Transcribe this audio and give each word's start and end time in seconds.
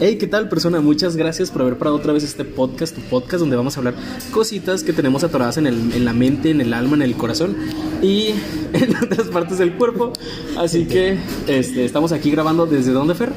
Hey, 0.00 0.16
¿qué 0.18 0.26
tal 0.26 0.48
persona? 0.48 0.80
Muchas 0.80 1.16
gracias 1.16 1.52
por 1.52 1.62
haber 1.62 1.78
parado 1.78 1.96
otra 1.96 2.12
vez 2.12 2.24
este 2.24 2.44
podcast, 2.44 2.96
tu 2.96 3.00
podcast 3.02 3.40
donde 3.40 3.54
vamos 3.54 3.76
a 3.76 3.80
hablar 3.80 3.94
cositas 4.32 4.82
que 4.82 4.92
tenemos 4.92 5.22
atoradas 5.22 5.56
en, 5.56 5.68
el, 5.68 5.92
en 5.92 6.04
la 6.04 6.12
mente, 6.12 6.50
en 6.50 6.60
el 6.60 6.74
alma, 6.74 6.96
en 6.96 7.02
el 7.02 7.14
corazón 7.14 7.56
y 8.02 8.30
en 8.72 8.96
otras 8.96 9.28
partes 9.28 9.58
del 9.58 9.74
cuerpo. 9.74 10.12
Así 10.58 10.86
que 10.86 11.16
este, 11.46 11.84
estamos 11.84 12.10
aquí 12.10 12.32
grabando 12.32 12.66
desde 12.66 12.90
dónde, 12.90 13.14
Fer? 13.14 13.32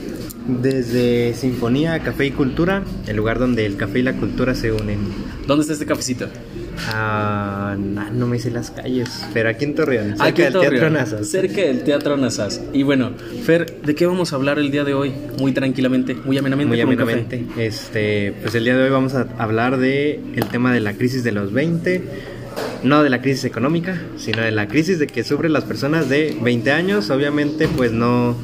Desde 0.48 1.36
Sinfonía, 1.36 2.00
Café 2.00 2.26
y 2.26 2.32
Cultura, 2.32 2.84
el 3.06 3.16
lugar 3.16 3.38
donde 3.38 3.66
el 3.66 3.78
café 3.78 4.00
y 4.00 4.04
la 4.04 4.14
cultura 4.14 4.56
se 4.56 4.72
unen. 4.72 5.00
¿Dónde 5.46 5.62
está 5.62 5.74
este 5.74 5.86
cafecito? 5.86 6.28
Ah, 6.90 7.76
no, 7.78 8.10
no 8.12 8.28
me 8.28 8.40
sé 8.40 8.52
las 8.52 8.72
calles, 8.72 9.26
pero 9.34 9.50
aquí 9.50 9.66
en 9.66 9.76
Torreón, 9.76 10.10
cerca 10.10 10.24
Aquí 10.26 10.42
en 10.42 10.54
del 10.54 10.62
Teatro 10.62 10.70
Torreón, 10.70 10.94
Nazas. 10.94 11.28
Cerca 11.28 11.62
del 11.62 11.84
Teatro 11.84 12.18
Nazas. 12.18 12.62
Y 12.74 12.84
bueno, 12.84 13.12
Fer, 13.46 13.82
¿de 13.82 13.96
qué 13.96 14.06
vamos 14.06 14.34
a 14.34 14.36
hablar 14.36 14.60
el 14.60 14.72
día 14.72 14.84
de 14.84 14.94
hoy? 14.94 15.14
Muy 15.40 15.52
tranquilamente, 15.52 16.16
muy 16.16 16.38
amenamente. 16.38 16.70
Muy 16.70 16.82
amenamente. 16.82 17.46
Este, 17.58 18.34
pues 18.42 18.56
el 18.56 18.64
día 18.64 18.78
de 18.78 18.84
hoy 18.84 18.90
vamos 18.90 19.16
a 19.16 19.28
hablar 19.38 19.78
de 19.78 20.20
el 20.36 20.46
tema 20.48 20.74
de 20.74 20.80
la 20.80 20.94
crisis 20.94 21.24
de 21.24 21.32
los 21.32 21.52
20, 21.52 22.02
no 22.84 23.04
de 23.04 23.10
la 23.10 23.22
crisis 23.22 23.46
económica, 23.46 24.02
sino 24.18 24.42
de 24.42 24.52
la 24.52 24.68
crisis 24.68 25.00
de 25.00 25.08
que 25.08 25.24
sufren 25.24 25.54
las 25.54 25.64
personas 25.64 26.10
de 26.10 26.38
20 26.42 26.72
años. 26.72 27.10
Obviamente, 27.10 27.68
pues 27.68 27.92
no 27.92 28.36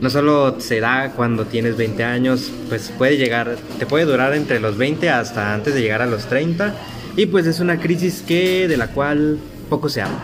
no 0.00 0.10
solo 0.10 0.60
se 0.60 0.78
da 0.78 1.10
cuando 1.10 1.44
tienes 1.46 1.76
20 1.76 2.04
años, 2.04 2.52
pues 2.68 2.92
puede 2.96 3.16
llegar, 3.16 3.56
te 3.80 3.86
puede 3.86 4.04
durar 4.04 4.32
entre 4.34 4.60
los 4.60 4.76
20 4.76 5.10
hasta 5.10 5.54
antes 5.54 5.74
de 5.74 5.80
llegar 5.80 6.02
a 6.02 6.06
los 6.06 6.26
30 6.26 6.72
y 7.18 7.26
pues 7.26 7.46
es 7.48 7.58
una 7.58 7.80
crisis 7.80 8.22
que 8.22 8.68
de 8.68 8.76
la 8.76 8.86
cual 8.92 9.38
poco 9.68 9.88
se 9.88 10.02
habla. 10.02 10.22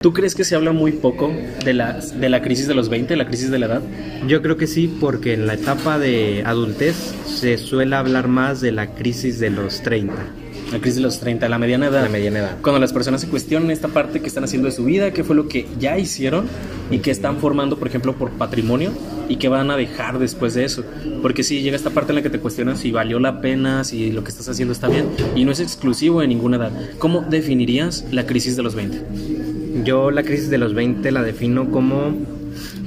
¿Tú 0.00 0.12
crees 0.12 0.34
que 0.34 0.42
se 0.42 0.56
habla 0.56 0.72
muy 0.72 0.90
poco 0.90 1.32
de 1.64 1.72
la, 1.72 2.00
de 2.00 2.28
la 2.28 2.42
crisis 2.42 2.66
de 2.66 2.74
los 2.74 2.88
20, 2.88 3.14
la 3.14 3.28
crisis 3.28 3.52
de 3.52 3.60
la 3.60 3.66
edad? 3.66 3.82
Yo 4.26 4.42
creo 4.42 4.56
que 4.56 4.66
sí, 4.66 4.92
porque 5.00 5.34
en 5.34 5.46
la 5.46 5.54
etapa 5.54 6.00
de 6.00 6.42
adultez 6.44 7.14
se 7.26 7.58
suele 7.58 7.94
hablar 7.94 8.26
más 8.26 8.60
de 8.60 8.72
la 8.72 8.88
crisis 8.88 9.38
de 9.38 9.50
los 9.50 9.82
30. 9.82 10.41
La 10.72 10.78
crisis 10.78 10.96
de 10.96 11.02
los 11.02 11.20
30, 11.20 11.48
la 11.50 11.58
mediana 11.58 11.88
edad. 11.88 12.02
La 12.02 12.08
mediana 12.08 12.38
edad. 12.38 12.56
Cuando 12.62 12.80
las 12.80 12.94
personas 12.94 13.20
se 13.20 13.28
cuestionan 13.28 13.70
esta 13.70 13.88
parte 13.88 14.20
que 14.20 14.26
están 14.26 14.44
haciendo 14.44 14.66
de 14.66 14.72
su 14.72 14.84
vida, 14.84 15.10
qué 15.10 15.22
fue 15.22 15.36
lo 15.36 15.46
que 15.46 15.66
ya 15.78 15.98
hicieron 15.98 16.46
y 16.90 17.00
que 17.00 17.10
están 17.10 17.36
formando, 17.38 17.78
por 17.78 17.88
ejemplo, 17.88 18.14
por 18.14 18.30
patrimonio 18.30 18.92
y 19.28 19.36
qué 19.36 19.48
van 19.48 19.70
a 19.70 19.76
dejar 19.76 20.18
después 20.18 20.54
de 20.54 20.64
eso. 20.64 20.82
Porque 21.20 21.42
sí, 21.42 21.60
llega 21.60 21.76
esta 21.76 21.90
parte 21.90 22.12
en 22.12 22.16
la 22.16 22.22
que 22.22 22.30
te 22.30 22.38
cuestionas 22.38 22.80
si 22.80 22.90
valió 22.90 23.18
la 23.18 23.42
pena, 23.42 23.84
si 23.84 24.12
lo 24.12 24.24
que 24.24 24.30
estás 24.30 24.48
haciendo 24.48 24.72
está 24.72 24.88
bien 24.88 25.08
y 25.36 25.44
no 25.44 25.52
es 25.52 25.60
exclusivo 25.60 26.20
de 26.20 26.28
ninguna 26.28 26.56
edad. 26.56 26.72
¿Cómo 26.98 27.20
definirías 27.20 28.06
la 28.10 28.24
crisis 28.24 28.56
de 28.56 28.62
los 28.62 28.74
20? 28.74 29.84
Yo 29.84 30.10
la 30.10 30.22
crisis 30.22 30.48
de 30.48 30.56
los 30.56 30.72
20 30.72 31.10
la 31.12 31.22
defino 31.22 31.70
como 31.70 32.16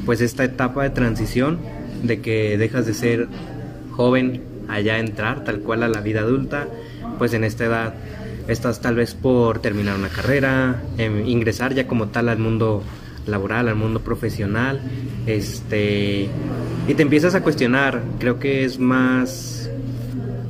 pues 0.05 0.21
esta 0.21 0.43
etapa 0.43 0.83
de 0.83 0.89
transición 0.89 1.59
de 2.03 2.21
que 2.21 2.57
dejas 2.57 2.85
de 2.85 2.93
ser 2.95 3.27
joven 3.91 4.41
allá 4.67 4.99
entrar 4.99 5.43
tal 5.43 5.59
cual 5.59 5.83
a 5.83 5.87
la 5.87 6.01
vida 6.01 6.21
adulta, 6.21 6.67
pues 7.17 7.33
en 7.33 7.43
esta 7.43 7.65
edad 7.65 7.93
estás 8.47 8.81
tal 8.81 8.95
vez 8.95 9.13
por 9.13 9.59
terminar 9.59 9.97
una 9.97 10.09
carrera, 10.09 10.81
em, 10.97 11.27
ingresar 11.27 11.73
ya 11.73 11.87
como 11.87 12.07
tal 12.07 12.29
al 12.29 12.39
mundo 12.39 12.83
laboral, 13.25 13.67
al 13.67 13.75
mundo 13.75 14.01
profesional, 14.01 14.79
este 15.25 16.29
y 16.87 16.93
te 16.93 17.01
empiezas 17.01 17.33
a 17.33 17.41
cuestionar, 17.41 18.01
creo 18.19 18.39
que 18.39 18.63
es 18.63 18.79
más 18.79 19.69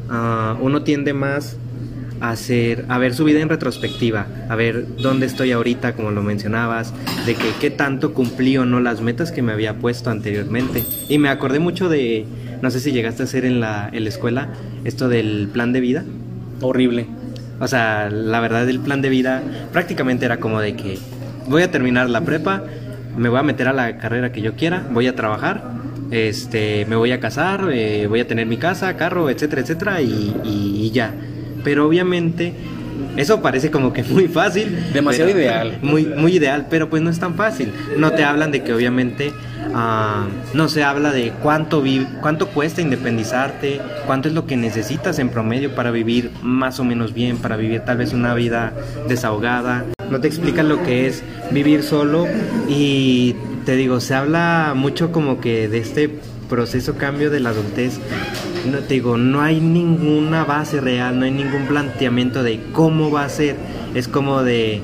ah, 0.10 0.58
uno 0.60 0.84
tiende 0.84 1.14
más 1.14 1.58
a 2.20 2.32
hacer, 2.32 2.86
a 2.88 2.98
ver 2.98 3.14
su 3.14 3.24
vida 3.24 3.40
en 3.40 3.50
retrospectiva, 3.50 4.28
a 4.50 4.56
ver 4.56 4.86
dónde 4.98 5.26
estoy 5.26 5.52
ahorita, 5.52 5.96
como 5.96 6.12
lo 6.12 6.24
mencionabas, 6.24 6.94
de 7.26 7.36
que 7.36 7.48
qué 7.60 7.70
tanto 7.70 8.14
cumplí 8.14 8.58
o 8.58 8.66
no 8.66 8.80
las 8.80 9.02
metas 9.02 9.32
que 9.32 9.42
me 9.42 9.52
había 9.52 9.76
puesto 9.80 10.10
anteriormente. 10.10 10.84
Y 11.10 11.18
me 11.18 11.30
acordé 11.30 11.60
mucho 11.60 11.90
de, 11.90 12.26
no 12.62 12.72
sé 12.72 12.80
si 12.80 12.92
llegaste 12.92 13.24
a 13.24 13.26
hacer 13.26 13.46
en 13.46 13.60
la, 13.60 13.90
en 13.92 14.04
la 14.04 14.10
escuela, 14.10 14.50
esto 14.84 15.10
del 15.10 15.50
plan 15.52 15.74
de 15.74 15.82
vida. 15.82 16.06
Horrible. 16.62 17.06
O 17.60 17.68
sea, 17.68 18.10
la 18.10 18.40
verdad 18.40 18.68
el 18.70 18.80
plan 18.80 19.02
de 19.02 19.10
vida 19.10 19.42
prácticamente 19.72 20.26
era 20.26 20.38
como 20.38 20.60
de 20.60 20.76
que 20.76 20.98
voy 21.48 21.62
a 21.64 21.72
terminar 21.72 22.10
la 22.10 22.22
prepa, 22.22 22.64
me 23.18 23.30
voy 23.30 23.40
a 23.40 23.44
meter 23.44 23.68
a 23.70 23.74
la 23.74 23.98
carrera 23.98 24.32
que 24.32 24.42
yo 24.42 24.56
quiera, 24.56 24.84
voy 24.92 25.08
a 25.08 25.16
trabajar, 25.16 25.64
este, 26.12 26.86
me 26.90 26.96
voy 26.98 27.12
a 27.14 27.20
casar, 27.20 27.70
eh, 27.72 28.08
voy 28.08 28.20
a 28.20 28.28
tener 28.28 28.46
mi 28.46 28.58
casa, 28.58 28.96
carro, 28.98 29.30
etcétera, 29.30 29.62
etcétera, 29.62 30.02
y, 30.02 30.36
y- 30.44 30.86
y 30.86 30.92
ya. 30.92 31.14
Pero 31.64 31.88
obviamente 31.88 32.54
eso 33.16 33.42
parece 33.42 33.72
como 33.72 33.94
que 33.94 34.04
muy 34.04 34.28
fácil. 34.28 34.78
Demasiado 34.94 35.30
pero- 35.32 35.40
ideal. 35.42 35.78
Muy, 35.82 36.06
muy 36.06 36.36
ideal, 36.36 36.68
pero 36.70 36.90
pues 36.90 37.02
no 37.02 37.10
es 37.10 37.20
tan 37.20 37.36
fácil. 37.36 37.72
No 37.98 38.12
te 38.12 38.24
hablan 38.26 38.52
de 38.52 38.64
que 38.64 38.74
obviamente 38.74 39.32
ah, 39.74 40.28
no 40.54 40.68
se 40.70 40.84
habla 40.84 41.12
de 41.12 41.32
cuánto, 41.42 41.84
cuánto 42.22 42.48
cuesta 42.50 42.82
independizarte, 42.82 43.82
cuánto 44.06 44.28
es 44.28 44.34
lo 44.34 44.46
que 44.46 44.58
necesitas 44.58 45.20
en 45.20 45.30
promedio 45.30 45.76
para 45.76 45.92
vivir 45.92 46.32
más 46.42 46.80
o 46.80 46.84
menos 46.84 47.14
bien, 47.14 47.38
para 47.38 47.58
vivir 47.58 47.82
tal 47.82 47.98
vez 47.98 48.14
una 48.14 48.34
vida 48.34 48.74
desahogada. 49.08 49.86
No 50.10 50.20
te 50.22 50.28
explican 50.28 50.70
lo 50.70 50.84
que 50.84 51.08
es 51.08 51.24
vivir 51.52 51.84
solo 51.84 52.28
y 52.68 53.36
te 53.66 53.76
digo, 53.76 54.00
se 54.00 54.14
habla 54.14 54.74
mucho 54.76 55.12
como 55.12 55.42
que 55.42 55.68
de 55.68 55.80
este 55.80 56.10
proceso 56.50 56.96
cambio 56.96 57.30
de 57.30 57.40
la 57.40 57.50
adultez. 57.50 58.00
No 58.72 58.80
te 58.80 58.96
digo, 58.96 59.18
no 59.18 59.42
hay 59.42 59.60
ninguna 59.60 60.44
base 60.44 60.80
real, 60.82 61.20
no 61.20 61.26
hay 61.26 61.32
ningún 61.32 61.66
planteamiento 61.68 62.44
de 62.44 62.62
cómo 62.72 63.12
va 63.12 63.26
a 63.26 63.30
ser. 63.30 63.56
Es 63.94 64.08
como 64.08 64.44
de 64.44 64.82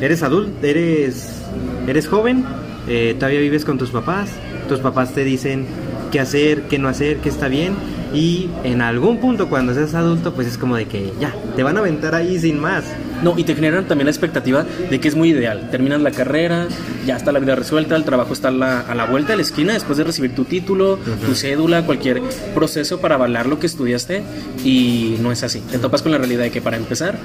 eres 0.00 0.22
adulto, 0.22 0.66
eres, 0.66 1.42
eres 1.86 2.08
joven, 2.08 2.44
eh, 2.88 3.14
todavía 3.18 3.40
vives 3.40 3.64
con 3.64 3.78
tus 3.78 3.90
papás, 3.90 4.30
tus 4.68 4.80
papás 4.80 5.12
te 5.14 5.24
dicen 5.24 5.66
qué 6.10 6.20
hacer, 6.20 6.62
qué 6.62 6.78
no 6.78 6.88
hacer, 6.88 7.18
qué 7.18 7.28
está 7.28 7.48
bien, 7.48 7.74
y 8.14 8.50
en 8.64 8.82
algún 8.82 9.18
punto 9.18 9.48
cuando 9.48 9.72
seas 9.74 9.94
adulto, 9.94 10.34
pues 10.34 10.46
es 10.46 10.58
como 10.58 10.76
de 10.76 10.86
que 10.86 11.12
ya, 11.18 11.34
te 11.56 11.62
van 11.62 11.76
a 11.76 11.80
aventar 11.80 12.14
ahí 12.14 12.38
sin 12.38 12.60
más. 12.60 12.84
No, 13.22 13.38
y 13.38 13.44
te 13.44 13.54
generan 13.54 13.86
también 13.86 14.06
la 14.06 14.10
expectativa 14.10 14.66
de 14.90 15.00
que 15.00 15.06
es 15.06 15.14
muy 15.14 15.30
ideal. 15.30 15.70
Terminas 15.70 16.00
la 16.02 16.10
carrera, 16.10 16.66
ya 17.06 17.16
está 17.16 17.30
la 17.30 17.38
vida 17.38 17.54
resuelta, 17.54 17.94
el 17.94 18.04
trabajo 18.04 18.32
está 18.32 18.48
a 18.48 18.50
la, 18.50 18.80
a 18.80 18.94
la 18.96 19.06
vuelta 19.06 19.32
de 19.32 19.36
la 19.36 19.42
esquina 19.42 19.74
después 19.74 19.96
de 19.96 20.04
recibir 20.04 20.34
tu 20.34 20.44
título, 20.44 20.98
tu 21.24 21.34
cédula, 21.34 21.86
cualquier 21.86 22.20
proceso 22.52 23.00
para 23.00 23.14
avalar 23.14 23.46
lo 23.46 23.60
que 23.60 23.66
estudiaste 23.66 24.22
y 24.64 25.16
no 25.20 25.30
es 25.30 25.44
así. 25.44 25.60
Te 25.70 25.78
topas 25.78 26.02
con 26.02 26.10
la 26.10 26.18
realidad 26.18 26.42
de 26.42 26.50
que 26.50 26.60
para 26.60 26.76
empezar, 26.76 27.16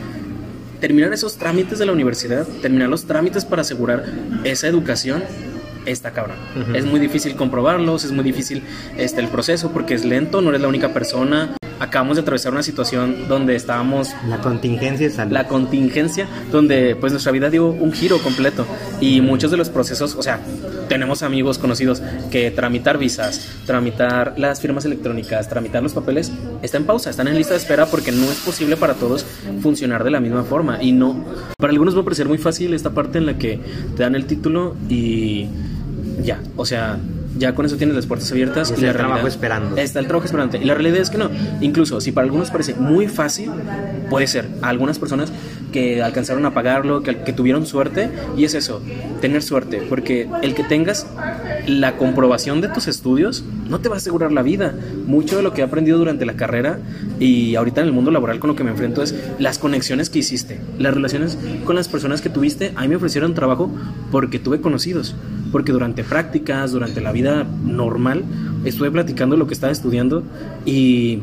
terminar 0.79 1.13
esos 1.13 1.37
trámites 1.37 1.79
de 1.79 1.85
la 1.85 1.91
universidad, 1.91 2.47
terminar 2.61 2.89
los 2.89 3.05
trámites 3.05 3.45
para 3.45 3.61
asegurar 3.61 4.05
esa 4.43 4.67
educación, 4.67 5.23
está 5.85 6.11
cabrón. 6.11 6.37
Es 6.73 6.85
muy 6.85 6.99
difícil 6.99 7.35
comprobarlos, 7.35 8.03
es 8.03 8.11
muy 8.11 8.23
difícil 8.23 8.63
este, 8.97 9.21
el 9.21 9.27
proceso 9.27 9.71
porque 9.71 9.93
es 9.93 10.05
lento, 10.05 10.41
no 10.41 10.49
eres 10.49 10.61
la 10.61 10.67
única 10.67 10.93
persona. 10.93 11.56
Acabamos 11.79 12.17
de 12.17 12.21
atravesar 12.21 12.51
una 12.51 12.63
situación 12.63 13.27
donde 13.27 13.55
estábamos 13.55 14.13
La 14.27 14.39
contingencia 14.39 15.09
salud. 15.09 15.31
la 15.31 15.47
contingencia 15.47 16.27
donde 16.51 16.95
pues 16.95 17.11
nuestra 17.11 17.31
vida 17.31 17.49
dio 17.49 17.67
un 17.67 17.91
giro 17.91 18.19
completo 18.19 18.65
y 18.99 19.21
muchos 19.21 19.51
de 19.51 19.57
los 19.57 19.69
procesos, 19.69 20.15
o 20.15 20.23
sea, 20.23 20.39
tenemos 20.87 21.21
amigos 21.23 21.57
conocidos 21.57 22.01
que 22.31 22.49
tramitar 22.51 22.97
visas, 22.97 23.47
tramitar 23.65 24.33
las 24.37 24.61
firmas 24.61 24.85
electrónicas, 24.85 25.49
tramitar 25.49 25.83
los 25.83 25.93
papeles, 25.93 26.31
está 26.61 26.77
en 26.77 26.85
pausa, 26.85 27.09
están 27.09 27.27
en 27.27 27.35
lista 27.35 27.53
de 27.53 27.59
espera 27.59 27.85
porque 27.85 28.11
no 28.11 28.23
es 28.23 28.39
posible 28.39 28.77
para 28.77 28.93
todos 28.93 29.25
funcionar 29.61 30.03
de 30.03 30.11
la 30.11 30.19
misma 30.19 30.43
forma 30.43 30.81
y 30.81 30.91
no, 30.91 31.25
para 31.57 31.71
algunos 31.71 31.95
va 31.95 32.01
a 32.01 32.03
parecer 32.03 32.27
muy 32.27 32.37
fácil 32.37 32.73
esta 32.73 32.91
parte 32.91 33.17
en 33.17 33.25
la 33.25 33.37
que 33.37 33.59
te 33.95 34.03
dan 34.03 34.15
el 34.15 34.25
título 34.25 34.75
y 34.89 35.47
ya, 36.23 36.39
o 36.55 36.65
sea, 36.65 36.97
ya 37.37 37.53
con 37.55 37.65
eso 37.65 37.77
tienes 37.77 37.95
las 37.95 38.05
puertas 38.05 38.31
abiertas. 38.31 38.69
Y 38.69 38.73
está 38.73 38.85
la 38.85 38.91
el 38.91 38.97
trabajo 38.97 39.27
esperando. 39.27 39.77
Está 39.77 39.99
el 39.99 40.07
trabajo 40.07 40.25
esperante. 40.25 40.57
Y 40.57 40.65
la 40.65 40.73
realidad 40.73 40.97
es 40.97 41.09
que 41.09 41.17
no. 41.17 41.29
Incluso 41.61 42.01
si 42.01 42.11
para 42.11 42.25
algunos 42.25 42.51
parece 42.51 42.75
muy 42.75 43.07
fácil, 43.07 43.51
puede 44.09 44.27
ser. 44.27 44.47
A 44.61 44.69
algunas 44.69 44.99
personas 44.99 45.31
que 45.71 46.01
alcanzaron 46.01 46.45
a 46.45 46.53
pagarlo, 46.53 47.03
que, 47.03 47.17
que 47.23 47.33
tuvieron 47.33 47.65
suerte, 47.65 48.09
y 48.35 48.45
es 48.45 48.53
eso, 48.53 48.81
tener 49.21 49.43
suerte. 49.43 49.81
Porque 49.89 50.29
el 50.41 50.53
que 50.55 50.63
tengas 50.63 51.07
la 51.67 51.97
comprobación 51.97 52.61
de 52.61 52.69
tus 52.69 52.87
estudios 52.87 53.43
no 53.69 53.79
te 53.79 53.89
va 53.89 53.95
a 53.95 53.97
asegurar 53.97 54.31
la 54.31 54.41
vida. 54.41 54.73
Mucho 55.05 55.37
de 55.37 55.43
lo 55.43 55.53
que 55.53 55.61
he 55.61 55.63
aprendido 55.63 55.97
durante 55.97 56.25
la 56.25 56.35
carrera 56.35 56.79
y 57.19 57.55
ahorita 57.55 57.81
en 57.81 57.87
el 57.87 57.93
mundo 57.93 58.09
laboral 58.09 58.39
con 58.39 58.49
lo 58.49 58.55
que 58.55 58.63
me 58.63 58.71
enfrento 58.71 59.03
es 59.03 59.13
las 59.37 59.59
conexiones 59.59 60.09
que 60.09 60.19
hiciste, 60.19 60.61
las 60.79 60.93
relaciones 60.93 61.37
con 61.65 61.75
las 61.75 61.89
personas 61.89 62.21
que 62.21 62.29
tuviste. 62.29 62.71
A 62.75 62.83
mí 62.83 62.87
me 62.87 62.95
ofrecieron 62.95 63.33
trabajo 63.33 63.69
porque 64.11 64.39
tuve 64.39 64.61
conocidos, 64.61 65.15
porque 65.51 65.73
durante 65.73 66.03
prácticas, 66.03 66.71
durante 66.71 67.01
la 67.01 67.11
vida 67.11 67.45
normal, 67.65 68.23
estuve 68.63 68.89
platicando 68.89 69.35
lo 69.35 69.47
que 69.47 69.53
estaba 69.53 69.71
estudiando 69.71 70.23
y 70.65 71.19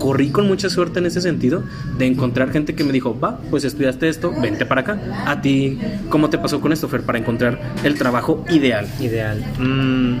corrí 0.00 0.30
con 0.30 0.48
mucha 0.48 0.68
suerte 0.68 0.98
en 0.98 1.06
ese 1.06 1.20
sentido 1.20 1.62
de 1.96 2.06
encontrar 2.06 2.50
gente 2.50 2.74
que 2.74 2.82
me 2.82 2.90
dijo, 2.92 3.16
va, 3.20 3.38
pues 3.50 3.62
estudiaste 3.62 4.08
esto, 4.08 4.32
vente 4.40 4.66
para 4.66 4.80
acá. 4.80 4.98
A 5.26 5.40
ti, 5.40 5.78
¿cómo 6.08 6.28
te 6.30 6.38
pasó 6.38 6.60
con 6.60 6.72
esto, 6.72 6.88
Fer, 6.88 7.02
para 7.02 7.18
encontrar 7.18 7.60
el 7.84 7.94
trabajo 7.96 8.44
ideal? 8.50 8.88
Ideal. 8.98 9.44
Mm, 9.58 10.16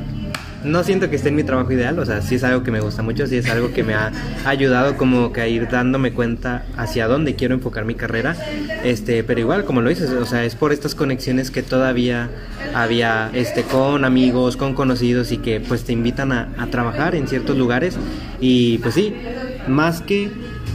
no 0.64 0.84
siento 0.84 1.08
que 1.08 1.16
esté 1.16 1.30
en 1.30 1.36
mi 1.36 1.42
trabajo 1.42 1.72
ideal, 1.72 1.98
o 1.98 2.04
sea, 2.04 2.20
sí 2.20 2.34
es 2.34 2.44
algo 2.44 2.62
que 2.62 2.70
me 2.70 2.80
gusta 2.80 3.02
mucho, 3.02 3.26
sí 3.26 3.36
es 3.36 3.48
algo 3.48 3.72
que 3.72 3.82
me 3.82 3.94
ha 3.94 4.12
ayudado 4.44 4.96
como 4.98 5.32
que 5.32 5.40
a 5.40 5.48
ir 5.48 5.68
dándome 5.68 6.12
cuenta 6.12 6.66
hacia 6.76 7.08
dónde 7.08 7.34
quiero 7.34 7.54
enfocar 7.54 7.86
mi 7.86 7.94
carrera, 7.94 8.36
este, 8.84 9.24
pero 9.24 9.40
igual, 9.40 9.64
como 9.64 9.80
lo 9.80 9.88
dices, 9.88 10.10
o 10.10 10.26
sea, 10.26 10.44
es 10.44 10.56
por 10.56 10.72
estas 10.72 10.94
conexiones 10.94 11.50
que 11.50 11.62
todavía 11.62 12.28
había, 12.74 13.30
este, 13.32 13.62
con 13.62 14.04
amigos, 14.04 14.58
con 14.58 14.74
conocidos 14.74 15.32
y 15.32 15.38
que 15.38 15.60
pues 15.60 15.84
te 15.84 15.92
invitan 15.92 16.30
a, 16.32 16.52
a 16.58 16.66
trabajar 16.66 17.14
en 17.14 17.26
ciertos 17.26 17.56
lugares 17.56 17.96
y 18.38 18.78
pues 18.78 18.94
sí, 18.94 19.14
más 19.68 20.00
que 20.02 20.30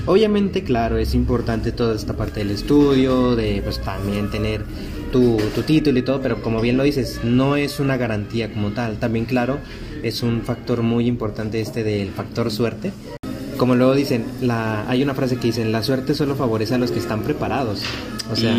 Obviamente, 0.07 0.63
claro, 0.63 0.99
es 0.99 1.15
importante 1.15 1.71
toda 1.71 1.95
esta 1.95 2.13
parte 2.13 2.41
del 2.41 2.51
estudio, 2.51 3.35
de 3.35 3.61
pues 3.63 3.79
también 3.79 4.29
tener 4.29 4.63
tu, 5.11 5.37
tu, 5.55 5.63
título 5.63 5.97
y 5.97 6.03
todo, 6.03 6.21
pero 6.21 6.43
como 6.43 6.61
bien 6.61 6.77
lo 6.77 6.83
dices, 6.83 7.21
no 7.23 7.55
es 7.55 7.79
una 7.79 7.97
garantía 7.97 8.53
como 8.53 8.69
tal. 8.69 8.97
También, 8.97 9.25
claro, 9.25 9.57
es 10.03 10.21
un 10.21 10.43
factor 10.43 10.83
muy 10.83 11.07
importante 11.07 11.59
este 11.59 11.83
del 11.83 12.11
factor 12.11 12.51
suerte. 12.51 12.91
Como 13.57 13.73
luego 13.73 13.95
dicen, 13.95 14.25
la, 14.41 14.88
hay 14.88 15.01
una 15.01 15.15
frase 15.15 15.38
que 15.38 15.47
dicen, 15.47 15.71
la 15.71 15.81
suerte 15.81 16.13
solo 16.13 16.35
favorece 16.35 16.75
a 16.75 16.77
los 16.77 16.91
que 16.91 16.99
están 16.99 17.23
preparados. 17.23 17.81
O 18.31 18.35
sea, 18.35 18.55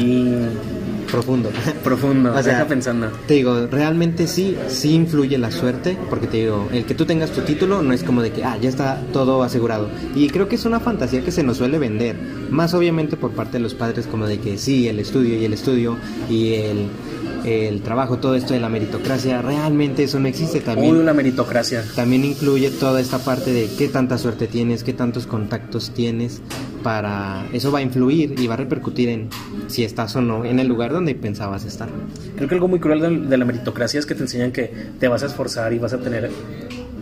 profundo. 1.10 1.50
Profundo, 1.84 2.34
o 2.34 2.42
sea, 2.42 2.66
pensando. 2.66 3.08
Te 3.26 3.34
digo, 3.34 3.66
realmente 3.66 4.26
sí, 4.26 4.56
sí 4.68 4.94
influye 4.94 5.38
la 5.38 5.50
suerte, 5.50 5.96
porque 6.10 6.26
te 6.26 6.38
digo, 6.38 6.68
el 6.72 6.84
que 6.84 6.94
tú 6.94 7.04
tengas 7.04 7.30
tu 7.30 7.42
título 7.42 7.82
no 7.82 7.92
es 7.92 8.02
como 8.02 8.22
de 8.22 8.32
que, 8.32 8.44
ah, 8.44 8.56
ya 8.60 8.68
está 8.68 9.02
todo 9.12 9.42
asegurado. 9.42 9.88
Y 10.14 10.28
creo 10.28 10.48
que 10.48 10.56
es 10.56 10.64
una 10.64 10.80
fantasía 10.80 11.24
que 11.24 11.30
se 11.30 11.42
nos 11.42 11.58
suele 11.58 11.78
vender, 11.78 12.16
más 12.50 12.74
obviamente 12.74 13.16
por 13.16 13.32
parte 13.32 13.54
de 13.54 13.60
los 13.60 13.74
padres 13.74 14.06
como 14.06 14.26
de 14.26 14.38
que 14.38 14.58
sí, 14.58 14.88
el 14.88 15.00
estudio 15.00 15.38
y 15.38 15.44
el 15.44 15.52
estudio 15.52 15.96
y 16.28 16.54
el 16.54 16.88
el 17.46 17.80
trabajo, 17.82 18.18
todo 18.18 18.34
esto 18.34 18.54
de 18.54 18.60
la 18.60 18.68
meritocracia, 18.68 19.40
realmente 19.40 20.02
eso 20.02 20.18
no 20.18 20.26
existe 20.26 20.60
también. 20.60 20.96
Uy, 20.96 21.04
la 21.04 21.14
meritocracia. 21.14 21.84
También 21.94 22.24
incluye 22.24 22.70
toda 22.70 23.00
esta 23.00 23.18
parte 23.18 23.52
de 23.52 23.68
qué 23.78 23.88
tanta 23.88 24.18
suerte 24.18 24.48
tienes, 24.48 24.82
qué 24.82 24.92
tantos 24.92 25.26
contactos 25.26 25.92
tienes 25.94 26.42
para 26.86 27.44
eso 27.52 27.72
va 27.72 27.80
a 27.80 27.82
influir 27.82 28.38
y 28.38 28.46
va 28.46 28.54
a 28.54 28.58
repercutir 28.58 29.08
en 29.08 29.28
si 29.66 29.82
estás 29.82 30.14
o 30.14 30.20
no 30.20 30.44
en 30.44 30.60
el 30.60 30.68
lugar 30.68 30.92
donde 30.92 31.16
pensabas 31.16 31.64
estar. 31.64 31.88
Creo 32.36 32.48
que 32.48 32.54
algo 32.54 32.68
muy 32.68 32.78
cruel 32.78 33.28
de 33.28 33.36
la 33.36 33.44
meritocracia 33.44 33.98
es 33.98 34.06
que 34.06 34.14
te 34.14 34.22
enseñan 34.22 34.52
que 34.52 34.72
te 35.00 35.08
vas 35.08 35.24
a 35.24 35.26
esforzar 35.26 35.72
y 35.72 35.80
vas 35.80 35.94
a 35.94 35.98
tener 35.98 36.30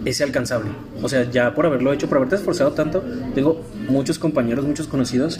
ese 0.06 0.24
alcanzable. 0.24 0.70
O 1.02 1.08
sea, 1.10 1.30
ya 1.30 1.54
por 1.54 1.66
haberlo 1.66 1.92
hecho, 1.92 2.08
por 2.08 2.16
haberte 2.16 2.36
esforzado 2.36 2.72
tanto, 2.72 3.04
tengo 3.34 3.60
muchos 3.86 4.18
compañeros, 4.18 4.64
muchos 4.64 4.86
conocidos 4.86 5.38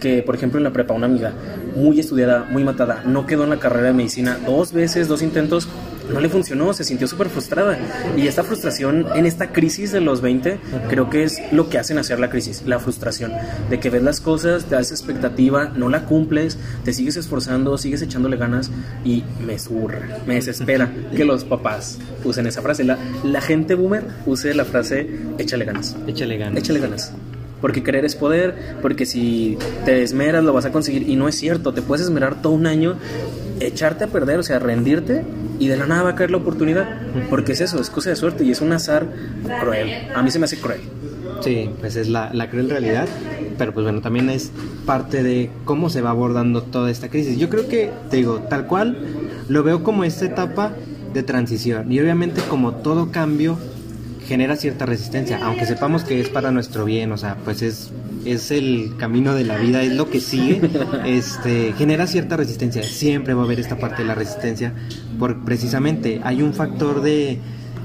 que, 0.00 0.24
por 0.24 0.34
ejemplo, 0.34 0.58
en 0.58 0.64
la 0.64 0.72
prepa, 0.72 0.94
una 0.94 1.06
amiga 1.06 1.32
muy 1.76 2.00
estudiada, 2.00 2.48
muy 2.50 2.64
matada, 2.64 3.04
no 3.06 3.26
quedó 3.26 3.44
en 3.44 3.50
la 3.50 3.60
carrera 3.60 3.86
de 3.86 3.92
medicina 3.92 4.40
dos 4.44 4.72
veces, 4.72 5.06
dos 5.06 5.22
intentos, 5.22 5.68
no 6.12 6.20
le 6.20 6.28
funcionó, 6.28 6.72
se 6.72 6.84
sintió 6.84 7.06
súper 7.06 7.28
frustrada. 7.28 7.78
Y 8.16 8.26
esta 8.26 8.42
frustración 8.42 9.06
en 9.14 9.26
esta 9.26 9.52
crisis 9.52 9.92
de 9.92 10.00
los 10.00 10.20
20, 10.20 10.58
creo 10.88 11.10
que 11.10 11.24
es 11.24 11.40
lo 11.52 11.68
que 11.68 11.78
hacen 11.78 11.98
hacer 11.98 12.20
la 12.20 12.30
crisis, 12.30 12.62
la 12.66 12.78
frustración. 12.78 13.32
De 13.70 13.80
que 13.80 13.90
ves 13.90 14.02
las 14.02 14.20
cosas, 14.20 14.64
te 14.64 14.74
das 14.74 14.90
expectativa, 14.90 15.72
no 15.74 15.88
la 15.88 16.04
cumples, 16.04 16.58
te 16.84 16.92
sigues 16.92 17.16
esforzando, 17.16 17.78
sigues 17.78 18.02
echándole 18.02 18.36
ganas 18.36 18.70
y 19.04 19.24
me 19.44 19.58
surra, 19.58 20.00
me 20.26 20.34
desespera 20.34 20.92
que 21.14 21.24
los 21.24 21.44
papás 21.44 21.98
usen 22.24 22.46
esa 22.46 22.62
frase. 22.62 22.84
La, 22.84 22.98
la 23.24 23.40
gente 23.40 23.74
boomer 23.74 24.04
use 24.26 24.54
la 24.54 24.64
frase 24.64 25.08
échale 25.38 25.64
ganas. 25.64 25.96
Échale 26.06 26.38
ganas. 26.38 26.58
Échale 26.58 26.80
ganas. 26.80 27.12
Porque 27.60 27.82
querer 27.82 28.04
es 28.04 28.14
poder, 28.14 28.76
porque 28.80 29.04
si 29.04 29.58
te 29.84 30.02
esmeras 30.02 30.44
lo 30.44 30.52
vas 30.52 30.64
a 30.64 30.70
conseguir. 30.70 31.08
Y 31.08 31.16
no 31.16 31.28
es 31.28 31.34
cierto, 31.34 31.74
te 31.74 31.82
puedes 31.82 32.04
esmerar 32.04 32.40
todo 32.40 32.52
un 32.52 32.66
año, 32.66 32.96
echarte 33.60 34.04
a 34.04 34.06
perder, 34.08 34.38
o 34.38 34.42
sea, 34.42 34.58
rendirte 34.58 35.24
y 35.58 35.68
de 35.68 35.76
la 35.76 35.86
nada 35.86 36.02
va 36.02 36.10
a 36.10 36.14
caer 36.14 36.30
la 36.30 36.38
oportunidad. 36.38 36.86
Porque 37.30 37.52
es 37.52 37.60
eso, 37.60 37.80
es 37.80 37.90
cosa 37.90 38.10
de 38.10 38.16
suerte 38.16 38.44
y 38.44 38.50
es 38.50 38.60
un 38.60 38.72
azar 38.72 39.06
cruel. 39.60 39.90
A 40.14 40.22
mí 40.22 40.30
se 40.30 40.38
me 40.38 40.44
hace 40.44 40.58
cruel. 40.58 40.80
Sí, 41.40 41.70
pues 41.80 41.96
es 41.96 42.08
la, 42.08 42.30
la 42.32 42.50
cruel 42.50 42.70
realidad. 42.70 43.08
Pero 43.56 43.72
pues 43.72 43.84
bueno, 43.84 44.00
también 44.00 44.30
es 44.30 44.52
parte 44.86 45.22
de 45.22 45.50
cómo 45.64 45.90
se 45.90 46.00
va 46.00 46.10
abordando 46.10 46.62
toda 46.62 46.90
esta 46.90 47.08
crisis. 47.08 47.38
Yo 47.38 47.48
creo 47.48 47.68
que, 47.68 47.90
te 48.10 48.18
digo, 48.18 48.40
tal 48.48 48.66
cual, 48.66 48.98
lo 49.48 49.62
veo 49.62 49.82
como 49.82 50.04
esta 50.04 50.26
etapa 50.26 50.72
de 51.12 51.22
transición. 51.22 51.90
Y 51.90 52.00
obviamente 52.00 52.40
como 52.48 52.76
todo 52.76 53.10
cambio 53.10 53.58
genera 54.28 54.56
cierta 54.56 54.84
resistencia, 54.84 55.40
aunque 55.42 55.64
sepamos 55.64 56.04
que 56.04 56.20
es 56.20 56.28
para 56.28 56.50
nuestro 56.50 56.84
bien, 56.84 57.12
o 57.12 57.16
sea, 57.16 57.36
pues 57.44 57.62
es, 57.62 57.90
es 58.26 58.50
el 58.50 58.92
camino 58.98 59.34
de 59.34 59.44
la 59.44 59.56
vida, 59.56 59.82
es 59.82 59.94
lo 59.94 60.10
que 60.10 60.20
sigue, 60.20 60.60
este, 61.06 61.72
genera 61.78 62.06
cierta 62.06 62.36
resistencia, 62.36 62.82
siempre 62.82 63.32
va 63.32 63.42
a 63.42 63.44
haber 63.46 63.58
esta 63.58 63.78
parte 63.78 64.02
de 64.02 64.08
la 64.08 64.14
resistencia, 64.14 64.74
porque 65.18 65.40
precisamente 65.46 66.20
hay 66.22 66.42
un 66.42 66.52
factor 66.52 67.00
de, 67.00 67.38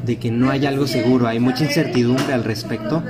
de 0.05 0.19
que 0.19 0.31
no 0.31 0.49
hay 0.49 0.65
algo 0.65 0.85
seguro, 0.85 1.27
hay 1.27 1.39
mucha 1.39 1.63
incertidumbre 1.63 2.33
al 2.33 2.43
respecto, 2.43 3.01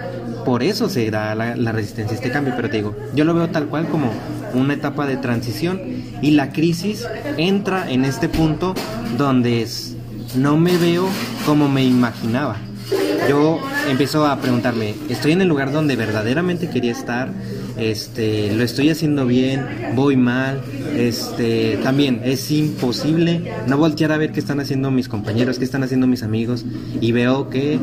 por 0.45 0.61
eso 0.61 0.87
se 0.87 1.09
da 1.09 1.33
la, 1.33 1.55
la 1.55 1.71
resistencia 1.71 2.13
a 2.13 2.19
este 2.19 2.31
cambio, 2.31 2.53
pero 2.55 2.69
te 2.69 2.77
digo, 2.77 2.95
yo 3.15 3.25
lo 3.25 3.33
veo 3.33 3.49
tal 3.49 3.65
cual 3.65 3.87
como 3.87 4.11
una 4.53 4.75
etapa 4.75 5.07
de 5.07 5.17
transición 5.17 5.81
y 6.21 6.31
la 6.31 6.51
crisis 6.51 7.07
entra 7.37 7.89
en 7.89 8.05
este 8.05 8.29
punto 8.29 8.75
donde 9.17 9.63
es, 9.63 9.95
no 10.37 10.55
me 10.55 10.77
veo 10.77 11.07
como 11.47 11.67
me 11.67 11.83
imaginaba 11.83 12.57
yo 13.27 13.59
empiezo 13.89 14.25
a 14.25 14.39
preguntarme, 14.39 14.95
¿estoy 15.09 15.31
en 15.31 15.41
el 15.41 15.47
lugar 15.47 15.71
donde 15.71 15.95
verdaderamente 15.95 16.69
quería 16.69 16.91
estar? 16.91 17.31
Este, 17.77 18.53
lo 18.53 18.63
estoy 18.63 18.89
haciendo 18.89 19.25
bien, 19.25 19.65
voy 19.95 20.15
mal, 20.15 20.61
este, 20.95 21.77
también 21.83 22.21
es 22.23 22.51
imposible 22.51 23.51
no 23.67 23.77
voltear 23.77 24.11
a 24.11 24.17
ver 24.17 24.31
qué 24.31 24.39
están 24.39 24.59
haciendo 24.59 24.91
mis 24.91 25.09
compañeros, 25.09 25.57
qué 25.57 25.65
están 25.65 25.83
haciendo 25.83 26.05
mis 26.05 26.21
amigos 26.21 26.65
y 27.01 27.11
veo 27.11 27.49
que 27.49 27.79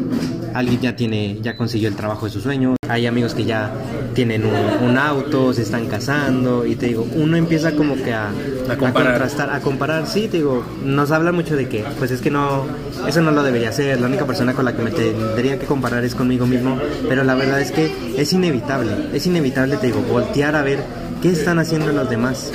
alguien 0.54 0.81
ya 0.81 0.94
tiene, 0.94 1.38
ya 1.43 1.56
consiguió 1.56 1.88
el 1.88 1.96
trabajo 1.96 2.26
de 2.26 2.32
sus 2.32 2.43
sueños, 2.43 2.76
hay 2.88 3.06
amigos 3.06 3.34
que 3.34 3.44
ya 3.44 3.72
tienen 4.14 4.44
un, 4.44 4.98
auto, 4.98 5.52
se 5.52 5.62
están 5.62 5.86
casando 5.86 6.66
y 6.66 6.76
te 6.76 6.86
digo, 6.86 7.06
uno 7.14 7.36
empieza 7.36 7.72
como 7.72 7.96
que 7.96 8.12
a, 8.12 8.28
a, 8.68 8.76
comparar. 8.76 9.08
a 9.08 9.10
contrastar, 9.10 9.50
a 9.50 9.60
comparar, 9.60 10.06
sí, 10.06 10.28
te 10.28 10.38
digo, 10.38 10.64
nos 10.84 11.10
habla 11.10 11.32
mucho 11.32 11.56
de 11.56 11.68
que, 11.68 11.84
pues 11.98 12.10
es 12.10 12.20
que 12.20 12.30
no, 12.30 12.66
eso 13.06 13.20
no 13.20 13.30
lo 13.30 13.42
debería 13.42 13.72
ser, 13.72 14.00
la 14.00 14.08
única 14.08 14.26
persona 14.26 14.54
con 14.54 14.64
la 14.64 14.74
que 14.74 14.82
me 14.82 14.90
tendría 14.90 15.58
que 15.58 15.66
comparar 15.66 16.04
es 16.04 16.14
conmigo 16.14 16.46
mismo, 16.46 16.78
pero 17.08 17.24
la 17.24 17.34
verdad 17.34 17.60
es 17.60 17.72
que 17.72 17.92
es 18.16 18.32
inevitable, 18.32 18.92
es 19.12 19.26
inevitable, 19.26 19.76
te 19.76 19.86
digo, 19.86 20.02
voltear 20.02 20.56
a 20.56 20.62
ver 20.62 20.80
qué 21.22 21.30
están 21.30 21.58
haciendo 21.58 21.92
los 21.92 22.08
demás. 22.08 22.52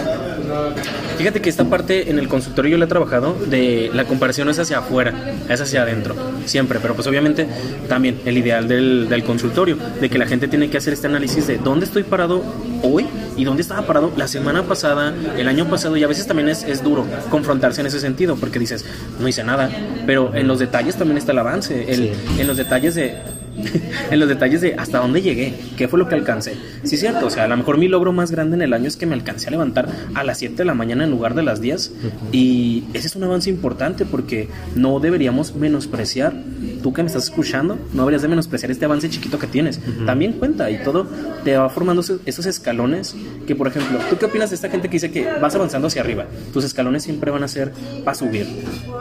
Fíjate 1.18 1.42
que 1.42 1.50
esta 1.50 1.66
parte 1.66 2.10
en 2.10 2.20
el 2.20 2.28
consultorio 2.28 2.72
yo 2.72 2.78
la 2.78 2.86
he 2.86 2.88
trabajado 2.88 3.36
de 3.48 3.90
la 3.94 4.06
comparación 4.06 4.50
es 4.50 4.60
hacia 4.60 4.80
afuera, 4.80 5.14
es 5.50 5.62
hacia 5.62 5.84
adentro, 5.84 6.16
siempre, 6.46 6.80
pero 6.82 6.94
pues 6.94 7.08
obviamente 7.08 7.48
también 7.88 8.20
el 8.26 8.38
ideal 8.38 8.68
del, 8.68 9.08
del 9.10 9.24
consultorio, 9.24 9.78
de 10.00 10.10
que 10.10 10.18
la 10.18 10.26
gente 10.26 10.48
tiene 10.48 10.70
que 10.70 10.78
hacer 10.78 10.94
este 10.94 11.08
análisis 11.08 11.48
de 11.48 11.58
dónde 11.58 11.86
estoy 11.86 12.04
parado 12.04 12.44
hoy 12.84 13.08
y 13.38 13.44
dónde 13.44 13.62
estaba 13.62 13.86
parado 13.86 14.12
la 14.16 14.28
semana 14.28 14.64
pasada, 14.64 15.14
el 15.38 15.48
año 15.48 15.70
pasado, 15.70 15.98
y 15.98 16.04
a 16.04 16.08
veces 16.08 16.28
también 16.28 16.50
es, 16.50 16.64
es 16.64 16.84
duro 16.84 17.06
confrontarse 17.30 17.82
en 17.82 17.88
ese 17.88 18.00
sentido, 18.00 18.36
porque 18.36 18.60
dices, 18.60 18.86
no 19.20 19.28
hice 19.28 19.44
nada, 19.44 19.70
pero 20.06 20.34
en 20.36 20.48
los 20.48 20.60
detalles 20.60 20.96
también 20.96 21.18
está 21.18 21.32
el 21.32 21.40
avance, 21.40 21.92
el, 21.92 22.14
en 22.38 22.48
los 22.48 22.58
detalles 22.58 22.96
de 22.96 23.16
en 24.12 24.20
los 24.20 24.28
detalles 24.28 24.62
de 24.62 24.76
hasta 24.76 25.00
dónde 25.00 25.22
llegué, 25.22 25.54
qué 25.78 25.88
fue 25.88 26.00
lo 26.00 26.08
que 26.08 26.16
alcancé. 26.16 26.56
Sí, 26.84 26.96
es 26.96 27.02
cierto, 27.02 27.28
o 27.28 27.30
sea, 27.30 27.46
a 27.46 27.48
lo 27.48 27.58
mejor 27.58 27.78
mi 27.78 27.88
logro 27.88 28.12
más 28.12 28.32
grande 28.32 28.56
en 28.56 28.62
el 28.62 28.74
año 28.74 28.88
es 28.88 28.98
que 28.98 29.06
me 29.06 29.14
alcancé 29.14 29.48
a 29.48 29.52
levantar 29.52 29.88
a 30.14 30.24
las 30.24 30.40
7 30.40 30.56
de 30.56 30.66
la 30.66 30.74
mañana 30.74 31.04
en 31.04 31.12
lugar 31.12 31.36
de 31.36 31.44
las 31.44 31.62
10. 31.62 31.94
Y 32.32 32.84
ese 32.94 33.08
es 33.08 33.16
un 33.16 33.24
avance 33.24 33.50
importante 33.50 34.06
porque 34.06 34.50
no 34.76 35.00
deberíamos 35.00 35.56
menospreciar, 35.56 36.34
tú 36.82 36.94
que 36.94 37.04
me 37.04 37.08
estás 37.08 37.26
escuchando, 37.26 37.78
no 37.94 38.02
deberías 38.04 38.22
de 38.22 38.28
menospreciar 38.28 38.72
este 38.72 38.86
avance 38.86 39.10
chiquito 39.10 39.40
que 39.40 39.48
tienes. 39.48 39.80
También 40.06 40.34
cuenta 40.34 40.70
y 40.70 40.78
todo 40.84 41.08
te 41.44 41.56
va 41.58 41.70
formando 41.70 42.04
esos 42.26 42.46
escalones 42.46 43.16
que, 43.48 43.56
por 43.56 43.68
ejemplo, 43.68 44.00
¿tú 44.10 44.18
qué 44.18 44.26
opinas 44.26 44.50
de 44.50 44.56
esta 44.56 44.70
gente 44.70 44.90
que 44.90 44.94
dice 44.94 45.12
que 45.12 45.28
vas 45.42 45.56
avanzando 45.56 45.88
hacia 45.88 46.02
arriba? 46.02 46.26
Tus 46.54 46.64
escalones 46.64 47.04
siempre 47.04 47.32
van 47.32 47.44
a 47.44 47.48
ser 47.48 47.72
para 48.04 48.16
subir. 48.16 48.48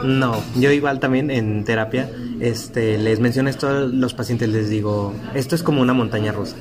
No, 0.03 0.41
yo 0.55 0.71
igual 0.71 0.99
también 0.99 1.31
en 1.31 1.63
terapia 1.63 2.09
este, 2.39 2.97
les 2.97 3.19
menciono 3.19 3.49
esto 3.49 3.67
a 3.67 3.73
los 3.81 4.13
pacientes, 4.13 4.49
les 4.49 4.69
digo, 4.69 5.13
esto 5.33 5.55
es 5.55 5.63
como 5.63 5.81
una 5.81 5.93
montaña 5.93 6.31
rusa. 6.31 6.55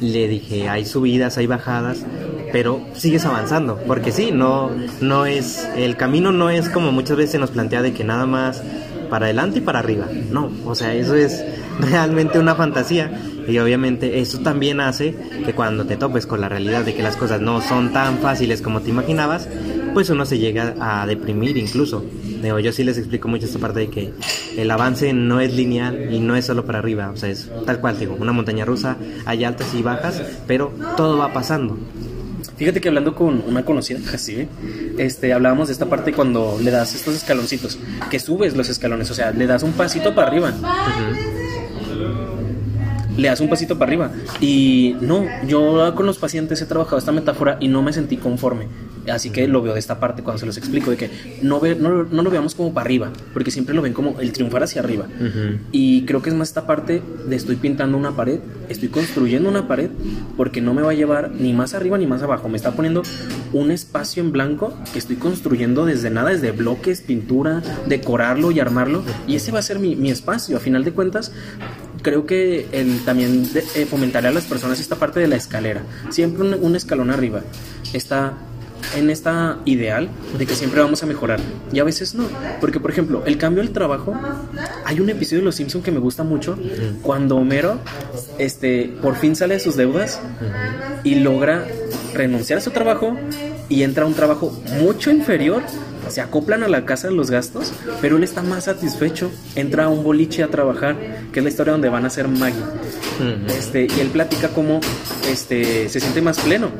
Le 0.00 0.26
dije, 0.28 0.68
hay 0.68 0.84
subidas, 0.84 1.38
hay 1.38 1.46
bajadas, 1.46 2.04
pero 2.52 2.80
sigues 2.94 3.24
avanzando, 3.24 3.78
porque 3.86 4.12
sí, 4.12 4.30
no, 4.32 4.70
no 5.00 5.26
es, 5.26 5.68
el 5.76 5.96
camino 5.96 6.32
no 6.32 6.50
es 6.50 6.68
como 6.68 6.92
muchas 6.92 7.16
veces 7.16 7.40
nos 7.40 7.50
plantea 7.50 7.82
de 7.82 7.92
que 7.92 8.04
nada 8.04 8.26
más 8.26 8.62
para 9.08 9.26
adelante 9.26 9.58
y 9.58 9.60
para 9.62 9.78
arriba, 9.78 10.06
no, 10.30 10.50
o 10.66 10.74
sea, 10.74 10.94
eso 10.94 11.14
es 11.14 11.44
realmente 11.80 12.38
una 12.38 12.54
fantasía 12.54 13.12
y 13.46 13.58
obviamente 13.58 14.20
eso 14.20 14.38
también 14.40 14.80
hace 14.80 15.14
que 15.44 15.52
cuando 15.54 15.84
te 15.84 15.96
topes 15.96 16.26
con 16.26 16.40
la 16.40 16.48
realidad 16.48 16.84
de 16.84 16.94
que 16.94 17.02
las 17.02 17.16
cosas 17.16 17.40
no 17.40 17.60
son 17.60 17.92
tan 17.92 18.18
fáciles 18.18 18.62
como 18.62 18.80
te 18.80 18.90
imaginabas, 18.90 19.48
pues 19.94 20.10
uno 20.10 20.24
se 20.24 20.38
llega 20.38 20.74
a 20.80 21.06
deprimir 21.06 21.56
incluso. 21.56 22.04
Digo, 22.42 22.58
yo 22.58 22.72
sí 22.72 22.82
les 22.82 22.98
explico 22.98 23.28
mucho 23.28 23.46
esta 23.46 23.60
parte 23.60 23.80
de 23.80 23.88
que 23.88 24.12
el 24.56 24.68
avance 24.70 25.12
no 25.12 25.40
es 25.40 25.54
lineal 25.54 26.12
y 26.12 26.18
no 26.18 26.34
es 26.34 26.46
solo 26.46 26.64
para 26.64 26.80
arriba, 26.80 27.10
o 27.10 27.16
sea, 27.16 27.28
es 27.28 27.48
tal 27.64 27.80
cual, 27.80 27.98
digo, 28.00 28.16
una 28.18 28.32
montaña 28.32 28.64
rusa, 28.64 28.96
hay 29.24 29.44
altas 29.44 29.72
y 29.74 29.82
bajas, 29.82 30.20
pero 30.48 30.72
todo 30.96 31.18
va 31.18 31.32
pasando. 31.32 31.78
Fíjate 32.56 32.80
que 32.80 32.88
hablando 32.88 33.14
con 33.14 33.44
una 33.46 33.64
conocida, 33.64 34.00
así, 34.12 34.48
este, 34.98 35.32
hablábamos 35.32 35.68
de 35.68 35.74
esta 35.74 35.86
parte 35.86 36.12
cuando 36.12 36.58
le 36.60 36.72
das 36.72 36.96
estos 36.96 37.14
escaloncitos, 37.14 37.78
que 38.10 38.18
subes 38.18 38.56
los 38.56 38.68
escalones, 38.68 39.08
o 39.12 39.14
sea, 39.14 39.30
le 39.30 39.46
das 39.46 39.62
un 39.62 39.72
pasito 39.72 40.12
para 40.12 40.26
arriba. 40.26 40.52
Le 43.16 43.28
das 43.28 43.40
un 43.40 43.48
pasito 43.48 43.78
para 43.78 43.90
arriba. 43.90 44.10
Y 44.40 44.96
no, 45.00 45.24
yo 45.46 45.94
con 45.94 46.06
los 46.06 46.18
pacientes 46.18 46.60
he 46.62 46.66
trabajado 46.66 46.98
esta 46.98 47.12
metáfora 47.12 47.58
y 47.60 47.68
no 47.68 47.82
me 47.82 47.92
sentí 47.92 48.16
conforme. 48.16 48.68
Así 49.10 49.30
que 49.30 49.48
lo 49.48 49.62
veo 49.62 49.72
de 49.72 49.80
esta 49.80 49.98
parte 49.98 50.22
cuando 50.22 50.38
se 50.38 50.46
los 50.46 50.56
explico, 50.56 50.90
de 50.90 50.96
que 50.96 51.10
no, 51.42 51.58
ve, 51.58 51.74
no, 51.74 52.04
no 52.04 52.22
lo 52.22 52.30
veamos 52.30 52.54
como 52.54 52.72
para 52.72 52.84
arriba, 52.84 53.10
porque 53.32 53.50
siempre 53.50 53.74
lo 53.74 53.82
ven 53.82 53.92
como 53.92 54.20
el 54.20 54.32
triunfar 54.32 54.62
hacia 54.62 54.80
arriba. 54.80 55.06
Y 55.72 56.04
creo 56.04 56.22
que 56.22 56.30
es 56.30 56.36
más 56.36 56.48
esta 56.48 56.66
parte 56.66 57.02
de 57.26 57.36
estoy 57.36 57.56
pintando 57.56 57.98
una 57.98 58.14
pared, 58.14 58.38
estoy 58.68 58.88
construyendo 58.88 59.48
una 59.48 59.66
pared, 59.66 59.90
porque 60.36 60.60
no 60.60 60.72
me 60.72 60.82
va 60.82 60.92
a 60.92 60.94
llevar 60.94 61.32
ni 61.32 61.52
más 61.52 61.74
arriba 61.74 61.98
ni 61.98 62.06
más 62.06 62.22
abajo. 62.22 62.48
Me 62.48 62.56
está 62.56 62.72
poniendo 62.72 63.02
un 63.52 63.70
espacio 63.72 64.22
en 64.22 64.30
blanco 64.30 64.72
que 64.92 64.98
estoy 65.00 65.16
construyendo 65.16 65.84
desde 65.84 66.10
nada, 66.10 66.30
desde 66.30 66.52
bloques, 66.52 67.00
pintura, 67.00 67.62
decorarlo 67.86 68.52
y 68.52 68.60
armarlo. 68.60 69.02
Y 69.26 69.34
ese 69.34 69.50
va 69.50 69.58
a 69.58 69.62
ser 69.62 69.80
mi, 69.80 69.96
mi 69.96 70.10
espacio. 70.10 70.56
A 70.56 70.60
final 70.60 70.84
de 70.84 70.92
cuentas, 70.92 71.32
creo 72.02 72.26
que 72.26 72.66
el, 72.72 73.04
también 73.04 73.52
de, 73.52 73.64
eh, 73.74 73.86
fomentaré 73.86 74.28
a 74.28 74.32
las 74.32 74.44
personas 74.44 74.80
esta 74.80 74.96
parte 74.96 75.20
de 75.20 75.28
la 75.28 75.36
escalera. 75.36 75.82
Siempre 76.10 76.42
un, 76.42 76.54
un 76.54 76.76
escalón 76.76 77.10
arriba. 77.10 77.42
Está 77.92 78.34
en 78.96 79.10
esta 79.10 79.58
ideal 79.64 80.08
de 80.38 80.46
que 80.46 80.54
siempre 80.54 80.80
vamos 80.80 81.02
a 81.02 81.06
mejorar. 81.06 81.40
Y 81.72 81.78
a 81.78 81.84
veces 81.84 82.14
no. 82.14 82.24
Porque, 82.60 82.80
por 82.80 82.90
ejemplo, 82.90 83.22
el 83.26 83.38
cambio 83.38 83.62
del 83.62 83.72
trabajo. 83.72 84.14
Hay 84.84 85.00
un 85.00 85.08
episodio 85.10 85.38
de 85.38 85.44
Los 85.46 85.54
Simpson 85.54 85.82
que 85.82 85.90
me 85.90 85.98
gusta 85.98 86.22
mucho. 86.22 86.58
Cuando 87.02 87.36
Homero 87.36 87.78
este, 88.38 88.92
por 89.00 89.16
fin 89.16 89.36
sale 89.36 89.54
de 89.54 89.60
sus 89.60 89.76
deudas 89.76 90.20
y 91.04 91.16
logra 91.16 91.66
renunciar 92.14 92.58
a 92.58 92.62
su 92.62 92.70
trabajo 92.70 93.16
y 93.68 93.82
entra 93.82 94.04
a 94.04 94.06
un 94.06 94.14
trabajo 94.14 94.52
mucho 94.80 95.10
inferior. 95.10 95.62
Se 96.08 96.20
acoplan 96.20 96.62
a 96.62 96.68
la 96.68 96.84
casa 96.84 97.10
los 97.10 97.30
gastos, 97.30 97.72
pero 98.00 98.16
él 98.16 98.24
está 98.24 98.42
más 98.42 98.64
satisfecho. 98.64 99.30
Entra 99.54 99.84
a 99.84 99.88
un 99.88 100.02
boliche 100.02 100.42
a 100.42 100.48
trabajar, 100.48 100.96
que 101.32 101.40
es 101.40 101.44
la 101.44 101.50
historia 101.50 101.72
donde 101.72 101.88
van 101.88 102.04
a 102.04 102.10
ser 102.10 102.28
Maggie. 102.28 102.62
Este, 103.48 103.86
y 103.86 104.00
él 104.00 104.08
platica 104.08 104.48
cómo 104.48 104.80
este, 105.30 105.88
se 105.88 106.00
siente 106.00 106.20
más 106.20 106.38
pleno 106.40 106.70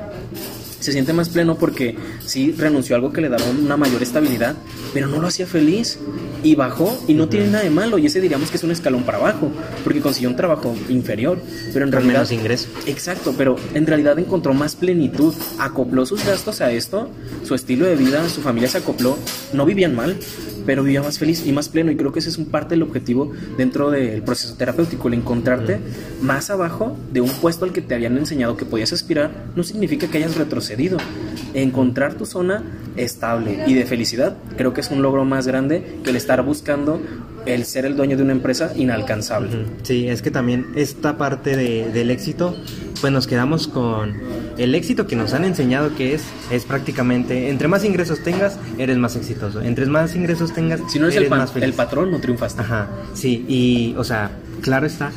se 0.82 0.92
siente 0.92 1.12
más 1.12 1.28
pleno 1.28 1.56
porque 1.56 1.96
sí 2.24 2.52
renunció 2.52 2.94
a 2.94 2.98
algo 2.98 3.12
que 3.12 3.20
le 3.20 3.28
daba 3.28 3.44
una 3.50 3.76
mayor 3.76 4.02
estabilidad, 4.02 4.56
pero 4.92 5.06
no 5.06 5.20
lo 5.20 5.28
hacía 5.28 5.46
feliz 5.46 5.98
y 6.42 6.54
bajó 6.54 7.02
y 7.06 7.14
no 7.14 7.28
tiene 7.28 7.46
nada 7.46 7.64
de 7.64 7.70
malo 7.70 7.98
y 7.98 8.06
ese 8.06 8.20
diríamos 8.20 8.50
que 8.50 8.56
es 8.56 8.64
un 8.64 8.70
escalón 8.72 9.04
para 9.04 9.18
abajo 9.18 9.50
porque 9.84 10.00
consiguió 10.00 10.28
un 10.30 10.36
trabajo 10.36 10.74
inferior, 10.88 11.38
pero 11.72 11.84
en 11.84 11.90
Con 11.90 12.00
realidad 12.00 12.12
menos 12.12 12.32
ingreso. 12.32 12.68
Exacto, 12.86 13.34
pero 13.36 13.56
en 13.74 13.86
realidad 13.86 14.18
encontró 14.18 14.54
más 14.54 14.74
plenitud, 14.74 15.34
acopló 15.58 16.04
sus 16.06 16.24
gastos 16.24 16.60
a 16.60 16.72
esto, 16.72 17.08
su 17.44 17.54
estilo 17.54 17.86
de 17.86 17.96
vida, 17.96 18.28
su 18.28 18.40
familia 18.40 18.68
se 18.68 18.78
acopló, 18.78 19.16
no 19.52 19.64
vivían 19.64 19.94
mal, 19.94 20.16
pero 20.66 20.82
vivía 20.82 21.02
más 21.02 21.18
feliz 21.18 21.44
y 21.46 21.52
más 21.52 21.68
pleno 21.68 21.90
y 21.90 21.96
creo 21.96 22.12
que 22.12 22.18
ese 22.20 22.28
es 22.28 22.38
un 22.38 22.46
parte 22.46 22.70
del 22.74 22.82
objetivo 22.82 23.32
dentro 23.56 23.90
del 23.90 24.22
proceso 24.22 24.54
terapéutico, 24.56 25.08
el 25.08 25.14
encontrarte 25.14 25.78
más 26.22 26.50
abajo 26.50 26.96
de 27.12 27.20
un 27.20 27.30
puesto 27.30 27.64
al 27.64 27.72
que 27.72 27.80
te 27.80 27.94
habían 27.94 28.16
enseñado 28.18 28.56
que 28.56 28.64
podías 28.64 28.92
aspirar, 28.92 29.30
no 29.56 29.62
significa 29.62 30.06
que 30.08 30.18
hayas 30.18 30.36
retrocedido. 30.36 30.98
Encontrar 31.54 32.14
tu 32.14 32.24
zona 32.26 32.62
estable 32.96 33.64
y 33.66 33.74
de 33.74 33.84
felicidad 33.86 34.36
creo 34.56 34.72
que 34.72 34.80
es 34.80 34.90
un 34.90 35.02
logro 35.02 35.24
más 35.24 35.46
grande 35.46 35.98
que 36.04 36.10
el 36.10 36.16
estar 36.16 36.42
buscando 36.44 37.00
el 37.44 37.64
ser 37.64 37.84
el 37.86 37.96
dueño 37.96 38.16
de 38.16 38.22
una 38.22 38.32
empresa 38.32 38.72
inalcanzable. 38.76 39.64
Sí, 39.82 40.06
es 40.08 40.22
que 40.22 40.30
también 40.30 40.66
esta 40.76 41.18
parte 41.18 41.56
de- 41.56 41.90
del 41.92 42.10
éxito, 42.10 42.56
pues 43.00 43.12
nos 43.12 43.26
quedamos 43.26 43.66
con 43.66 44.14
el 44.58 44.74
éxito 44.74 45.06
que 45.06 45.16
nos 45.16 45.32
han 45.34 45.44
enseñado 45.44 45.94
que 45.94 46.14
es, 46.14 46.22
es 46.50 46.64
prácticamente, 46.64 47.48
entre 47.50 47.68
más 47.68 47.84
ingresos 47.84 48.22
tengas, 48.22 48.58
eres 48.78 48.96
más 48.98 49.16
exitoso. 49.16 49.60
Entre 49.60 49.86
más 49.86 50.14
ingresos 50.14 50.52
tengas, 50.52 50.80
Si 50.90 50.98
no 50.98 51.06
eres 51.06 51.16
el, 51.16 51.30
más 51.30 51.52
feliz. 51.52 51.68
el 51.68 51.74
patrón, 51.74 52.10
no 52.10 52.20
triunfaste. 52.20 52.60
Ajá, 52.60 52.88
sí, 53.14 53.44
y, 53.48 53.94
o 53.96 54.04
sea, 54.04 54.30
claro 54.60 54.86
está. 54.86 55.10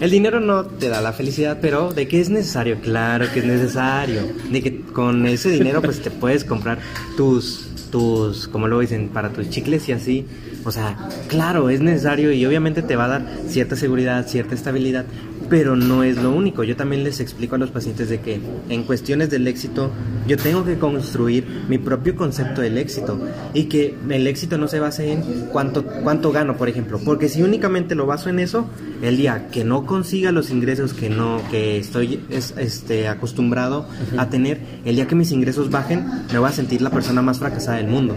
El 0.00 0.10
dinero 0.10 0.40
no 0.40 0.64
te 0.64 0.88
da 0.88 1.00
la 1.00 1.12
felicidad, 1.12 1.58
pero 1.60 1.92
de 1.92 2.08
que 2.08 2.20
es 2.20 2.28
necesario, 2.28 2.80
claro 2.80 3.26
que 3.32 3.40
es 3.40 3.44
necesario. 3.46 4.22
De 4.50 4.62
que 4.62 4.80
con 4.80 5.26
ese 5.26 5.50
dinero, 5.50 5.80
pues 5.80 6.02
te 6.02 6.10
puedes 6.10 6.44
comprar 6.44 6.78
tus, 7.16 7.68
tus, 7.90 8.48
como 8.48 8.66
lo 8.66 8.80
dicen, 8.80 9.08
para 9.08 9.30
tus 9.30 9.48
chicles 9.50 9.88
y 9.88 9.92
así. 9.92 10.26
O 10.64 10.72
sea, 10.72 10.96
claro, 11.28 11.68
es 11.70 11.80
necesario 11.80 12.32
y 12.32 12.44
obviamente 12.44 12.82
te 12.82 12.96
va 12.96 13.04
a 13.04 13.08
dar 13.08 13.26
cierta 13.48 13.76
seguridad, 13.76 14.26
cierta 14.26 14.54
estabilidad, 14.54 15.04
pero 15.48 15.76
no 15.76 16.02
es 16.02 16.16
lo 16.22 16.30
único. 16.30 16.64
Yo 16.64 16.76
también 16.76 17.04
les 17.04 17.20
explico 17.20 17.54
a 17.54 17.58
los 17.58 17.70
pacientes 17.70 18.08
de 18.08 18.20
que 18.20 18.40
en 18.68 18.82
cuestiones 18.84 19.30
del 19.30 19.46
éxito, 19.46 19.90
yo 20.26 20.36
tengo 20.36 20.64
que 20.64 20.78
construir 20.78 21.46
mi 21.68 21.78
propio 21.78 22.16
concepto 22.16 22.60
del 22.60 22.78
éxito 22.78 23.18
y 23.52 23.64
que 23.64 23.94
el 24.08 24.26
éxito 24.26 24.58
no 24.58 24.68
se 24.68 24.80
base 24.80 25.12
en 25.12 25.22
cuánto, 25.52 25.84
cuánto 25.84 26.32
gano, 26.32 26.56
por 26.56 26.68
ejemplo, 26.68 26.98
porque 27.04 27.28
si 27.28 27.42
únicamente 27.42 27.94
lo 27.94 28.06
baso 28.06 28.28
en 28.30 28.38
eso, 28.38 28.66
el 29.02 29.16
día 29.16 29.48
que 29.50 29.64
no 29.64 29.84
consiga 29.86 30.32
los 30.32 30.50
ingresos 30.50 30.94
que 30.94 31.10
no 31.10 31.40
que 31.50 31.78
estoy 31.78 32.20
es- 32.30 32.54
este, 32.56 33.08
acostumbrado 33.08 33.86
a 34.16 34.28
tener, 34.30 34.60
el 34.84 34.96
día 34.96 35.06
que 35.06 35.14
mis 35.14 35.30
ingresos 35.32 35.70
bajen, 35.70 36.04
me 36.32 36.38
voy 36.38 36.48
a 36.48 36.52
sentir 36.52 36.80
la 36.82 36.90
persona 36.90 37.20
más 37.22 37.38
fracasada 37.38 37.76
del 37.78 37.88
mundo. 37.88 38.16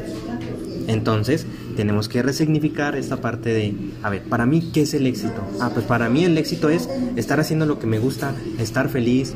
Entonces, 0.88 1.46
tenemos 1.77 2.10
que 2.10 2.24
resignificar 2.24 2.96
esta 2.96 3.17
parte 3.17 3.53
de, 3.53 3.75
a 4.01 4.10
ver, 4.10 4.24
para 4.24 4.48
mí, 4.48 4.72
¿qué 4.74 4.81
es 4.81 4.96
el 4.96 5.05
éxito? 5.05 5.41
Ah, 5.62 5.69
pues 5.72 5.86
para 5.86 6.10
mí 6.10 6.25
el 6.25 6.36
éxito 6.38 6.69
es 6.69 6.89
estar 7.15 7.39
haciendo 7.39 7.67
lo 7.67 7.77
que 7.77 7.86
me 7.86 8.00
gusta, 8.00 8.34
estar 8.57 8.89
feliz, 8.89 9.36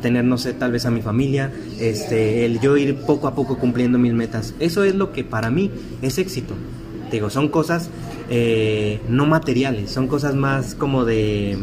tener, 0.00 0.24
no 0.24 0.38
sé, 0.38 0.54
tal 0.54 0.72
vez 0.72 0.86
a 0.86 0.90
mi 0.90 1.02
familia, 1.02 1.52
este, 1.78 2.46
el 2.46 2.60
yo 2.60 2.78
ir 2.78 2.96
poco 2.96 3.28
a 3.28 3.34
poco 3.34 3.58
cumpliendo 3.58 3.98
mis 3.98 4.14
metas. 4.14 4.54
Eso 4.58 4.84
es 4.84 4.94
lo 4.94 5.12
que 5.12 5.22
para 5.22 5.50
mí 5.50 5.70
es 6.00 6.16
éxito. 6.16 6.54
Te 7.10 7.16
digo, 7.16 7.28
son 7.28 7.50
cosas 7.50 7.90
eh, 8.30 8.98
no 9.08 9.26
materiales, 9.26 9.90
son 9.90 10.08
cosas 10.08 10.34
más 10.34 10.74
como 10.74 11.04
de... 11.04 11.58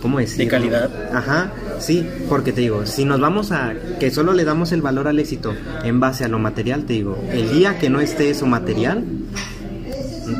¿Cómo 0.00 0.18
decirlo? 0.18 0.44
De 0.44 0.50
calidad. 0.50 0.90
Ajá, 1.12 1.52
sí, 1.78 2.06
porque 2.28 2.52
te 2.52 2.62
digo, 2.62 2.86
si 2.86 3.04
nos 3.04 3.20
vamos 3.20 3.52
a 3.52 3.74
que 3.98 4.10
solo 4.10 4.32
le 4.32 4.44
damos 4.44 4.72
el 4.72 4.80
valor 4.80 5.08
al 5.08 5.18
éxito 5.18 5.52
en 5.84 6.00
base 6.00 6.24
a 6.24 6.28
lo 6.28 6.38
material, 6.38 6.84
te 6.84 6.94
digo, 6.94 7.22
el 7.30 7.52
día 7.52 7.78
que 7.78 7.90
no 7.90 8.00
esté 8.00 8.30
eso 8.30 8.46
material, 8.46 9.04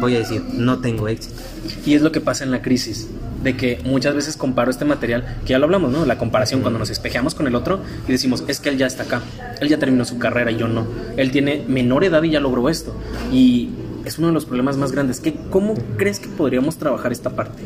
voy 0.00 0.16
a 0.16 0.18
decir, 0.18 0.42
no 0.52 0.80
tengo 0.80 1.08
éxito. 1.08 1.36
Y 1.84 1.94
es 1.94 2.02
lo 2.02 2.12
que 2.12 2.20
pasa 2.20 2.44
en 2.44 2.50
la 2.50 2.62
crisis, 2.62 3.08
de 3.42 3.56
que 3.56 3.80
muchas 3.84 4.14
veces 4.14 4.36
comparo 4.36 4.70
este 4.70 4.84
material, 4.84 5.38
que 5.44 5.50
ya 5.50 5.58
lo 5.58 5.66
hablamos, 5.66 5.92
¿no? 5.92 6.04
La 6.04 6.18
comparación 6.18 6.60
cuando 6.60 6.78
nos 6.78 6.90
espejeamos 6.90 7.34
con 7.34 7.46
el 7.46 7.54
otro 7.54 7.80
y 8.08 8.12
decimos, 8.12 8.44
es 8.48 8.60
que 8.60 8.70
él 8.70 8.78
ya 8.78 8.86
está 8.86 9.04
acá, 9.04 9.22
él 9.60 9.68
ya 9.68 9.78
terminó 9.78 10.04
su 10.04 10.18
carrera 10.18 10.50
y 10.50 10.56
yo 10.56 10.68
no. 10.68 10.86
Él 11.16 11.30
tiene 11.30 11.64
menor 11.68 12.04
edad 12.04 12.22
y 12.22 12.30
ya 12.30 12.40
logró 12.40 12.68
esto. 12.68 12.94
Y 13.32 13.70
es 14.04 14.18
uno 14.18 14.28
de 14.28 14.34
los 14.34 14.46
problemas 14.46 14.76
más 14.76 14.92
grandes. 14.92 15.20
¿Qué, 15.20 15.34
¿Cómo 15.50 15.74
crees 15.96 16.20
que 16.20 16.28
podríamos 16.28 16.76
trabajar 16.76 17.12
esta 17.12 17.30
parte? 17.30 17.62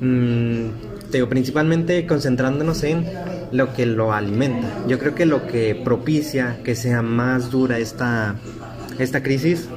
Mm, 0.00 0.68
te 1.10 1.18
digo, 1.18 1.28
principalmente 1.28 2.06
concentrándonos 2.06 2.84
en 2.84 3.06
lo 3.52 3.72
que 3.72 3.86
lo 3.86 4.12
alimenta. 4.12 4.68
Yo 4.86 4.98
creo 4.98 5.14
que 5.14 5.26
lo 5.26 5.46
que 5.46 5.74
propicia 5.74 6.58
que 6.64 6.74
sea 6.74 7.02
más 7.02 7.50
dura 7.50 7.78
esta, 7.78 8.36
esta 8.98 9.22
crisis 9.22 9.68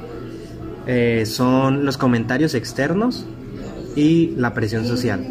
eh, 0.86 1.24
son 1.26 1.84
los 1.84 1.96
comentarios 1.96 2.54
externos 2.54 3.26
y 3.96 4.32
la 4.36 4.54
presión 4.54 4.86
social. 4.86 5.26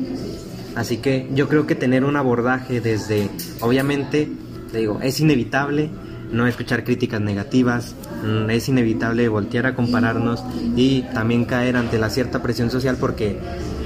Así 0.75 0.97
que 0.97 1.27
yo 1.33 1.49
creo 1.49 1.67
que 1.67 1.75
tener 1.75 2.05
un 2.05 2.15
abordaje 2.15 2.79
desde, 2.79 3.29
obviamente, 3.59 4.29
te 4.71 4.77
digo, 4.79 4.99
es 5.01 5.19
inevitable 5.19 5.89
no 6.31 6.47
escuchar 6.47 6.83
críticas 6.83 7.19
negativas, 7.21 7.95
mm, 8.23 8.49
es 8.49 8.69
inevitable 8.69 9.27
voltear 9.27 9.65
a 9.65 9.75
compararnos 9.75 10.43
y 10.75 11.01
también 11.13 11.45
caer 11.45 11.75
ante 11.75 11.97
la 11.99 12.09
cierta 12.09 12.41
presión 12.41 12.71
social 12.71 12.97
porque, 12.99 13.37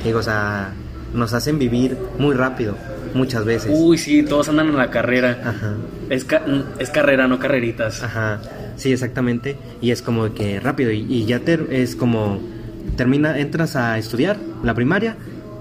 digo, 0.03 0.19
o 0.19 0.23
sea, 0.23 0.73
nos 1.13 1.33
hacen 1.33 1.57
vivir 1.57 1.97
muy 2.19 2.35
rápido, 2.35 2.75
muchas 3.15 3.45
veces. 3.45 3.71
Uy, 3.73 3.97
sí, 3.97 4.21
todos 4.23 4.49
andan 4.49 4.67
en 4.67 4.77
la 4.77 4.91
carrera. 4.91 5.41
Ajá. 5.43 5.75
Es, 6.09 6.23
ca- 6.25 6.43
es 6.79 6.89
carrera, 6.91 7.27
no 7.27 7.39
carreritas. 7.39 8.03
Ajá, 8.03 8.41
sí, 8.77 8.91
exactamente. 8.91 9.57
Y 9.81 9.91
es 9.91 10.01
como 10.01 10.33
que 10.33 10.59
rápido. 10.59 10.91
Y, 10.91 11.01
y 11.11 11.25
ya 11.25 11.39
te, 11.39 11.57
es 11.81 11.95
como, 11.95 12.39
termina, 12.97 13.39
entras 13.39 13.75
a 13.75 13.97
estudiar 13.97 14.37
la 14.63 14.73
primaria, 14.75 15.15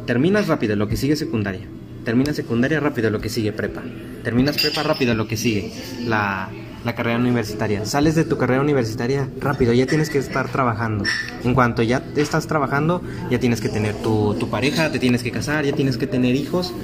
terminas 0.06 0.48
rápido, 0.48 0.76
lo 0.76 0.88
que 0.88 0.96
sigue 0.96 1.16
secundaria. 1.16 1.62
Terminas 2.04 2.36
secundaria 2.36 2.80
rápido, 2.80 3.08
lo 3.08 3.20
que 3.20 3.30
sigue 3.30 3.52
prepa. 3.52 3.80
Terminas 4.22 4.58
prepa 4.60 4.82
rápido, 4.82 5.14
lo 5.14 5.26
que 5.26 5.38
sigue 5.38 5.72
la, 6.06 6.50
la 6.84 6.94
carrera 6.94 7.18
universitaria. 7.18 7.86
Sales 7.86 8.14
de 8.14 8.24
tu 8.24 8.36
carrera 8.36 8.60
universitaria 8.60 9.26
rápido, 9.40 9.72
ya 9.72 9.86
tienes 9.86 10.10
que 10.10 10.18
estar 10.18 10.50
trabajando. 10.52 11.04
En 11.44 11.54
cuanto 11.54 11.82
ya 11.82 12.02
estás 12.16 12.46
trabajando, 12.46 13.00
ya 13.30 13.38
tienes 13.38 13.62
que 13.62 13.70
tener 13.70 13.94
tu, 13.96 14.34
tu 14.38 14.50
pareja, 14.50 14.90
te 14.92 14.98
tienes 14.98 15.22
que 15.22 15.30
casar, 15.30 15.64
ya 15.64 15.72
tienes 15.72 15.96
que 15.96 16.06
tener 16.06 16.34
hijos. 16.34 16.74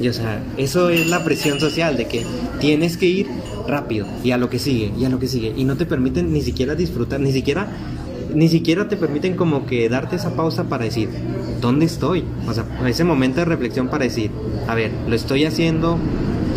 Y 0.00 0.08
o 0.08 0.12
sea, 0.12 0.42
eso 0.56 0.90
es 0.90 1.06
la 1.08 1.24
presión 1.24 1.60
social 1.60 1.96
de 1.96 2.06
que 2.06 2.24
tienes 2.60 2.96
que 2.96 3.06
ir 3.06 3.26
rápido 3.66 4.06
y 4.22 4.30
a 4.30 4.38
lo 4.38 4.48
que 4.50 4.58
sigue, 4.58 4.92
y 4.98 5.04
a 5.04 5.08
lo 5.08 5.18
que 5.18 5.28
sigue. 5.28 5.52
Y 5.56 5.64
no 5.64 5.76
te 5.76 5.86
permiten 5.86 6.32
ni 6.32 6.42
siquiera 6.42 6.74
disfrutar, 6.74 7.20
ni 7.20 7.32
siquiera, 7.32 7.68
ni 8.34 8.48
siquiera 8.48 8.88
te 8.88 8.96
permiten 8.96 9.36
como 9.36 9.66
que 9.66 9.88
darte 9.88 10.16
esa 10.16 10.36
pausa 10.36 10.64
para 10.64 10.84
decir, 10.84 11.08
¿dónde 11.60 11.86
estoy? 11.86 12.24
O 12.46 12.52
sea, 12.52 12.64
ese 12.86 13.04
momento 13.04 13.40
de 13.40 13.46
reflexión 13.46 13.88
para 13.88 14.04
decir, 14.04 14.30
a 14.68 14.74
ver, 14.74 14.92
lo 15.08 15.14
estoy 15.14 15.44
haciendo 15.44 15.98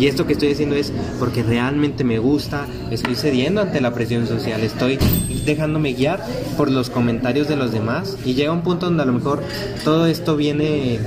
Y 0.00 0.06
esto 0.06 0.26
que 0.26 0.32
estoy 0.32 0.52
haciendo 0.52 0.76
es 0.76 0.94
porque 1.18 1.42
realmente 1.42 2.04
me 2.04 2.18
gusta, 2.18 2.66
estoy 2.90 3.14
cediendo 3.14 3.60
ante 3.60 3.82
la 3.82 3.92
presión 3.92 4.26
social, 4.26 4.62
estoy 4.62 4.98
dejándome 5.44 5.92
guiar 5.92 6.24
por 6.56 6.70
los 6.70 6.88
comentarios 6.88 7.48
de 7.48 7.56
los 7.56 7.70
demás 7.70 8.16
y 8.24 8.32
llega 8.32 8.50
un 8.50 8.62
punto 8.62 8.86
donde 8.86 9.02
a 9.02 9.06
lo 9.06 9.12
mejor 9.12 9.42
todo 9.84 10.06
esto 10.06 10.36
viene 10.36 10.98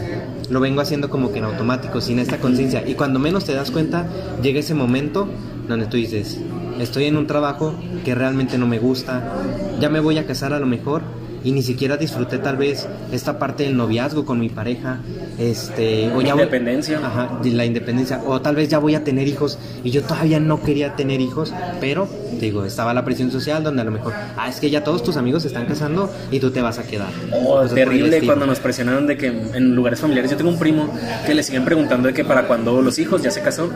lo 0.54 0.60
vengo 0.60 0.82
haciendo 0.82 1.10
como 1.10 1.32
que 1.32 1.40
en 1.40 1.46
automático, 1.46 2.00
sin 2.00 2.20
esta 2.20 2.38
conciencia. 2.38 2.88
Y 2.88 2.94
cuando 2.94 3.20
menos 3.20 3.44
te 3.44 3.54
das 3.54 3.72
cuenta, 3.72 4.08
llega 4.42 4.60
ese 4.60 4.76
momento 4.76 5.28
donde 5.68 5.88
tú 5.88 5.98
dices, 5.98 6.40
estoy 6.80 7.06
en 7.06 7.18
un 7.18 7.28
trabajo 7.28 7.74
que 8.06 8.14
realmente 8.16 8.58
no 8.58 8.68
me 8.68 8.80
gusta, 8.80 9.34
ya 9.80 9.90
me 9.90 10.00
voy 10.00 10.18
a 10.18 10.28
casar 10.28 10.54
a 10.54 10.60
lo 10.60 10.68
mejor 10.68 11.02
y 11.44 11.52
ni 11.52 11.62
siquiera 11.62 11.98
disfruté 11.98 12.38
tal 12.38 12.58
vez 12.58 12.88
esta 13.12 13.40
parte 13.40 13.64
del 13.64 13.76
noviazgo 13.78 14.26
con 14.26 14.40
mi 14.40 14.50
pareja, 14.50 15.00
este, 15.38 16.12
o 16.14 16.22
ya 16.22 16.32
independencia, 16.32 17.00
ajá, 17.04 17.40
la 17.44 17.66
independencia, 17.66 18.22
o 18.26 18.42
tal 18.42 18.56
vez 18.56 18.70
ya 18.70 18.80
voy 18.80 18.96
a 18.96 19.04
tener 19.04 19.28
hijos 19.28 19.60
y 19.84 19.92
yo 19.92 20.04
todavía 20.04 20.40
no 20.40 20.62
quería 20.62 20.96
tener 20.96 21.22
hijos, 21.22 21.54
pero 21.80 22.08
digo, 22.40 22.66
estaba 22.66 22.94
la 22.94 23.06
presión 23.06 23.32
social 23.32 23.64
donde 23.64 23.82
a 23.82 23.86
lo 23.86 23.92
mejor, 23.92 24.14
ah, 24.38 24.50
es 24.50 24.60
que 24.60 24.70
ya 24.70 24.84
todos 24.84 25.04
tus 25.04 25.18
amigos 25.18 25.44
se 25.44 25.50
están 25.50 25.66
casando 25.66 26.12
y 26.32 26.40
tú 26.40 26.52
te 26.52 26.62
vas 26.62 26.80
a 26.80 26.84
quedar. 26.84 27.10
Oh, 27.46 27.62
terrible 27.66 28.22
cuando 28.26 28.46
nos 28.46 28.60
presionaron 28.60 29.08
de 29.08 29.18
que 29.18 29.28
en 29.28 29.76
lugares 29.76 30.00
familiares, 30.00 30.32
yo 30.32 30.38
tengo 30.38 30.50
un 30.50 30.60
primo 30.60 30.90
que 31.26 31.34
le 31.34 31.44
siguen 31.44 31.66
preguntando 31.66 32.08
de 32.08 32.14
que 32.14 32.24
para 32.24 32.48
cuando 32.48 32.82
los 32.82 33.00
hijos 33.00 33.22
ya 33.22 33.32
se 33.32 33.42
casó 33.42 33.70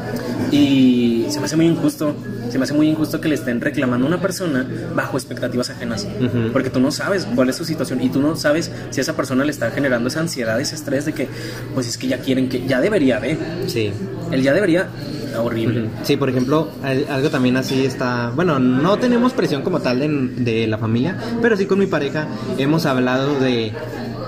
y 0.52 1.26
se 1.30 1.40
me 1.40 1.46
hace 1.46 1.56
muy 1.56 1.68
injusto, 1.68 2.16
se 2.50 2.58
me 2.58 2.64
hace 2.64 2.74
muy 2.74 2.90
injusto 2.90 3.22
que 3.22 3.28
le 3.28 3.36
estén 3.36 3.62
reclamando 3.62 4.06
a 4.06 4.10
una 4.10 4.22
persona 4.22 4.68
bajo 4.96 5.18
expectativas 5.18 5.70
ajenas, 5.70 6.08
porque 6.54 6.70
tú 6.70 6.80
no 6.80 6.92
sabes 6.92 7.28
cuál 7.36 7.50
es 7.50 7.56
su 7.56 7.66
situación 7.66 8.02
y 8.02 8.10
tú 8.10 8.22
no 8.22 8.36
sabes 8.36 8.72
si 8.90 9.02
esa 9.02 9.16
persona 9.16 9.44
le 9.44 9.52
está 9.52 9.72
generando 9.72 10.10
esa 10.10 10.22
ansiedad, 10.22 10.60
ese 10.60 10.76
estrés 10.76 11.06
de 11.06 11.14
que, 11.14 11.28
pues 11.74 11.88
es 11.88 11.98
que 11.98 12.08
ya 12.08 12.20
quieren 12.20 12.50
que, 12.50 12.66
ya 12.66 12.82
debería 12.82 13.20
de. 13.20 13.38
Sí. 13.68 13.92
Él 14.32 14.42
ya 14.42 14.54
debería, 14.54 14.90
horrible. 15.38 15.90
Sí, 16.04 16.18
por 16.18 16.30
ejemplo, 16.30 16.70
algo 16.84 17.30
también 17.30 17.58
así 17.58 17.86
está, 17.86 18.32
bueno, 18.36 18.60
no 18.60 18.98
tenemos 18.98 19.34
presión 19.34 19.62
como 19.62 19.80
tal 19.80 20.00
de, 20.00 20.68
la 20.68 20.78
familia, 20.78 21.18
pero 21.42 21.56
sí 21.56 21.66
con 21.66 21.80
mi 21.80 21.88
pareja 21.88 22.28
hemos 22.58 22.86
hablado 22.86 23.40
de 23.40 23.72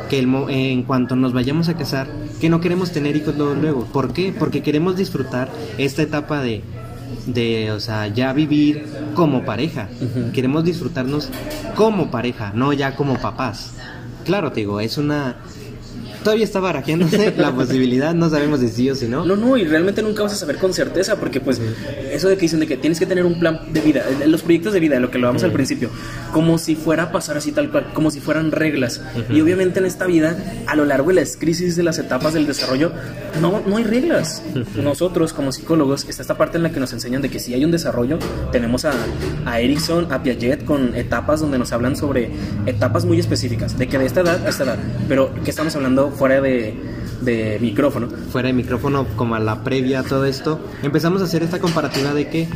que 0.09 0.19
el, 0.19 0.29
en 0.49 0.83
cuanto 0.83 1.15
nos 1.15 1.33
vayamos 1.33 1.69
a 1.69 1.75
casar, 1.75 2.07
que 2.39 2.49
no 2.49 2.61
queremos 2.61 2.91
tener 2.91 3.15
hijos 3.15 3.37
luego, 3.37 3.53
luego. 3.55 3.85
¿Por 3.85 4.13
qué? 4.13 4.33
Porque 4.37 4.63
queremos 4.63 4.95
disfrutar 4.95 5.49
esta 5.77 6.01
etapa 6.01 6.41
de 6.41 6.63
de, 7.25 7.71
o 7.71 7.79
sea, 7.79 8.07
ya 8.07 8.33
vivir 8.33 8.83
como 9.13 9.45
pareja. 9.45 9.89
Queremos 10.33 10.63
disfrutarnos 10.63 11.29
como 11.75 12.11
pareja, 12.11 12.51
no 12.53 12.73
ya 12.73 12.95
como 12.95 13.19
papás. 13.19 13.73
Claro, 14.23 14.51
te 14.51 14.61
digo, 14.61 14.79
es 14.79 14.97
una 14.97 15.37
todavía 16.23 16.45
está 16.45 16.59
barajeándose 16.59 17.33
la 17.37 17.51
posibilidad, 17.55 18.13
no 18.13 18.29
sabemos 18.29 18.59
si 18.59 18.69
sí 18.69 18.89
o 18.89 18.95
si 18.95 19.07
no. 19.07 19.25
No, 19.25 19.35
no, 19.35 19.57
y 19.57 19.65
realmente 19.65 20.01
nunca 20.01 20.23
vas 20.23 20.33
a 20.33 20.35
saber 20.35 20.57
con 20.57 20.73
certeza, 20.73 21.17
porque 21.17 21.39
pues 21.39 21.61
eso 22.11 22.29
de 22.29 22.35
que 22.35 22.41
dicen 22.41 22.59
de 22.59 22.67
que 22.67 22.77
tienes 22.77 22.99
que 22.99 23.05
tener 23.05 23.25
un 23.25 23.39
plan 23.39 23.61
de 23.71 23.81
vida, 23.81 24.03
los 24.25 24.41
proyectos 24.41 24.73
de 24.73 24.79
vida, 24.79 24.99
lo 24.99 25.11
que 25.11 25.17
lo 25.17 25.27
vamos 25.27 25.43
al 25.43 25.51
principio, 25.51 25.89
como 26.33 26.57
si 26.57 26.75
fuera 26.75 27.03
a 27.03 27.11
pasar 27.11 27.37
así 27.37 27.51
tal 27.51 27.71
cual, 27.71 27.91
como 27.93 28.11
si 28.11 28.19
fueran 28.19 28.51
reglas. 28.51 29.01
Y 29.29 29.41
obviamente 29.41 29.79
en 29.79 29.85
esta 29.85 30.05
vida, 30.05 30.37
a 30.67 30.75
lo 30.75 30.85
largo 30.85 31.09
de 31.09 31.15
las 31.15 31.37
crisis, 31.37 31.75
de 31.75 31.83
las 31.83 31.97
etapas 31.99 32.33
del 32.33 32.45
desarrollo, 32.45 32.91
no, 33.41 33.61
no 33.65 33.77
hay 33.77 33.83
reglas. 33.83 34.43
Nosotros 34.75 35.33
como 35.33 35.51
psicólogos, 35.51 36.05
está 36.07 36.21
esta 36.21 36.37
parte 36.37 36.57
en 36.57 36.63
la 36.63 36.71
que 36.71 36.79
nos 36.79 36.93
enseñan 36.93 37.21
de 37.21 37.29
que 37.29 37.39
si 37.39 37.53
hay 37.53 37.65
un 37.65 37.71
desarrollo, 37.71 38.19
tenemos 38.51 38.85
a, 38.85 38.93
a 39.45 39.59
Erickson, 39.59 40.11
a 40.11 40.21
Piaget, 40.21 40.65
con 40.65 40.95
etapas 40.95 41.39
donde 41.39 41.57
nos 41.57 41.71
hablan 41.71 41.95
sobre 41.95 42.29
etapas 42.65 43.05
muy 43.05 43.19
específicas, 43.19 43.77
de 43.77 43.87
que 43.87 43.97
de 43.97 44.05
esta 44.05 44.21
edad 44.21 44.45
a 44.45 44.49
esta 44.49 44.63
edad, 44.63 44.77
pero 45.07 45.33
que 45.43 45.49
estamos 45.49 45.75
hablando 45.75 46.08
fuera 46.11 46.41
de, 46.41 47.57
micrófono. 47.59 48.07
Fuera 48.31 48.47
de 48.47 48.53
micrófono, 48.53 49.05
como 49.15 49.35
a 49.35 49.39
la 49.39 49.63
previa 49.63 49.99
a 49.99 50.03
todo 50.03 50.25
esto, 50.25 50.59
empezamos 50.83 51.21
a 51.21 51.25
hacer 51.25 51.43
esta 51.43 51.59
comparativa 51.59 52.13
de 52.13 52.29
que 52.29 52.47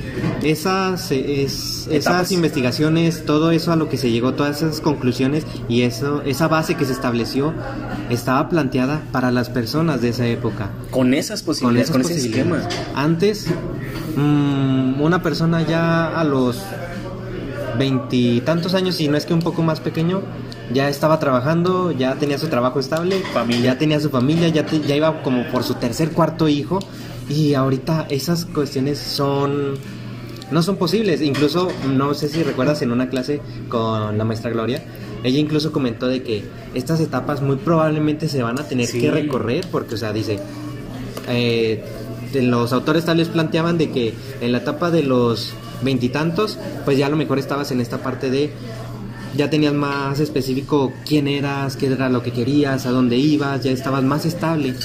esas, 0.43 1.11
es, 1.11 1.87
esas 1.91 2.31
investigaciones, 2.31 3.25
todo 3.25 3.51
eso 3.51 3.71
a 3.71 3.75
lo 3.75 3.89
que 3.89 3.97
se 3.97 4.11
llegó, 4.11 4.33
todas 4.33 4.61
esas 4.61 4.81
conclusiones 4.81 5.45
y 5.67 5.81
eso, 5.81 6.21
esa 6.23 6.47
base 6.47 6.75
que 6.75 6.85
se 6.85 6.93
estableció 6.93 7.53
estaba 8.09 8.49
planteada 8.49 9.01
para 9.11 9.31
las 9.31 9.49
personas 9.49 10.01
de 10.01 10.09
esa 10.09 10.25
época. 10.27 10.69
Con 10.91 11.13
esas 11.13 11.43
posibilidades, 11.43 11.91
con, 11.91 12.01
ese 12.01 12.15
esquema. 12.15 12.67
Antes, 12.95 13.47
mm, 14.15 15.01
una 15.01 15.21
persona 15.21 15.61
ya 15.61 16.19
a 16.19 16.23
los 16.23 16.61
veintitantos 17.77 18.73
años, 18.73 18.99
y 19.01 19.07
no 19.07 19.17
es 19.17 19.25
que 19.25 19.33
un 19.33 19.41
poco 19.41 19.63
más 19.63 19.79
pequeño, 19.79 20.21
ya 20.71 20.89
estaba 20.89 21.19
trabajando, 21.19 21.91
ya 21.91 22.15
tenía 22.15 22.37
su 22.37 22.47
trabajo 22.47 22.79
estable, 22.79 23.19
familia. 23.33 23.73
ya 23.73 23.77
tenía 23.77 23.99
su 23.99 24.09
familia, 24.09 24.47
ya, 24.49 24.65
ya 24.65 24.95
iba 24.95 25.21
como 25.23 25.45
por 25.51 25.63
su 25.63 25.75
tercer, 25.75 26.11
cuarto 26.11 26.47
hijo. 26.47 26.79
Y 27.29 27.53
ahorita 27.53 28.07
esas 28.09 28.45
cuestiones 28.45 28.99
son 28.99 29.75
no 30.51 30.61
son 30.61 30.77
posibles. 30.77 31.21
Incluso, 31.21 31.69
no 31.87 32.13
sé 32.13 32.29
si 32.29 32.43
recuerdas 32.43 32.81
en 32.81 32.91
una 32.91 33.09
clase 33.09 33.41
con 33.69 34.17
la 34.17 34.23
maestra 34.23 34.51
Gloria, 34.51 34.83
ella 35.23 35.39
incluso 35.39 35.71
comentó 35.71 36.07
de 36.07 36.21
que 36.21 36.43
estas 36.73 36.99
etapas 36.99 37.41
muy 37.41 37.55
probablemente 37.57 38.29
se 38.29 38.43
van 38.43 38.59
a 38.59 38.63
tener 38.63 38.89
que 38.89 39.09
recorrer, 39.09 39.65
porque, 39.71 39.95
o 39.95 39.97
sea, 39.97 40.13
dice, 40.13 40.39
eh, 41.27 41.83
los 42.33 42.73
autores 42.73 43.05
tal 43.05 43.17
vez 43.17 43.29
planteaban 43.29 43.77
de 43.77 43.91
que 43.91 44.13
en 44.41 44.51
la 44.51 44.59
etapa 44.59 44.91
de 44.91 45.03
los 45.03 45.53
veintitantos, 45.81 46.57
pues 46.85 46.97
ya 46.97 47.07
a 47.07 47.09
lo 47.09 47.15
mejor 47.15 47.39
estabas 47.39 47.71
en 47.71 47.81
esta 47.81 47.99
parte 47.99 48.29
de 48.29 48.51
ya 49.35 49.49
tenías 49.49 49.73
más 49.73 50.19
específico 50.19 50.93
quién 51.05 51.27
eras, 51.27 51.75
qué 51.75 51.87
era 51.87 52.09
lo 52.09 52.21
que 52.21 52.31
querías, 52.31 52.85
a 52.85 52.91
dónde 52.91 53.17
ibas, 53.17 53.63
ya 53.63 53.71
estabas 53.71 54.03
más 54.03 54.25
estable. 54.25 54.75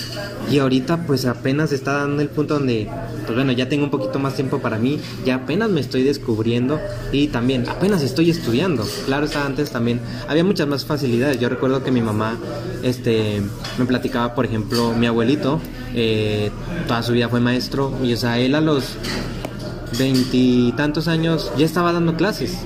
Y 0.51 0.59
ahorita 0.59 1.07
pues 1.07 1.27
apenas 1.27 1.73
está 1.73 1.93
dando 1.93 2.23
el 2.23 2.29
punto 2.29 2.55
donde, 2.55 2.89
pues 3.25 3.35
bueno, 3.35 3.53
ya 3.53 3.69
tengo 3.69 3.85
un 3.85 3.91
poquito 3.91 4.19
más 4.19 4.35
tiempo 4.35 4.59
para 4.59 4.79
mí, 4.79 4.99
ya 5.25 5.37
apenas 5.37 5.71
me 5.71 5.81
estoy 5.81 6.03
descubriendo 6.03 6.81
y 7.13 7.29
también 7.29 7.69
apenas 7.69 8.03
estoy 8.03 8.31
estudiando. 8.31 8.87
Claro, 9.07 9.27
está 9.27 9.45
antes 9.45 9.71
también, 9.71 10.01
había 10.29 10.45
muchas 10.45 10.67
más 10.67 10.85
facilidades. 10.85 11.39
Yo 11.39 11.49
recuerdo 11.49 11.83
que 11.85 11.91
mi 11.91 12.01
mamá 12.01 12.39
este, 12.83 13.43
me 13.79 13.85
platicaba, 13.85 14.35
por 14.35 14.47
ejemplo, 14.47 14.93
mi 14.93 15.07
abuelito, 15.07 15.61
eh, 15.95 16.51
toda 16.87 17.03
su 17.03 17.13
vida 17.13 17.29
fue 17.29 17.41
maestro 17.41 17.93
y 18.03 18.13
o 18.13 18.17
sea, 18.17 18.39
él 18.39 18.55
a 18.55 18.61
los 18.61 18.85
veintitantos 19.99 21.09
años 21.09 21.51
ya 21.57 21.67
estaba 21.67 21.93
dando 21.93 22.15
clases. 22.17 22.59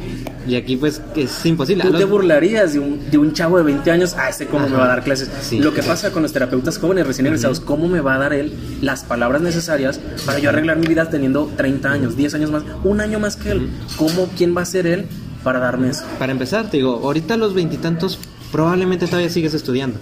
Y 0.46 0.56
aquí 0.56 0.76
pues 0.76 1.00
es 1.16 1.46
imposible. 1.46 1.84
Tú 1.84 1.92
te 1.96 2.04
burlarías 2.04 2.72
de 2.72 2.80
un, 2.80 3.10
de 3.10 3.18
un 3.18 3.32
chavo 3.32 3.58
de 3.58 3.64
20 3.64 3.90
años, 3.90 4.14
ah, 4.18 4.28
este 4.28 4.46
cómo 4.46 4.68
me 4.68 4.76
va 4.76 4.84
a 4.84 4.88
dar 4.88 5.04
clases. 5.04 5.30
Lo 5.52 5.72
que 5.72 5.82
pasa 5.82 6.10
con 6.10 6.22
los 6.22 6.32
terapeutas 6.32 6.78
jóvenes 6.78 7.06
recién 7.06 7.26
egresados, 7.26 7.60
cómo 7.60 7.88
me 7.88 8.00
va 8.00 8.14
a 8.14 8.18
dar 8.18 8.32
él 8.32 8.52
las 8.80 9.04
palabras 9.04 9.42
necesarias 9.42 10.00
para 10.26 10.38
yo 10.38 10.50
arreglar 10.50 10.78
mi 10.78 10.86
vida 10.86 11.08
teniendo 11.08 11.50
30 11.56 11.90
años, 11.90 12.16
10 12.16 12.34
años 12.34 12.50
más, 12.50 12.64
un 12.84 13.00
año 13.00 13.18
más 13.18 13.36
que 13.36 13.52
él. 13.52 13.70
¿Cómo, 13.96 14.28
quién 14.36 14.56
va 14.56 14.62
a 14.62 14.66
ser 14.66 14.86
él 14.86 15.06
para 15.44 15.58
darme 15.58 15.90
eso? 15.90 16.04
Para 16.18 16.32
empezar, 16.32 16.70
te 16.70 16.78
digo, 16.78 17.00
ahorita 17.02 17.34
a 17.34 17.36
los 17.36 17.54
veintitantos 17.54 18.18
probablemente 18.50 19.06
todavía 19.06 19.30
sigues 19.30 19.54
estudiando 19.54 19.98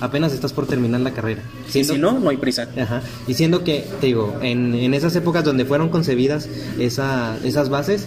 apenas 0.00 0.32
estás 0.32 0.52
por 0.52 0.66
terminar 0.66 1.00
la 1.00 1.12
carrera. 1.12 1.42
Si 1.70 1.98
no, 1.98 2.18
no 2.18 2.30
hay 2.30 2.36
prisa. 2.36 2.68
Ajá. 2.78 3.02
Diciendo 3.26 3.64
que, 3.64 3.86
te 4.00 4.08
digo, 4.08 4.36
en, 4.42 4.74
en 4.74 4.94
esas 4.94 5.14
épocas 5.16 5.44
donde 5.44 5.64
fueron 5.64 5.88
concebidas 5.88 6.48
esa, 6.78 7.36
esas 7.44 7.68
bases, 7.68 8.06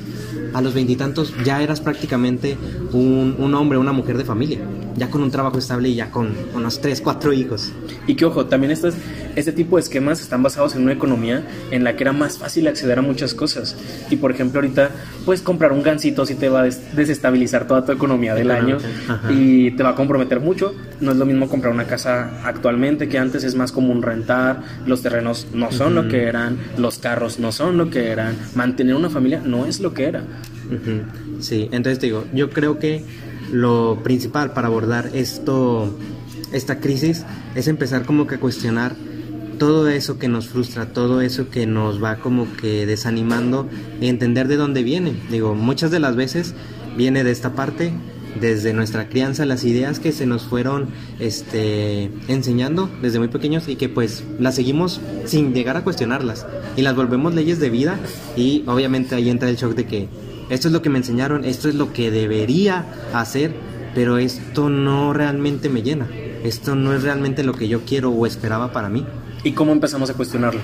a 0.54 0.62
los 0.62 0.73
veintitantos 0.73 1.34
ya 1.43 1.62
eras 1.62 1.82
prácticamente 1.82 2.58
un, 2.91 3.36
un, 3.39 3.56
hombre, 3.56 3.78
una 3.78 3.91
mujer 3.91 4.17
de 4.17 4.23
familia, 4.23 4.60
ya 4.95 5.10
con 5.10 5.23
un 5.23 5.32
trabajo 5.32 5.58
estable 5.58 5.89
y 5.89 5.95
ya 5.95 6.12
con 6.12 6.32
unos 6.54 6.80
tres, 6.80 7.02
cuatro 7.02 7.34
hijos. 7.34 7.71
Y 8.06 8.15
que 8.15 8.26
ojo, 8.26 8.45
también 8.45 8.71
estos, 8.71 8.93
este 9.36 9.52
tipo 9.52 9.78
de 9.78 9.82
esquemas 9.82 10.21
están 10.21 10.43
basados 10.43 10.76
en 10.76 10.84
una 10.84 10.93
economía 10.93 11.43
en 11.71 11.84
la 11.84 11.95
que 11.95 12.04
era 12.04 12.13
más 12.13 12.38
fácil 12.38 12.67
acceder 12.67 12.99
a 12.99 13.02
muchas 13.02 13.34
cosas. 13.34 13.76
Y 14.10 14.17
por 14.17 14.32
ejemplo, 14.32 14.62
ahorita 14.62 14.91
puedes 15.26 15.41
comprar 15.41 15.71
un 15.71 15.82
gancito 15.82 16.26
si 16.26 16.36
te 16.36 16.49
va 16.49 16.62
a 16.62 16.63
desestabilizar 16.65 17.67
toda 17.67 17.84
tu 17.86 17.91
economía 17.91 18.36
del 18.36 18.52
año 18.52 18.78
y 19.30 19.71
te 19.71 19.84
va 19.84 19.89
a 19.89 19.95
comprometer 19.95 20.39
mucho. 20.39 20.76
No 21.02 21.12
es 21.12 21.17
lo 21.17 21.26
mismo 21.26 21.49
comprar 21.49 21.73
una 21.73 21.86
casa 21.86 22.41
actualmente 22.43 23.10
que 23.10 23.17
antes 23.17 23.43
es 23.43 23.53
más 23.56 23.72
común 23.72 24.02
rentar, 24.02 24.63
los 24.86 25.02
terrenos 25.02 25.48
no 25.54 25.72
son 25.72 25.96
lo 25.96 26.08
que 26.08 26.24
eran, 26.24 26.58
los 26.78 27.00
carros 27.00 27.39
no 27.39 27.52
son 27.52 27.78
lo 27.78 27.89
que 27.89 28.10
eran, 28.10 28.36
mantener 28.56 28.96
una 28.96 29.10
familia 29.10 29.42
no 29.46 29.66
es 29.66 29.80
lo 29.80 29.94
que 29.94 30.06
era. 30.06 30.24
Sí, 31.39 31.70
entonces 31.72 32.00
digo, 32.00 32.26
yo 32.34 32.50
creo 32.50 32.80
que 32.80 33.04
lo 33.52 34.00
principal 34.04 34.54
para 34.54 34.68
abordar 34.68 35.10
esto, 35.13 35.98
esta 36.52 36.80
crisis, 36.80 37.26
es 37.56 37.68
empezar 37.68 38.06
como 38.06 38.28
que 38.28 38.36
a 38.36 38.39
cuestionar 38.39 38.96
todo 39.60 39.88
eso 39.88 40.18
que 40.18 40.28
nos 40.28 40.48
frustra, 40.48 40.88
todo 40.88 41.22
eso 41.22 41.50
que 41.50 41.66
nos 41.66 42.04
va 42.04 42.18
como 42.18 42.48
que 42.56 42.86
desanimando 42.86 43.70
y 44.02 44.08
entender 44.08 44.48
de 44.48 44.58
dónde 44.58 44.84
viene. 44.84 45.16
Digo, 45.30 45.56
muchas 45.56 45.92
de 45.92 46.00
las 46.00 46.16
veces 46.16 46.54
viene 46.98 47.24
de 47.24 47.32
esta 47.32 47.54
parte, 47.54 47.94
desde 48.39 48.74
nuestra 48.74 49.10
crianza, 49.10 49.46
las 49.46 49.63
ideas 49.63 50.00
que 50.00 50.12
se 50.12 50.26
nos 50.26 50.43
fueron 50.43 50.89
este, 51.19 52.10
enseñando 52.28 52.89
desde 53.02 53.19
muy 53.19 53.28
pequeños 53.28 53.67
y 53.67 53.76
que 53.76 53.89
pues 53.89 54.24
las 54.39 54.56
seguimos 54.56 55.02
sin 55.26 55.54
llegar 55.54 55.78
a 55.78 55.84
cuestionarlas 55.84 56.46
y 56.76 56.82
las 56.82 56.96
volvemos 56.96 57.34
leyes 57.34 57.60
de 57.60 57.69
vida 57.69 58.00
y 58.36 58.63
obviamente 58.67 59.15
ahí 59.15 59.30
entra 59.30 59.50
el 59.50 59.58
shock 59.58 59.76
de 59.76 59.86
que 59.86 60.10
esto 60.50 60.67
es 60.67 60.74
lo 60.74 60.82
que 60.82 60.89
me 60.89 60.98
enseñaron, 60.98 61.46
esto 61.46 61.69
es 61.69 61.76
lo 61.76 61.93
que 61.93 62.12
debería 62.12 62.86
hacer, 63.13 63.54
pero 63.96 64.17
esto 64.17 64.69
no 64.69 65.13
realmente 65.13 65.69
me 65.69 65.82
llena, 65.82 66.08
esto 66.43 66.76
no 66.76 66.93
es 66.93 67.04
realmente 67.04 67.43
lo 67.43 67.54
que 67.54 67.67
yo 67.67 67.82
quiero 67.86 68.12
o 68.12 68.26
esperaba 68.26 68.74
para 68.74 68.89
mí. 68.89 69.06
¿Y 69.43 69.54
cómo 69.54 69.72
empezamos 69.72 70.10
a 70.10 70.13
cuestionarlo? 70.13 70.62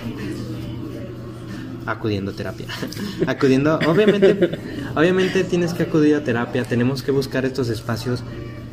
Acudiendo 1.91 2.31
a 2.31 2.33
terapia. 2.35 2.67
acudiendo, 3.27 3.79
obviamente, 3.87 4.59
obviamente 4.95 5.43
tienes 5.43 5.73
que 5.73 5.83
acudir 5.83 6.15
a 6.15 6.23
terapia, 6.23 6.63
tenemos 6.63 7.03
que 7.03 7.11
buscar 7.11 7.45
estos 7.45 7.69
espacios 7.69 8.23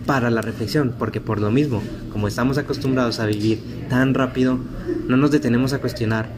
para 0.06 0.30
la 0.30 0.40
reflexión, 0.40 0.94
porque 0.98 1.20
por 1.20 1.40
lo 1.40 1.50
mismo, 1.50 1.82
como 2.12 2.28
estamos 2.28 2.58
acostumbrados 2.58 3.18
a 3.18 3.26
vivir 3.26 3.60
tan 3.88 4.14
rápido, 4.14 4.58
no 5.08 5.16
nos 5.16 5.30
detenemos 5.32 5.72
a 5.72 5.80
cuestionar 5.80 6.28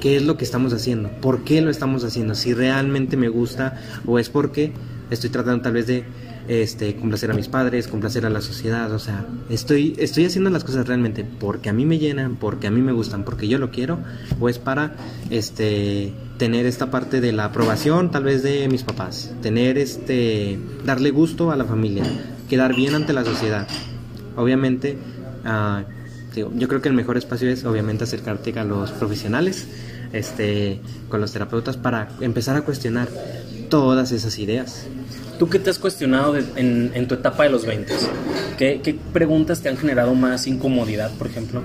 qué 0.00 0.16
es 0.16 0.22
lo 0.22 0.36
que 0.36 0.44
estamos 0.44 0.72
haciendo, 0.72 1.10
por 1.20 1.42
qué 1.42 1.60
lo 1.60 1.70
estamos 1.70 2.04
haciendo, 2.04 2.34
si 2.34 2.54
realmente 2.54 3.16
me 3.16 3.28
gusta 3.28 3.80
o 4.06 4.18
es 4.18 4.30
porque 4.30 4.72
estoy 5.10 5.30
tratando 5.30 5.62
tal 5.62 5.72
vez 5.72 5.86
de 5.86 6.04
este, 6.48 6.96
complacer 6.96 7.30
a 7.30 7.34
mis 7.34 7.46
padres, 7.46 7.88
complacer 7.88 8.24
a 8.24 8.30
la 8.30 8.40
sociedad, 8.40 8.90
o 8.92 8.98
sea, 8.98 9.26
estoy, 9.50 9.94
estoy 9.98 10.24
haciendo 10.24 10.48
las 10.48 10.64
cosas 10.64 10.88
realmente 10.88 11.24
porque 11.24 11.68
a 11.68 11.74
mí 11.74 11.84
me 11.84 11.98
llenan, 11.98 12.36
porque 12.36 12.66
a 12.66 12.70
mí 12.70 12.80
me 12.80 12.92
gustan, 12.92 13.22
porque 13.22 13.48
yo 13.48 13.58
lo 13.58 13.70
quiero, 13.70 13.98
o 14.40 14.48
es 14.48 14.58
para 14.58 14.96
este, 15.28 16.12
tener 16.38 16.64
esta 16.64 16.90
parte 16.90 17.20
de 17.20 17.32
la 17.32 17.44
aprobación 17.44 18.10
tal 18.10 18.24
vez 18.24 18.42
de 18.42 18.66
mis 18.68 18.82
papás, 18.82 19.32
tener 19.42 19.76
este, 19.76 20.58
darle 20.86 21.10
gusto 21.10 21.50
a 21.50 21.56
la 21.56 21.66
familia, 21.66 22.04
quedar 22.48 22.74
bien 22.74 22.94
ante 22.94 23.12
la 23.12 23.24
sociedad. 23.24 23.68
Obviamente, 24.34 24.96
uh, 25.44 25.82
yo 26.54 26.68
creo 26.68 26.80
que 26.80 26.88
el 26.88 26.94
mejor 26.94 27.18
espacio 27.18 27.50
es 27.50 27.64
obviamente 27.64 28.04
acercarte 28.04 28.58
a 28.58 28.64
los 28.64 28.92
profesionales, 28.92 29.66
este, 30.12 30.80
con 31.10 31.20
los 31.20 31.32
terapeutas 31.32 31.76
para 31.76 32.08
empezar 32.20 32.56
a 32.56 32.62
cuestionar 32.62 33.08
todas 33.68 34.12
esas 34.12 34.38
ideas. 34.38 34.86
¿Tú 35.38 35.48
qué 35.48 35.60
te 35.60 35.70
has 35.70 35.78
cuestionado 35.78 36.36
en, 36.36 37.06
tu 37.06 37.14
etapa 37.14 37.44
de 37.44 37.50
los 37.50 37.64
20? 37.64 37.94
¿Qué, 38.58 38.98
preguntas 39.12 39.60
te 39.60 39.68
han 39.68 39.76
generado 39.76 40.14
más 40.14 40.48
incomodidad, 40.48 41.12
por 41.12 41.28
ejemplo? 41.28 41.62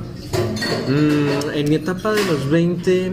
Mm, 0.87 1.55
en 1.55 1.69
mi 1.69 1.75
etapa 1.75 2.13
de 2.13 2.23
los 2.25 2.49
20... 2.51 3.11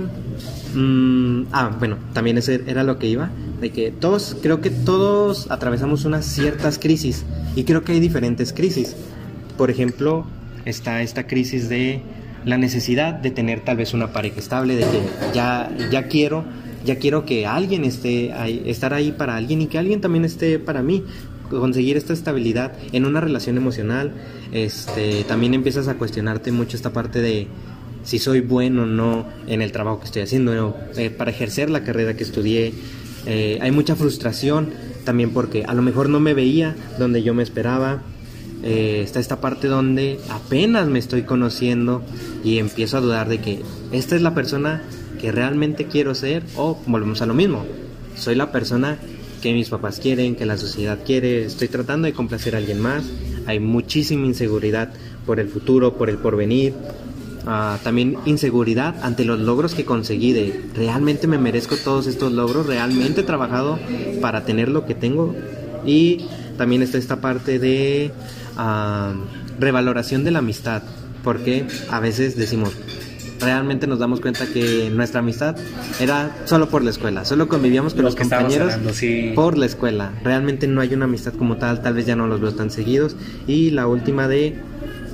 Mm, 0.74 1.46
ah, 1.52 1.74
bueno, 1.78 1.96
también 2.12 2.36
ese 2.36 2.62
era 2.66 2.84
lo 2.84 2.98
que 2.98 3.06
iba. 3.06 3.30
De 3.60 3.70
que 3.70 3.90
todos, 3.90 4.36
creo 4.42 4.60
que 4.60 4.68
todos 4.68 5.50
atravesamos 5.50 6.04
unas 6.04 6.26
ciertas 6.26 6.78
crisis. 6.78 7.24
Y 7.56 7.64
creo 7.64 7.82
que 7.82 7.92
hay 7.92 8.00
diferentes 8.00 8.52
crisis. 8.52 8.96
Por 9.56 9.70
ejemplo, 9.70 10.26
está 10.66 11.00
esta 11.00 11.26
crisis 11.26 11.70
de 11.70 12.02
la 12.44 12.58
necesidad 12.58 13.14
de 13.14 13.30
tener 13.30 13.60
tal 13.64 13.78
vez 13.78 13.94
una 13.94 14.12
pareja 14.12 14.40
estable, 14.40 14.76
de 14.76 14.82
que 14.82 15.00
ya, 15.34 15.70
ya 15.90 16.06
quiero 16.08 16.44
ya 16.84 16.96
quiero 16.96 17.24
que 17.24 17.46
alguien 17.46 17.84
esté 17.84 18.32
ahí, 18.32 18.62
estar 18.66 18.94
ahí 18.94 19.12
para 19.12 19.36
alguien 19.36 19.62
y 19.62 19.66
que 19.66 19.78
alguien 19.78 20.00
también 20.00 20.24
esté 20.24 20.58
para 20.58 20.82
mí 20.82 21.04
conseguir 21.50 21.96
esta 21.96 22.12
estabilidad 22.12 22.72
en 22.92 23.06
una 23.06 23.20
relación 23.20 23.56
emocional. 23.56 24.12
Este 24.52 25.24
también 25.24 25.54
empiezas 25.54 25.88
a 25.88 25.94
cuestionarte 25.94 26.52
mucho 26.52 26.76
esta 26.76 26.92
parte 26.92 27.20
de 27.20 27.48
si 28.04 28.18
soy 28.18 28.40
bueno 28.40 28.84
o 28.84 28.86
no 28.86 29.26
en 29.46 29.62
el 29.62 29.72
trabajo 29.72 30.00
que 30.00 30.06
estoy 30.06 30.22
haciendo 30.22 30.76
eh, 30.96 31.10
para 31.10 31.30
ejercer 31.30 31.70
la 31.70 31.84
carrera 31.84 32.14
que 32.14 32.22
estudié. 32.22 32.72
Eh, 33.26 33.58
hay 33.60 33.70
mucha 33.70 33.96
frustración 33.96 34.70
también 35.04 35.30
porque 35.30 35.64
a 35.64 35.74
lo 35.74 35.82
mejor 35.82 36.08
no 36.08 36.20
me 36.20 36.34
veía 36.34 36.74
donde 36.98 37.22
yo 37.22 37.34
me 37.34 37.42
esperaba. 37.42 38.02
Eh, 38.62 39.00
está 39.02 39.20
esta 39.20 39.40
parte 39.40 39.68
donde 39.68 40.20
apenas 40.28 40.86
me 40.86 40.98
estoy 40.98 41.22
conociendo 41.22 42.02
y 42.44 42.58
empiezo 42.58 42.98
a 42.98 43.00
dudar 43.00 43.28
de 43.28 43.38
que 43.38 43.62
esta 43.90 44.16
es 44.16 44.22
la 44.22 44.34
persona 44.34 44.82
que 45.20 45.32
realmente 45.32 45.86
quiero 45.86 46.14
ser 46.14 46.42
o 46.56 46.78
volvemos 46.86 47.22
a 47.22 47.26
lo 47.26 47.34
mismo. 47.34 47.64
Soy 48.16 48.34
la 48.34 48.50
persona 48.52 48.98
que 49.40 49.52
mis 49.52 49.68
papás 49.68 50.00
quieren, 50.00 50.36
que 50.36 50.46
la 50.46 50.56
sociedad 50.56 50.98
quiere, 51.04 51.44
estoy 51.44 51.68
tratando 51.68 52.06
de 52.06 52.12
complacer 52.12 52.54
a 52.54 52.58
alguien 52.58 52.80
más. 52.80 53.04
Hay 53.46 53.58
muchísima 53.58 54.26
inseguridad 54.26 54.92
por 55.26 55.40
el 55.40 55.48
futuro, 55.48 55.96
por 55.96 56.10
el 56.10 56.18
porvenir. 56.18 56.74
Ah, 57.46 57.78
también 57.82 58.18
inseguridad 58.26 58.96
ante 59.02 59.24
los 59.24 59.40
logros 59.40 59.74
que 59.74 59.86
conseguí 59.86 60.32
de 60.32 60.62
realmente 60.74 61.26
me 61.26 61.38
merezco 61.38 61.74
todos 61.76 62.06
estos 62.06 62.32
logros, 62.32 62.66
realmente 62.66 63.22
he 63.22 63.24
trabajado 63.24 63.78
para 64.20 64.44
tener 64.44 64.68
lo 64.68 64.84
que 64.84 64.94
tengo 64.94 65.34
y 65.86 66.26
también 66.58 66.82
está 66.82 66.98
esta 66.98 67.22
parte 67.22 67.58
de 67.58 68.12
ah, 68.58 69.14
revaloración 69.58 70.22
de 70.22 70.32
la 70.32 70.40
amistad, 70.40 70.82
porque 71.24 71.64
a 71.90 71.98
veces 71.98 72.36
decimos, 72.36 72.76
realmente 73.40 73.86
nos 73.86 73.98
damos 73.98 74.20
cuenta 74.20 74.46
que 74.46 74.90
nuestra 74.90 75.20
amistad 75.20 75.56
era 75.98 76.36
solo 76.44 76.68
por 76.68 76.84
la 76.84 76.90
escuela, 76.90 77.24
solo 77.24 77.48
convivíamos 77.48 77.94
con 77.94 78.04
los, 78.04 78.16
compañeros 78.16 78.74
por 79.34 79.58
la 79.58 79.66
escuela. 79.66 80.12
Realmente 80.22 80.66
no 80.66 80.80
hay 80.80 80.94
una 80.94 81.06
amistad 81.06 81.32
como 81.32 81.56
tal, 81.56 81.82
tal 81.82 81.94
vez 81.94 82.06
ya 82.06 82.16
no 82.16 82.26
los 82.26 82.40
veo 82.40 82.52
tan 82.52 82.70
seguidos. 82.70 83.16
Y 83.46 83.70
la 83.70 83.86
última 83.86 84.28
de 84.28 84.56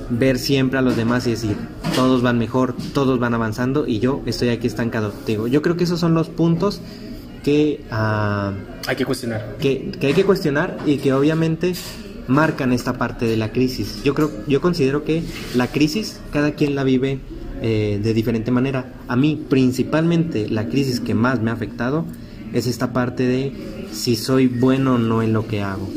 ver 0.09 0.39
siempre 0.39 0.79
a 0.79 0.81
los 0.81 0.95
demás 0.95 1.27
y 1.27 1.31
decir, 1.31 1.55
todos 1.95 2.21
van 2.21 2.37
mejor, 2.37 2.75
todos 2.93 3.19
van 3.19 3.33
avanzando 3.33 3.87
y 3.87 3.99
yo 3.99 4.21
estoy 4.25 4.49
aquí 4.49 4.67
estancado. 4.67 5.13
Digo, 5.25 5.47
yo 5.47 5.61
creo 5.61 5.77
que 5.77 5.83
esos 5.83 5.99
son 5.99 6.13
los 6.13 6.29
puntos 6.29 6.81
que... 7.43 7.83
Ah, 7.91 8.53
hay 8.87 8.95
que 8.95 9.05
cuestionar. 9.05 9.55
Que, 9.59 9.91
que 9.99 10.07
hay 10.07 10.13
que 10.13 10.23
cuestionar 10.23 10.77
y 10.85 10.97
que 10.97 11.13
obviamente 11.13 11.73
marcan 12.27 12.73
esta 12.73 12.97
parte 12.97 13.25
de 13.25 13.37
la 13.37 13.51
crisis. 13.51 14.03
Yo 14.03 14.13
creo, 14.13 14.31
yo 14.47 14.61
considero 14.61 15.03
que 15.03 15.23
la 15.55 15.67
crisis 15.67 16.19
cada 16.31 16.51
quien 16.51 16.75
la 16.75 16.83
vive 16.83 17.19
eh, 17.61 17.99
de 18.01 18.13
diferente 18.13 18.51
manera. 18.51 18.93
A 19.07 19.15
mí 19.15 19.43
principalmente 19.49 20.49
la 20.49 20.67
crisis 20.67 20.99
que 20.99 21.13
más 21.13 21.41
me 21.41 21.51
ha 21.51 21.53
afectado 21.53 22.05
es 22.53 22.67
esta 22.67 22.93
parte 22.93 23.27
de 23.27 23.51
si 23.91 24.15
soy 24.15 24.47
bueno 24.47 24.95
o 24.95 24.97
no 24.97 25.21
en 25.21 25.33
lo 25.33 25.47
que 25.47 25.61
hago. 25.61 25.89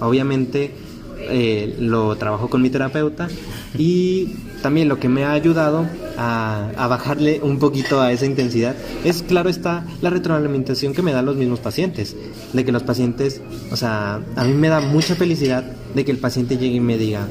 Obviamente 0.00 0.72
eh, 1.20 1.76
lo 1.80 2.16
trabajo 2.16 2.48
con 2.48 2.62
mi 2.62 2.70
terapeuta 2.70 3.28
y 3.76 4.34
también 4.62 4.88
lo 4.88 4.98
que 4.98 5.08
me 5.08 5.24
ha 5.24 5.32
ayudado 5.32 5.86
a, 6.16 6.70
a, 6.76 6.86
bajarle 6.88 7.40
un 7.42 7.58
poquito 7.58 8.00
a 8.00 8.12
esa 8.12 8.26
intensidad 8.26 8.74
es, 9.04 9.22
claro, 9.22 9.48
está 9.48 9.84
la 10.00 10.10
retroalimentación 10.10 10.94
que 10.94 11.02
me 11.02 11.12
dan 11.12 11.26
los 11.26 11.36
mismos 11.36 11.60
pacientes. 11.60 12.16
De 12.52 12.64
que 12.64 12.72
los 12.72 12.82
pacientes, 12.82 13.40
o 13.70 13.76
sea, 13.76 14.20
a 14.36 14.44
mí 14.44 14.52
me 14.54 14.68
da 14.68 14.80
mucha 14.80 15.14
felicidad 15.14 15.64
de 15.94 16.04
que 16.04 16.10
el 16.10 16.18
paciente 16.18 16.56
llegue 16.56 16.76
y 16.76 16.80
me 16.80 16.98
diga, 16.98 17.28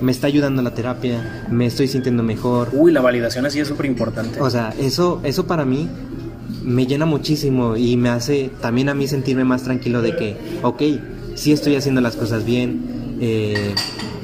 me 0.00 0.12
está 0.12 0.26
ayudando 0.26 0.62
la 0.62 0.74
terapia, 0.74 1.46
me 1.50 1.66
estoy 1.66 1.88
sintiendo 1.88 2.22
mejor. 2.22 2.70
Uy, 2.72 2.92
la 2.92 3.00
validación 3.00 3.46
así 3.46 3.60
es 3.60 3.68
súper 3.68 3.86
importante. 3.86 4.40
O 4.40 4.50
sea, 4.50 4.74
eso, 4.78 5.20
eso 5.24 5.46
para 5.46 5.64
mí 5.64 5.88
me 6.62 6.86
llena 6.86 7.06
muchísimo 7.06 7.76
y 7.76 7.96
me 7.96 8.08
hace 8.08 8.50
también 8.60 8.88
a 8.88 8.94
mí 8.94 9.06
sentirme 9.06 9.44
más 9.44 9.62
tranquilo 9.62 10.02
de 10.02 10.16
que, 10.16 10.36
ok, 10.62 10.82
sí 11.34 11.52
estoy 11.52 11.76
haciendo 11.76 12.00
las 12.00 12.16
cosas 12.16 12.44
bien, 12.44 13.16
eh, 13.20 13.74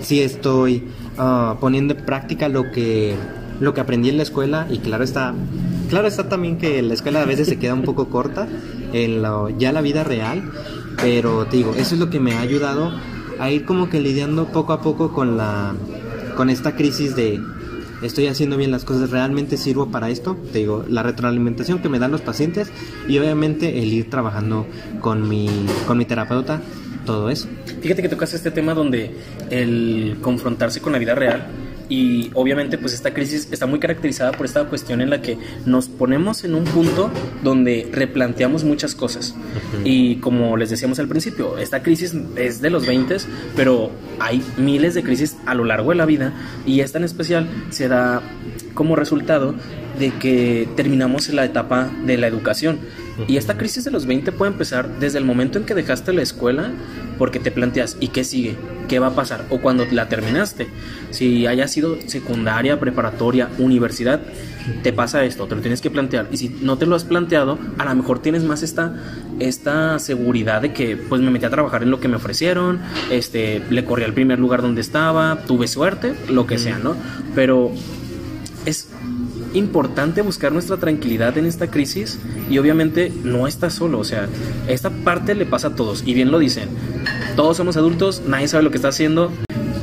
sí 0.03 0.21
estoy 0.21 0.89
ah, 1.19 1.57
poniendo 1.61 1.95
en 1.95 2.05
práctica 2.05 2.49
lo 2.49 2.71
que, 2.71 3.15
lo 3.61 3.75
que 3.75 3.81
aprendí 3.81 4.09
en 4.09 4.17
la 4.17 4.25
escuela 4.25 4.67
y 4.71 4.79
claro 4.79 5.05
está, 5.05 5.35
claro 5.89 6.09
está 6.09 6.29
también 6.29 6.59
que 6.59 6.83
la 6.83 6.95
escuela 6.95 7.23
a 7.23 7.25
veces 7.25 7.49
se 7.49 7.59
queda 7.59 7.75
un 7.75 7.83
poco 7.83 8.09
corta 8.09 8.49
en 8.93 9.23
ya 9.59 9.73
la 9.73 9.81
vida 9.81 10.05
real, 10.05 10.43
pero 11.01 11.47
te 11.47 11.59
digo, 11.59 11.75
eso 11.77 11.95
es 11.95 12.01
lo 12.01 12.11
que 12.11 12.21
me 12.21 12.35
ha 12.35 12.41
ayudado 12.41 12.93
a 13.43 13.51
ir 13.51 13.65
como 13.65 13.91
que 13.91 14.01
lidiando 14.01 14.47
poco 14.47 14.73
a 14.73 14.81
poco 14.81 15.13
con 15.13 15.37
la 15.37 15.75
con 16.37 16.49
esta 16.49 16.77
crisis 16.77 17.17
de 17.17 17.41
estoy 18.03 18.27
haciendo 18.29 18.57
bien 18.57 18.71
las 18.71 18.85
cosas, 18.85 19.11
realmente 19.11 19.57
sirvo 19.57 19.91
para 19.91 20.11
esto, 20.11 20.37
te 20.53 20.59
digo, 20.59 20.85
la 20.89 21.03
retroalimentación 21.03 21.81
que 21.81 21.89
me 21.89 21.99
dan 21.99 22.11
los 22.13 22.21
pacientes 22.21 22.71
y 23.09 23.19
obviamente 23.19 23.83
el 23.83 23.93
ir 23.93 24.11
trabajando 24.11 24.67
con 25.01 25.29
mi 25.29 25.49
con 25.87 25.99
mi 25.99 26.05
terapeuta, 26.05 26.61
todo 27.05 27.31
eso. 27.31 27.49
Fíjate 27.81 28.03
que 28.03 28.09
tocas 28.09 28.33
este 28.33 28.53
tema 28.53 28.75
donde 28.75 29.11
el 29.51 30.19
confrontarse 30.21 30.81
con 30.81 30.93
la 30.93 30.99
vida 30.99 31.17
real 31.17 31.47
y 31.93 32.31
obviamente 32.33 32.79
pues 32.79 32.95
esta 32.95 33.13
crisis 33.13 33.49
está 33.53 33.67
muy 33.67 33.79
caracterizada 33.79 34.33
por 34.33 34.47
esta 34.47 34.65
cuestión 34.65 35.03
en 35.03 35.11
la 35.11 35.21
que 35.21 35.37
nos 35.67 35.89
ponemos 35.89 36.43
en 36.43 36.55
un 36.55 36.65
punto 36.65 37.11
donde 37.45 37.87
replanteamos 37.93 38.65
muchas 38.65 38.95
cosas. 38.95 39.35
Y 39.85 40.17
como 40.17 40.57
les 40.57 40.71
decíamos 40.71 40.99
al 41.01 41.09
principio 41.09 41.59
esta 41.59 41.83
crisis 41.83 42.15
es 42.37 42.63
de 42.63 42.71
los 42.71 42.87
20 42.87 43.03
pero 43.57 43.91
hay 44.21 44.43
miles 44.57 44.95
de 44.95 45.03
crisis 45.03 45.37
a 45.45 45.55
lo 45.55 45.65
largo 45.65 45.91
de 45.91 45.97
la 45.97 46.07
vida 46.07 46.33
y 46.65 46.81
esta 46.81 46.97
en 46.97 47.05
especial 47.05 47.47
se 47.69 47.89
da 47.89 48.23
como 48.73 48.97
resultado 48.97 49.55
de 49.99 50.13
que 50.13 50.69
terminamos 50.77 51.29
la 51.29 51.45
etapa 51.45 51.91
de 52.07 52.17
la 52.17 52.27
educación 52.27 52.79
y 53.29 53.37
esta 53.37 53.57
crisis 53.57 53.85
de 53.85 53.91
los 53.91 54.07
20 54.07 54.33
puede 54.33 54.53
empezar 54.53 54.99
desde 54.99 55.19
el 55.19 55.25
momento 55.25 55.59
en 55.59 55.65
que 55.65 55.75
dejaste 55.75 56.13
la 56.13 56.23
escuela 56.23 56.71
porque 57.19 57.39
te 57.39 57.51
planteas, 57.51 57.97
¿y 58.01 58.09
qué 58.09 58.25
sigue? 58.25 58.57
¿Qué 58.89 58.99
va 58.99 59.09
a 59.09 59.15
pasar? 59.15 59.45
O 59.51 59.61
cuando 59.61 59.87
la 59.91 60.09
terminaste. 60.09 60.69
Si 61.11 61.47
haya 61.47 61.69
sido 61.69 61.99
secundaria, 62.07 62.81
preparatoria, 62.81 63.49
universidad, 63.59 64.21
te 64.83 64.93
pasa 64.93 65.25
esto, 65.25 65.47
te 65.47 65.55
lo 65.55 65.61
tienes 65.61 65.81
que 65.81 65.91
plantear. 65.91 66.29
Y 66.33 66.37
si 66.37 66.49
no 66.49 66.79
te 66.79 66.87
lo 66.87 66.97
has 66.97 67.05
planteado, 67.05 67.59
a 67.79 67.85
lo 67.85 67.95
mejor 67.95 68.21
tienes 68.21 68.43
más 68.43 68.63
esta, 68.63 68.97
esta 69.39 69.99
seguridad 69.99 70.63
de 70.63 70.73
que 70.73 70.97
pues 70.97 71.21
me 71.21 71.31
metí 71.31 71.45
a 71.45 71.51
trabajar 71.51 71.83
en 71.83 71.91
lo 71.91 72.01
que 72.01 72.09
me 72.09 72.17
ofrecieron, 72.17 72.81
este, 73.11 73.63
le 73.71 73.85
corrí 73.85 74.05
al 74.05 74.15
primer 74.15 74.39
lugar 74.39 74.63
donde 74.63 74.81
estaba, 74.81 75.43
tuve 75.47 75.69
suerte, 75.69 76.15
lo 76.29 76.47
que 76.47 76.59
sea, 76.59 76.79
¿no? 76.79 76.97
Pero 77.35 77.73
es 78.67 78.89
importante 79.55 80.23
buscar 80.23 80.53
nuestra 80.53 80.77
tranquilidad 80.77 81.37
en 81.39 81.47
esta 81.47 81.71
crisis 81.71 82.19
y 82.51 82.59
obviamente 82.59 83.13
no 83.25 83.47
estás 83.47 83.75
solo, 83.75 83.99
o 83.99 84.05
sea, 84.05 84.29
esta 84.69 84.91
parte 84.91 85.35
le 85.35 85.47
pasa 85.47 85.69
a 85.69 85.75
todos 85.75 86.03
y 86.07 86.15
bien 86.15 86.31
lo 86.31 86.39
dicen, 86.39 86.69
todos 87.37 87.57
somos 87.57 87.77
adultos, 87.77 88.23
nadie 88.27 88.49
sabe 88.49 88.63
lo 88.63 88.71
que 88.71 88.77
está 88.77 88.89
haciendo. 88.89 89.33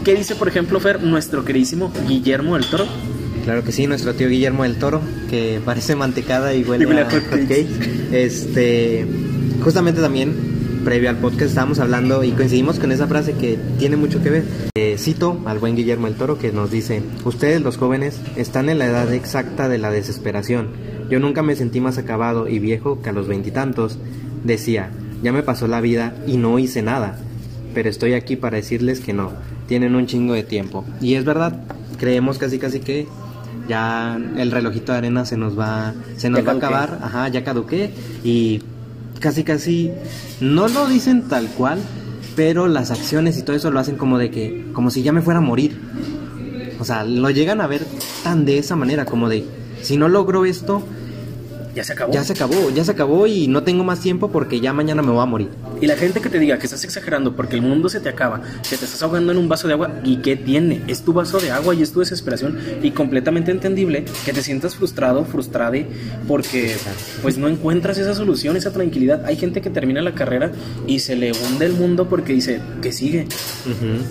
¿Qué 0.04 0.16
dice, 0.16 0.36
por 0.36 0.48
ejemplo, 0.48 0.80
Fer, 0.80 1.02
nuestro 1.04 1.44
queridísimo 1.44 1.92
Guillermo 2.08 2.56
del 2.56 2.66
Toro? 2.66 2.86
Claro 3.44 3.64
que 3.64 3.72
sí, 3.72 3.88
nuestro 3.88 4.14
tío 4.14 4.30
Guillermo 4.30 4.64
del 4.64 4.76
Toro, 4.78 5.02
que 5.30 5.62
parece 5.64 5.96
mantecada 5.96 6.54
y 6.54 6.64
huele, 6.64 6.84
Y 6.84 6.88
huele 6.88 7.02
a 7.02 7.08
a 7.08 7.10
hot. 7.10 7.22
Este, 8.12 9.06
justamente 9.64 10.02
también, 10.02 10.49
previo 10.90 11.12
al 11.12 11.18
podcast, 11.18 11.50
estábamos 11.52 11.78
hablando 11.78 12.24
y 12.24 12.32
coincidimos 12.32 12.80
con 12.80 12.92
esa 12.92 13.06
frase 13.06 13.34
que 13.34 13.60
tiene 13.78 13.96
mucho 13.96 14.24
que 14.24 14.32
ver. 14.32 14.44
Eh, 14.74 14.96
cito 14.98 15.40
al 15.46 15.60
buen 15.60 15.76
Guillermo 15.76 16.08
del 16.08 16.16
Toro 16.16 16.40
que 16.40 16.52
nos 16.52 16.72
dice, 16.72 17.04
ustedes 17.26 17.62
los 17.62 17.78
jóvenes 17.78 18.20
están 18.38 18.70
en 18.70 18.80
la 18.80 18.88
edad 18.88 19.14
exacta 19.14 19.70
de 19.70 19.78
la 19.78 19.92
desesperación. 19.92 20.70
Yo 21.08 21.20
nunca 21.20 21.44
me 21.44 21.56
sentí 21.56 21.80
más 21.80 22.00
acabado 22.00 22.48
y 22.48 22.58
viejo 22.58 23.04
que 23.04 23.10
a 23.10 23.12
los 23.12 23.28
veintitantos. 23.28 24.00
Decía, 24.44 24.90
ya 25.22 25.32
me 25.32 25.44
pasó 25.44 25.68
la 25.68 25.80
vida 25.80 26.16
y 26.26 26.38
no 26.38 26.58
hice 26.58 26.82
nada. 26.82 27.20
Pero 27.76 27.88
estoy 27.88 28.14
aquí 28.14 28.36
para 28.36 28.58
decirles 28.58 29.00
que 29.00 29.14
no, 29.14 29.34
tienen 29.68 29.94
un 29.94 30.08
chingo 30.08 30.34
de 30.34 30.42
tiempo. 30.42 30.86
Y 31.02 31.14
es 31.14 31.24
verdad, 31.24 31.68
creemos 32.00 32.40
casi 32.40 32.58
casi 32.58 32.80
que 32.80 33.06
ya 33.68 34.20
el 34.38 34.50
relojito 34.50 34.92
de 34.94 34.98
arena 34.98 35.24
se 35.24 35.38
nos 35.38 35.58
va 35.58 35.94
se 36.18 36.32
nos 36.32 36.40
Ya 36.40 36.46
va 36.48 36.54
a 36.54 36.56
acabar, 36.56 37.00
ajá, 37.04 37.28
ya 37.28 37.44
caduqué 37.44 37.92
y 38.24 38.64
casi 39.20 39.44
casi 39.44 39.92
no 40.42 40.68
lo 40.68 40.88
dicen 40.88 41.28
tal 41.28 41.48
cual, 41.50 41.80
pero 42.36 42.68
las 42.68 42.92
acciones 42.92 43.38
y 43.38 43.44
todo 43.44 43.56
eso 43.56 43.72
lo 43.72 43.80
hacen 43.80 43.96
como 43.98 44.18
de 44.18 44.32
que 44.32 44.66
como 44.74 44.90
si 44.92 45.04
ya 45.04 45.12
me 45.12 45.22
fuera 45.22 45.40
a 45.40 45.42
morir. 45.42 45.80
O 46.80 46.86
sea, 46.86 47.04
lo 47.04 47.30
llegan 47.30 47.60
a 47.62 47.68
ver 47.68 47.86
tan 48.24 48.46
de 48.46 48.58
esa 48.58 48.76
manera 48.76 49.06
como 49.06 49.28
de 49.30 49.46
si 49.82 49.98
no 49.98 50.08
logro 50.08 50.46
esto, 50.46 50.82
Ya 51.76 51.84
se 51.84 51.94
acabó. 51.94 52.14
ya 52.14 52.24
se 52.24 52.34
acabó, 52.34 52.70
ya 52.74 52.84
se 52.86 52.92
acabó 52.92 53.28
y 53.28 53.48
no 53.48 53.64
tengo 53.64 53.84
más 53.84 54.00
tiempo 54.00 54.30
porque 54.32 54.60
ya 54.62 54.72
mañana 54.74 55.02
me 55.02 55.12
voy 55.12 55.22
a 55.22 55.26
morir. 55.26 55.50
Y 55.82 55.88
la 55.88 55.96
gente 55.96 56.22
que 56.22 56.30
te 56.30 56.40
diga 56.40 56.58
que 56.58 56.66
estás 56.66 56.84
exagerando 56.84 57.36
porque 57.36 57.56
el 57.56 57.62
mundo 57.62 57.90
se 57.90 58.00
te 58.00 58.10
acaba, 58.10 58.42
que 58.70 58.78
te 58.78 58.86
estás 58.86 59.02
ahogando 59.04 59.32
en 59.32 59.38
un 59.38 59.48
vaso 59.48 59.68
de 59.68 59.74
agua, 59.74 60.00
¿y 60.04 60.18
qué 60.18 60.36
tiene? 60.36 60.82
Es 60.88 61.04
tu 61.04 61.14
vaso 61.14 61.40
de 61.40 61.52
agua 61.52 61.74
y 61.76 61.82
es 61.82 61.92
tu 61.92 62.00
desesperación 62.00 62.58
y 62.82 62.92
completamente 62.92 63.52
entendible 63.52 64.06
que 64.26 64.34
te 64.34 64.44
sientas 64.44 64.76
frustrado, 64.76 65.24
frustrade, 65.26 65.88
porque 66.28 66.76
pues 67.22 67.38
no 67.38 67.48
encuentras 67.48 67.98
esa 67.98 68.14
solución, 68.14 68.58
esa 68.58 68.72
tranquilidad. 68.72 69.26
Hay 69.26 69.38
gente 69.38 69.62
que 69.62 69.70
termina 69.70 70.02
la 70.02 70.14
carrera 70.14 70.52
y 70.88 71.00
se 71.00 71.16
le 71.16 71.32
hunde 71.32 71.66
el 71.66 71.74
mundo 71.74 72.10
porque 72.10 72.34
dice 72.34 72.60
que 72.82 72.92
sigue. 72.92 73.28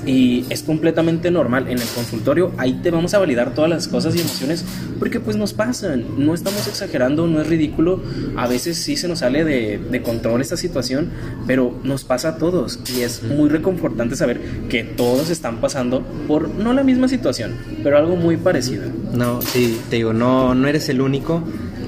Y 0.06 0.44
es 0.50 0.62
completamente 0.62 1.30
normal. 1.30 1.68
En 1.68 1.78
el 1.78 1.88
consultorio 1.88 2.52
ahí 2.56 2.80
te 2.82 2.90
vamos 2.90 3.14
a 3.14 3.18
validar 3.18 3.54
todas 3.54 3.70
las 3.70 3.88
cosas 3.88 4.14
y 4.16 4.20
emociones 4.20 4.64
porque 4.98 5.20
pues 5.20 5.36
nos 5.36 5.52
pasan. 5.52 6.04
No 6.18 6.34
estamos 6.34 6.66
exagerando, 6.66 7.26
no 7.26 7.40
es 7.40 7.46
ridículo. 7.46 8.02
A 8.36 8.46
veces 8.46 8.78
sí 8.78 8.96
se 8.96 9.08
nos 9.08 9.20
sale 9.20 9.44
de, 9.44 9.78
de 9.78 10.02
control 10.02 10.40
esta 10.40 10.56
situación, 10.56 11.10
pero 11.46 11.57
nos 11.58 12.04
pasa 12.04 12.30
a 12.30 12.36
todos. 12.38 12.78
Y 12.96 13.02
es 13.02 13.22
muy 13.22 13.48
reconfortante 13.48 14.16
saber 14.16 14.40
que 14.68 14.84
todos 14.84 15.30
están 15.30 15.60
pasando 15.60 16.02
por 16.26 16.48
no 16.48 16.72
la 16.72 16.82
misma 16.82 17.08
situación, 17.08 17.56
pero 17.82 17.98
algo 17.98 18.16
muy 18.16 18.36
parecido. 18.36 18.84
No, 19.12 19.42
sí, 19.42 19.80
te 19.90 19.96
digo, 19.96 20.12
no, 20.12 20.54
no 20.54 20.68
eres 20.68 20.88
el 20.88 21.00
único 21.00 21.42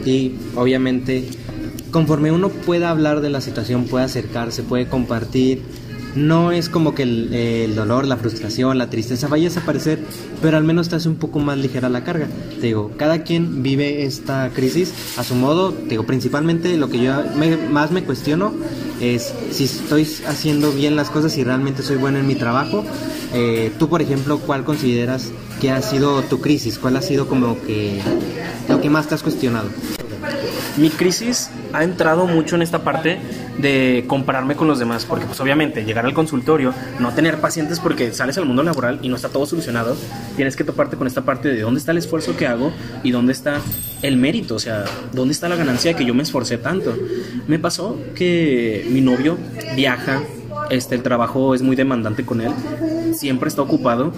y 0.04 0.34
obviamente 0.56 1.24
conforme 1.90 2.32
uno 2.32 2.48
pueda 2.48 2.90
hablar 2.90 3.20
de 3.20 3.30
la 3.30 3.40
situación, 3.40 3.84
puede 3.84 4.04
acercarse, 4.04 4.62
puede 4.62 4.86
compartir, 4.86 5.62
no 6.14 6.52
es 6.52 6.68
como 6.68 6.94
que 6.94 7.02
el, 7.02 7.74
dolor, 7.74 8.06
la 8.06 8.16
frustración, 8.16 8.78
la 8.78 8.90
tristeza 8.90 9.28
vaya 9.28 9.46
a 9.46 9.50
desaparecer, 9.50 10.00
pero 10.42 10.56
al 10.56 10.64
menos 10.64 10.88
te 10.88 10.96
hace 10.96 11.08
un 11.08 11.16
poco 11.16 11.38
más 11.38 11.58
ligera 11.58 11.88
la 11.88 12.04
carga. 12.04 12.28
Te 12.60 12.66
digo, 12.66 12.92
cada 12.96 13.22
quien 13.22 13.62
vive 13.62 14.04
esta 14.04 14.50
crisis 14.54 14.92
a 15.16 15.24
su 15.24 15.34
modo, 15.34 15.72
te 15.72 15.90
digo, 15.90 16.04
principalmente 16.04 16.76
lo 16.76 16.88
que 16.88 17.00
yo 17.02 17.12
más 17.70 17.90
me 17.90 18.04
cuestiono 18.04 18.52
es 19.00 19.32
si 19.50 19.64
estoy 19.64 20.06
haciendo 20.26 20.72
bien 20.72 20.96
las 20.96 21.10
cosas, 21.10 21.32
si 21.32 21.44
realmente 21.44 21.82
soy 21.82 21.96
bueno 21.96 22.18
en 22.18 22.26
mi 22.26 22.34
trabajo. 22.34 22.84
Eh, 23.32 23.72
tú, 23.78 23.88
por 23.88 24.02
ejemplo, 24.02 24.38
¿cuál 24.38 24.64
consideras 24.64 25.30
que 25.60 25.70
ha 25.70 25.80
sido 25.82 26.22
tu 26.22 26.40
crisis? 26.40 26.78
¿Cuál 26.78 26.96
ha 26.96 27.02
sido 27.02 27.28
como 27.28 27.60
que 27.62 28.00
lo 28.68 28.80
que 28.80 28.90
más 28.90 29.08
te 29.08 29.14
has 29.14 29.22
cuestionado? 29.22 29.68
Mi 30.76 30.90
crisis 30.90 31.50
ha 31.72 31.84
entrado 31.84 32.26
mucho 32.26 32.56
en 32.56 32.62
esta 32.62 32.82
parte 32.82 33.18
de 33.58 34.04
compararme 34.06 34.56
con 34.56 34.68
los 34.68 34.78
demás, 34.78 35.04
porque 35.04 35.26
pues 35.26 35.40
obviamente 35.40 35.84
llegar 35.84 36.06
al 36.06 36.14
consultorio, 36.14 36.72
no 36.98 37.12
tener 37.12 37.40
pacientes 37.40 37.80
porque 37.80 38.12
sales 38.12 38.38
al 38.38 38.46
mundo 38.46 38.62
laboral 38.62 38.98
y 39.02 39.08
no 39.08 39.16
está 39.16 39.28
todo 39.28 39.46
solucionado, 39.46 39.96
tienes 40.36 40.56
que 40.56 40.64
toparte 40.64 40.96
con 40.96 41.06
esta 41.06 41.22
parte 41.22 41.48
de 41.48 41.60
dónde 41.60 41.80
está 41.80 41.92
el 41.92 41.98
esfuerzo 41.98 42.36
que 42.36 42.46
hago 42.46 42.72
y 43.02 43.10
dónde 43.10 43.32
está 43.32 43.60
el 44.02 44.16
mérito, 44.16 44.54
o 44.54 44.58
sea, 44.58 44.84
dónde 45.12 45.32
está 45.32 45.48
la 45.48 45.56
ganancia 45.56 45.94
que 45.94 46.04
yo 46.04 46.14
me 46.14 46.22
esforcé 46.22 46.58
tanto. 46.58 46.94
Me 47.46 47.58
pasó 47.58 47.98
que 48.14 48.86
mi 48.90 49.00
novio 49.00 49.36
viaja, 49.76 50.22
este, 50.70 50.94
el 50.94 51.02
trabajo 51.02 51.54
es 51.54 51.62
muy 51.62 51.76
demandante 51.76 52.24
con 52.24 52.40
él, 52.40 52.52
siempre 53.14 53.48
está 53.48 53.62
ocupado 53.62 54.12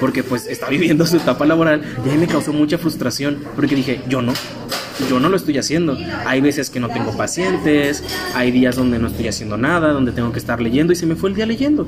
porque 0.00 0.22
pues 0.22 0.46
está 0.46 0.68
viviendo 0.68 1.06
su 1.06 1.16
etapa 1.16 1.44
laboral 1.44 1.82
y 2.04 2.10
ahí 2.10 2.18
me 2.18 2.26
causó 2.26 2.52
mucha 2.52 2.78
frustración 2.78 3.38
porque 3.54 3.74
dije, 3.76 4.00
yo 4.08 4.22
no, 4.22 4.32
yo 5.08 5.20
no 5.20 5.28
lo 5.28 5.36
estoy 5.36 5.58
haciendo. 5.58 5.96
Hay 6.26 6.40
veces 6.40 6.70
que 6.70 6.80
no 6.80 6.88
tengo 6.88 7.16
pacientes, 7.16 8.02
hay 8.34 8.50
días 8.50 8.76
donde 8.76 8.98
no 8.98 9.08
estoy 9.08 9.28
haciendo 9.28 9.56
nada, 9.56 9.92
donde 9.92 10.12
tengo 10.12 10.32
que 10.32 10.38
estar 10.38 10.60
leyendo 10.60 10.92
y 10.92 10.96
se 10.96 11.06
me 11.06 11.14
fue 11.14 11.30
el 11.30 11.36
día 11.36 11.46
leyendo. 11.46 11.86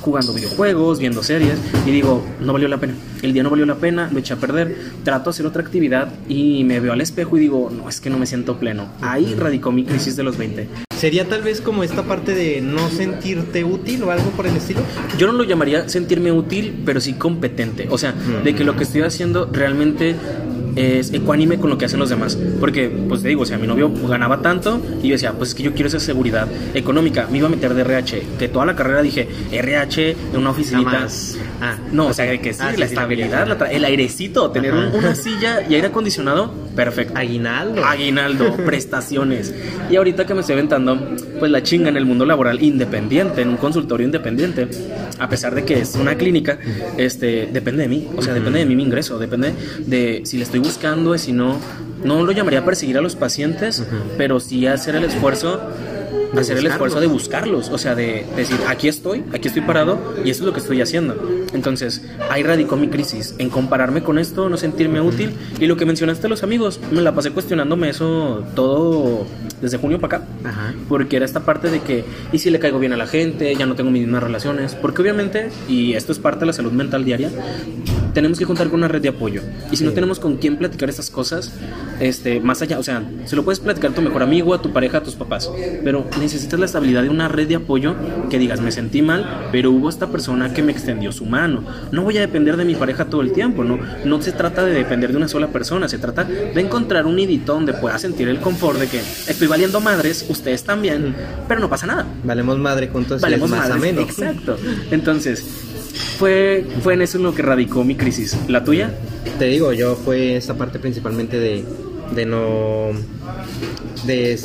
Jugando 0.00 0.34
videojuegos, 0.34 0.98
viendo 0.98 1.22
series 1.22 1.54
y 1.86 1.90
digo, 1.92 2.24
no 2.40 2.52
valió 2.52 2.66
la 2.66 2.78
pena. 2.78 2.94
El 3.22 3.32
día 3.32 3.44
no 3.44 3.50
valió 3.50 3.64
la 3.64 3.76
pena, 3.76 4.10
lo 4.12 4.18
eché 4.18 4.34
a 4.34 4.36
perder. 4.36 4.76
Trato 5.04 5.24
de 5.24 5.30
hacer 5.30 5.46
otra 5.46 5.62
actividad 5.62 6.12
y 6.28 6.64
me 6.64 6.80
veo 6.80 6.92
al 6.92 7.00
espejo 7.00 7.36
y 7.36 7.40
digo, 7.40 7.70
no, 7.70 7.88
es 7.88 8.00
que 8.00 8.10
no 8.10 8.18
me 8.18 8.26
siento 8.26 8.58
pleno. 8.58 8.88
Ahí 9.00 9.34
radicó 9.38 9.70
mi 9.70 9.84
crisis 9.84 10.16
de 10.16 10.24
los 10.24 10.36
20. 10.36 10.68
¿Sería 11.02 11.28
tal 11.28 11.42
vez 11.42 11.60
como 11.60 11.82
esta 11.82 12.04
parte 12.04 12.32
de 12.32 12.60
no 12.60 12.88
sentirte 12.88 13.64
útil 13.64 14.04
o 14.04 14.10
algo 14.12 14.30
por 14.30 14.46
el 14.46 14.56
estilo? 14.56 14.80
Yo 15.18 15.26
no 15.26 15.32
lo 15.32 15.42
llamaría 15.42 15.88
sentirme 15.88 16.30
útil, 16.30 16.82
pero 16.84 17.00
sí 17.00 17.14
competente. 17.14 17.88
O 17.90 17.98
sea, 17.98 18.12
de 18.12 18.54
que 18.54 18.62
lo 18.62 18.76
que 18.76 18.84
estoy 18.84 19.02
haciendo 19.02 19.48
realmente 19.52 20.14
es 20.76 21.12
ecuánime 21.12 21.58
con 21.58 21.70
lo 21.70 21.78
que 21.78 21.84
hacen 21.86 21.98
los 22.00 22.08
demás. 22.08 22.36
Porque, 22.60 22.88
pues 23.08 23.22
te 23.22 23.28
digo, 23.28 23.42
o 23.42 23.46
sea, 23.46 23.58
mi 23.58 23.66
novio 23.66 23.90
ganaba 24.08 24.40
tanto 24.42 24.80
y 25.02 25.08
yo 25.08 25.12
decía, 25.14 25.32
pues 25.32 25.50
es 25.50 25.54
que 25.54 25.62
yo 25.62 25.72
quiero 25.72 25.88
esa 25.88 26.00
seguridad 26.00 26.48
económica. 26.74 27.26
Me 27.30 27.38
iba 27.38 27.46
a 27.46 27.50
meter 27.50 27.74
de 27.74 27.82
RH, 27.82 28.22
que 28.38 28.48
toda 28.48 28.66
la 28.66 28.74
carrera 28.76 29.02
dije, 29.02 29.28
RH 29.50 30.10
en 30.32 30.36
una 30.38 30.50
oficinita. 30.50 31.06
Ah, 31.60 31.76
No, 31.92 32.08
o 32.08 32.12
sea, 32.14 32.24
de 32.26 32.40
que 32.40 32.52
sí, 32.52 32.60
Ah, 32.62 32.70
la 32.70 32.76
sí, 32.76 32.82
estabilidad, 32.94 33.46
la 33.46 33.66
el 33.66 33.84
airecito, 33.84 34.50
tener 34.50 34.72
un- 34.72 34.94
una 34.94 35.14
silla 35.14 35.62
y 35.68 35.74
aire 35.74 35.88
acondicionado, 35.88 36.52
perfecto. 36.74 37.12
Aguinaldo. 37.16 37.84
Aguinaldo, 37.84 38.56
prestaciones. 38.66 39.54
Y 39.90 39.96
ahorita 39.96 40.26
que 40.26 40.34
me 40.34 40.40
estoy 40.40 40.54
aventando, 40.54 41.16
pues 41.38 41.50
la 41.50 41.62
chinga 41.62 41.88
en 41.88 41.96
el 41.96 42.04
mundo 42.06 42.24
laboral 42.24 42.62
independiente, 42.62 43.42
en 43.42 43.48
un 43.50 43.56
consultorio 43.56 44.06
independiente, 44.06 44.68
a 45.18 45.28
pesar 45.28 45.54
de 45.54 45.64
que 45.64 45.80
es 45.80 45.94
una 45.96 46.16
clínica, 46.16 46.58
este, 46.96 47.48
depende 47.52 47.82
de 47.82 47.88
mí. 47.88 48.08
O 48.16 48.22
sea, 48.22 48.34
depende 48.34 48.58
de 48.60 48.66
mí 48.66 48.74
mi 48.76 48.82
ingreso, 48.84 49.18
depende 49.18 49.52
de 49.86 50.22
si 50.24 50.36
le 50.38 50.44
estoy 50.44 50.61
buscando, 50.62 51.12
de 51.12 51.18
si 51.18 51.32
no. 51.32 51.58
No 52.04 52.24
lo 52.24 52.32
llamaría 52.32 52.64
perseguir 52.64 52.98
a 52.98 53.00
los 53.00 53.14
pacientes, 53.16 53.84
pero 54.16 54.40
sí 54.40 54.66
hacer 54.66 54.94
el 54.96 55.04
esfuerzo. 55.04 55.60
De 56.32 56.40
hacer 56.40 56.56
el 56.56 56.62
buscarlos. 56.62 56.72
esfuerzo 56.72 57.00
de 57.00 57.06
buscarlos, 57.08 57.68
o 57.68 57.76
sea, 57.76 57.94
de 57.94 58.24
decir, 58.34 58.56
aquí 58.66 58.88
estoy, 58.88 59.22
aquí 59.34 59.48
estoy 59.48 59.60
parado 59.60 59.98
y 60.24 60.30
eso 60.30 60.40
es 60.42 60.46
lo 60.46 60.54
que 60.54 60.60
estoy 60.60 60.80
haciendo. 60.80 61.14
Entonces, 61.52 62.02
ahí 62.30 62.42
radicó 62.42 62.76
mi 62.76 62.88
crisis, 62.88 63.34
en 63.36 63.50
compararme 63.50 64.02
con 64.02 64.18
esto, 64.18 64.48
no 64.48 64.56
sentirme 64.56 65.02
útil. 65.02 65.34
Y 65.60 65.66
lo 65.66 65.76
que 65.76 65.84
mencionaste 65.84 66.28
a 66.28 66.30
los 66.30 66.42
amigos, 66.42 66.80
me 66.90 67.02
la 67.02 67.14
pasé 67.14 67.32
cuestionándome 67.32 67.90
eso 67.90 68.42
todo 68.54 69.26
desde 69.60 69.76
junio 69.76 70.00
para 70.00 70.16
acá. 70.16 70.26
Ajá. 70.44 70.74
Porque 70.88 71.16
era 71.16 71.26
esta 71.26 71.40
parte 71.40 71.70
de 71.70 71.80
que, 71.80 72.04
¿y 72.32 72.38
si 72.38 72.48
le 72.48 72.58
caigo 72.58 72.78
bien 72.78 72.94
a 72.94 72.96
la 72.96 73.06
gente? 73.06 73.54
Ya 73.54 73.66
no 73.66 73.74
tengo 73.74 73.90
mis 73.90 74.02
mismas 74.02 74.22
relaciones. 74.22 74.74
Porque 74.74 75.02
obviamente, 75.02 75.50
y 75.68 75.92
esto 75.92 76.12
es 76.12 76.18
parte 76.18 76.40
de 76.40 76.46
la 76.46 76.52
salud 76.54 76.72
mental 76.72 77.04
diaria, 77.04 77.30
tenemos 78.12 78.38
que 78.38 78.46
contar 78.46 78.68
con 78.68 78.80
una 78.80 78.88
red 78.88 79.02
de 79.02 79.08
apoyo. 79.08 79.42
Y 79.70 79.76
si 79.76 79.84
no 79.84 79.92
tenemos 79.92 80.18
con 80.18 80.36
quién 80.36 80.56
platicar 80.56 80.88
estas 80.88 81.10
cosas, 81.10 81.52
este, 82.00 82.40
más 82.40 82.62
allá, 82.62 82.78
o 82.78 82.82
sea, 82.82 83.02
se 83.24 83.36
lo 83.36 83.44
puedes 83.44 83.60
platicar 83.60 83.92
a 83.92 83.94
tu 83.94 84.02
mejor 84.02 84.22
amigo, 84.22 84.54
a 84.54 84.62
tu 84.62 84.72
pareja, 84.72 84.98
a 84.98 85.02
tus 85.02 85.14
papás. 85.14 85.50
Pero 85.84 86.06
necesitas 86.18 86.58
la 86.58 86.66
estabilidad 86.66 87.02
de 87.02 87.08
una 87.08 87.28
red 87.28 87.48
de 87.48 87.56
apoyo 87.56 87.94
que 88.30 88.38
digas, 88.38 88.60
me 88.60 88.72
sentí 88.72 89.02
mal, 89.02 89.48
pero 89.52 89.70
hubo 89.70 89.88
esta 89.88 90.08
persona 90.08 90.52
que 90.52 90.62
me 90.62 90.72
extendió 90.72 91.12
su 91.12 91.26
mano. 91.26 91.64
No 91.90 92.02
voy 92.02 92.18
a 92.18 92.20
depender 92.20 92.56
de 92.56 92.64
mi 92.64 92.74
pareja 92.74 93.06
todo 93.06 93.22
el 93.22 93.32
tiempo, 93.32 93.64
¿no? 93.64 93.78
No 94.04 94.20
se 94.22 94.32
trata 94.32 94.64
de 94.64 94.72
depender 94.72 95.10
de 95.12 95.16
una 95.16 95.28
sola 95.28 95.48
persona, 95.48 95.88
se 95.88 95.98
trata 95.98 96.24
de 96.24 96.60
encontrar 96.60 97.06
un 97.06 97.16
nidito 97.16 97.54
donde 97.54 97.74
pueda 97.74 97.98
sentir 97.98 98.28
el 98.28 98.40
confort 98.40 98.78
de 98.78 98.88
que 98.88 98.98
estoy 98.98 99.48
valiendo 99.48 99.80
madres, 99.80 100.26
ustedes 100.28 100.64
también, 100.64 101.14
pero 101.48 101.60
no 101.60 101.68
pasa 101.68 101.86
nada. 101.86 102.06
Valemos 102.24 102.58
madre 102.58 102.88
juntos 102.88 103.20
Valemos 103.20 103.50
y 103.50 103.52
es 103.52 103.58
más 103.58 103.68
madres, 103.68 103.76
ameno. 103.76 104.00
Exacto. 104.02 104.56
Entonces, 104.90 105.71
fue, 106.18 106.64
fue 106.82 106.94
en 106.94 107.02
eso 107.02 107.18
en 107.18 107.24
lo 107.24 107.34
que 107.34 107.42
radicó 107.42 107.84
mi 107.84 107.94
crisis. 107.96 108.36
¿La 108.48 108.64
tuya? 108.64 108.94
Te 109.38 109.46
digo, 109.46 109.72
yo 109.72 109.94
fue 109.96 110.36
esta 110.36 110.54
parte 110.54 110.78
principalmente 110.78 111.38
de, 111.38 111.64
de 112.14 112.26
no... 112.26 112.88
De, 114.06 114.38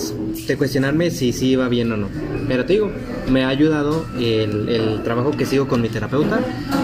de 0.47 0.55
cuestionarme 0.57 1.09
si 1.09 1.33
sí 1.33 1.47
iba 1.49 1.67
bien 1.67 1.91
o 1.91 1.97
no. 1.97 2.09
Pero 2.47 2.65
te 2.65 2.73
digo, 2.73 2.91
me 3.31 3.43
ha 3.43 3.47
ayudado 3.49 4.05
el, 4.19 4.69
el 4.69 5.03
trabajo 5.03 5.31
que 5.31 5.45
sigo 5.45 5.67
con 5.67 5.81
mi 5.81 5.89
terapeuta 5.89 6.39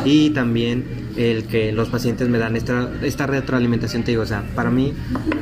y 0.05 0.31
también 0.31 0.83
el 1.15 1.43
que 1.43 1.71
los 1.71 1.89
pacientes 1.89 2.27
me 2.29 2.39
dan 2.39 2.55
esta, 2.55 2.89
esta 3.03 3.27
retroalimentación. 3.27 4.03
Te 4.03 4.11
digo, 4.11 4.23
o 4.23 4.25
sea, 4.25 4.43
para 4.55 4.71
mí 4.71 4.91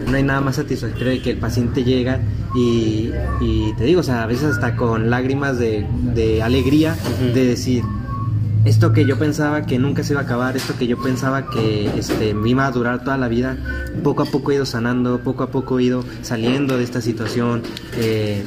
no 0.07 0.17
hay 0.17 0.23
nada 0.23 0.41
más 0.41 0.57
satisfactorio 0.57 1.13
de 1.13 1.21
que 1.21 1.31
el 1.31 1.37
paciente 1.37 1.85
llega 1.85 2.19
y, 2.53 3.11
y 3.39 3.73
te 3.77 3.85
digo, 3.85 4.01
o 4.01 4.03
sea, 4.03 4.23
a 4.23 4.27
veces 4.27 4.43
hasta 4.45 4.75
con 4.75 5.09
lágrimas 5.09 5.57
de, 5.57 5.85
de 6.13 6.43
alegría 6.43 6.97
Ujú. 7.23 7.33
de 7.33 7.45
decir, 7.45 7.83
esto 8.65 8.93
que 8.93 9.05
yo 9.05 9.17
pensaba 9.17 9.63
que 9.65 9.79
nunca 9.79 10.03
se 10.03 10.13
iba 10.13 10.21
a 10.21 10.23
acabar, 10.23 10.55
esto 10.55 10.75
que 10.77 10.85
yo 10.85 11.01
pensaba 11.01 11.49
que 11.49 11.87
este, 11.97 12.33
me 12.33 12.49
iba 12.49 12.65
a 12.65 12.71
durar 12.71 13.03
toda 13.03 13.17
la 13.17 13.27
vida, 13.27 13.57
poco 14.03 14.23
a 14.23 14.25
poco 14.25 14.51
he 14.51 14.55
ido 14.55 14.65
sanando, 14.65 15.19
poco 15.19 15.43
a 15.43 15.51
poco 15.51 15.79
he 15.79 15.83
ido 15.83 16.03
saliendo 16.21 16.77
de 16.77 16.83
esta 16.83 17.01
situación. 17.01 17.63
Eh, 17.97 18.43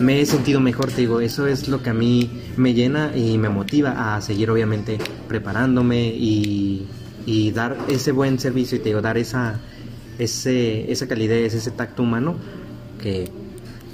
me 0.00 0.20
he 0.20 0.26
sentido 0.26 0.60
mejor, 0.60 0.90
te 0.90 1.02
digo, 1.02 1.20
eso 1.20 1.46
es 1.46 1.68
lo 1.68 1.82
que 1.82 1.90
a 1.90 1.94
mí 1.94 2.30
me 2.56 2.72
llena 2.72 3.14
y 3.14 3.36
me 3.36 3.50
motiva 3.50 4.16
a 4.16 4.20
seguir 4.22 4.50
obviamente 4.50 4.98
preparándome 5.28 6.06
y, 6.06 6.86
y 7.26 7.50
dar 7.50 7.76
ese 7.88 8.12
buen 8.12 8.38
servicio 8.38 8.78
y 8.78 8.80
te 8.80 8.88
digo, 8.88 9.02
dar 9.02 9.18
esa, 9.18 9.60
ese, 10.18 10.90
esa 10.90 11.06
calidez, 11.06 11.52
ese 11.52 11.70
tacto 11.70 12.02
humano 12.02 12.36
que, 13.02 13.30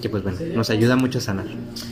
que 0.06 0.10
pues 0.10 0.22
bueno, 0.22 0.38
nos 0.54 0.70
ayuda 0.70 0.96
mucho 0.96 1.18
a 1.18 1.20
sanar. 1.20 1.46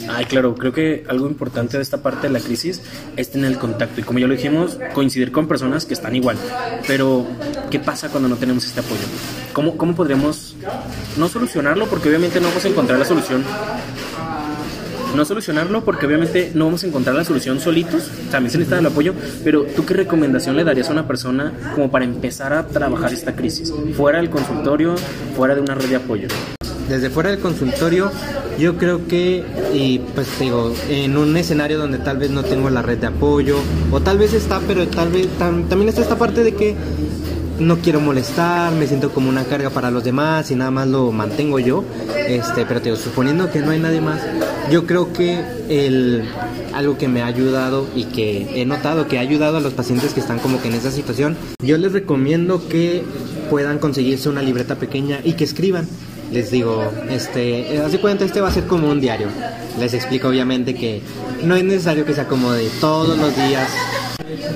Ay, 0.09 0.27
claro, 0.27 0.55
creo 0.55 0.73
que 0.73 1.05
algo 1.09 1.27
importante 1.27 1.77
de 1.77 1.83
esta 1.83 1.99
parte 2.03 2.29
de 2.29 2.33
la 2.33 2.41
crisis 2.41 2.81
es 3.17 3.31
tener 3.31 3.51
el 3.51 3.59
contacto 3.59 4.01
y 4.01 4.05
como 4.05 4.21
ya 4.21 4.27
lo 4.27 4.35
dijimos, 4.35 4.79
coincidir 4.95 5.33
con 5.33 5.49
personas 5.49 5.85
que 5.85 5.95
están 5.95 6.15
igual. 6.15 6.37
Pero, 6.87 7.27
¿qué 7.71 7.81
pasa 7.81 8.09
cuando 8.11 8.29
no 8.29 8.37
tenemos 8.37 8.65
este 8.67 8.81
apoyo? 8.81 9.03
¿Cómo, 9.53 9.77
cómo 9.77 9.95
podríamos 9.95 10.57
no 11.17 11.29
solucionarlo? 11.29 11.87
Porque 11.87 12.09
obviamente 12.09 12.41
no 12.41 12.49
vamos 12.49 12.65
a 12.65 12.69
encontrar 12.69 12.99
la 12.99 13.05
solución 13.05 13.45
no 15.15 15.25
solucionarlo 15.25 15.85
porque 15.85 16.07
obviamente 16.07 16.51
no 16.57 16.65
vamos 16.65 16.83
a 16.83 16.89
encontrar 16.89 17.15
la 17.15 17.23
solución 17.23 17.61
solitos, 17.61 18.11
también 18.33 18.51
se 18.51 18.59
necesita 18.59 18.81
el 18.81 18.87
apoyo, 18.87 19.15
pero 19.45 19.63
¿tú 19.63 19.87
qué 19.87 19.95
recomendación 19.95 20.57
le 20.57 20.65
darías 20.65 20.89
a 20.89 20.93
una 20.93 21.07
persona 21.07 21.53
como 21.77 21.89
para 21.89 22.05
empezar 22.05 22.53
a 22.53 22.67
trabajar 22.67 23.13
esta 23.13 23.37
crisis? 23.37 23.73
Fuera 23.97 24.19
del 24.19 24.29
consultorio, 24.29 24.97
fuera 25.37 25.55
de 25.55 25.61
una 25.61 25.77
red 25.77 25.89
de 25.89 25.95
apoyo 25.95 26.27
desde 26.89 27.11
fuera 27.11 27.31
del 27.31 27.41
consultorio, 27.41 28.11
yo 28.59 28.77
creo 28.77 29.07
que, 29.07 29.45
y 29.73 29.99
pues 29.99 30.29
digo, 30.39 30.73
en 30.89 31.17
un 31.17 31.37
escenario 31.37 31.79
donde 31.79 31.99
tal 31.99 32.19
vez 32.19 32.31
no 32.31 32.43
tengo 32.43 32.71
la 32.71 32.83
red 32.83 32.99
de 32.99 33.09
apoyo, 33.09 33.59
o 33.91 34.01
tal 34.01 34.19
vez 34.19 34.33
está, 34.33 34.61
pero 34.67 34.87
tal 34.89 35.11
vez 35.11 35.29
también 35.39 35.89
está 35.89 36.03
esta 36.03 36.17
parte 36.17 36.45
de 36.45 36.55
que 36.55 36.77
no 37.59 37.79
quiero 37.79 38.01
molestar, 38.01 38.73
me 38.73 38.87
siento 38.87 39.13
como 39.13 39.29
una 39.29 39.45
carga 39.45 39.71
para 39.71 39.91
los 39.91 40.03
demás 40.03 40.51
y 40.51 40.57
nada 40.57 40.71
más 40.71 40.89
lo 40.89 41.13
mantengo 41.13 41.59
yo. 41.59 41.85
Este, 42.27 42.65
pero 42.67 42.81
te 42.81 42.91
digo, 42.91 42.97
suponiendo 42.97 43.51
que 43.51 43.61
no 43.61 43.71
hay 43.71 43.79
nadie 43.79 44.01
más, 44.01 44.21
yo 44.71 44.87
creo 44.87 45.13
que 45.13 45.41
el 45.69 46.25
algo 46.75 46.99
que 46.99 47.07
me 47.07 47.23
ha 47.23 47.27
ayudado 47.27 47.87
y 47.95 48.05
que 48.05 48.61
he 48.61 48.65
notado 48.65 49.07
que 49.07 49.19
ha 49.19 49.21
ayudado 49.21 49.59
a 49.59 49.61
los 49.61 49.75
pacientes 49.75 50.13
que 50.13 50.21
están 50.21 50.39
como 50.39 50.61
que 50.61 50.69
en 50.69 50.75
esa 50.75 50.91
situación, 50.91 51.37
yo 51.61 51.79
les 51.79 51.93
recomiendo 51.93 52.67
que 52.69 53.05
puedan 53.51 53.79
conseguirse 53.79 54.29
una 54.29 54.43
libreta 54.43 54.75
pequeña 54.77 55.21
y 55.23 55.35
que 55.35 55.45
escriban 55.45 55.87
les 56.33 56.51
digo, 56.51 56.83
este, 57.11 57.79
así 57.79 57.99
cuenta, 57.99 58.25
este 58.25 58.41
va 58.41 58.49
a 58.49 58.53
ser 58.53 58.65
como 58.65 58.89
un 58.89 59.01
diario. 59.01 59.29
Les 59.79 59.95
explico 59.95 60.29
obviamente 60.29 60.75
que 60.75 61.03
no 61.43 61.57
es 61.57 61.65
necesario 61.65 62.05
que 62.05 62.15
se 62.15 62.23
acomode 62.23 62.69
todos 62.81 63.19
los 63.19 63.37
días. 63.37 63.69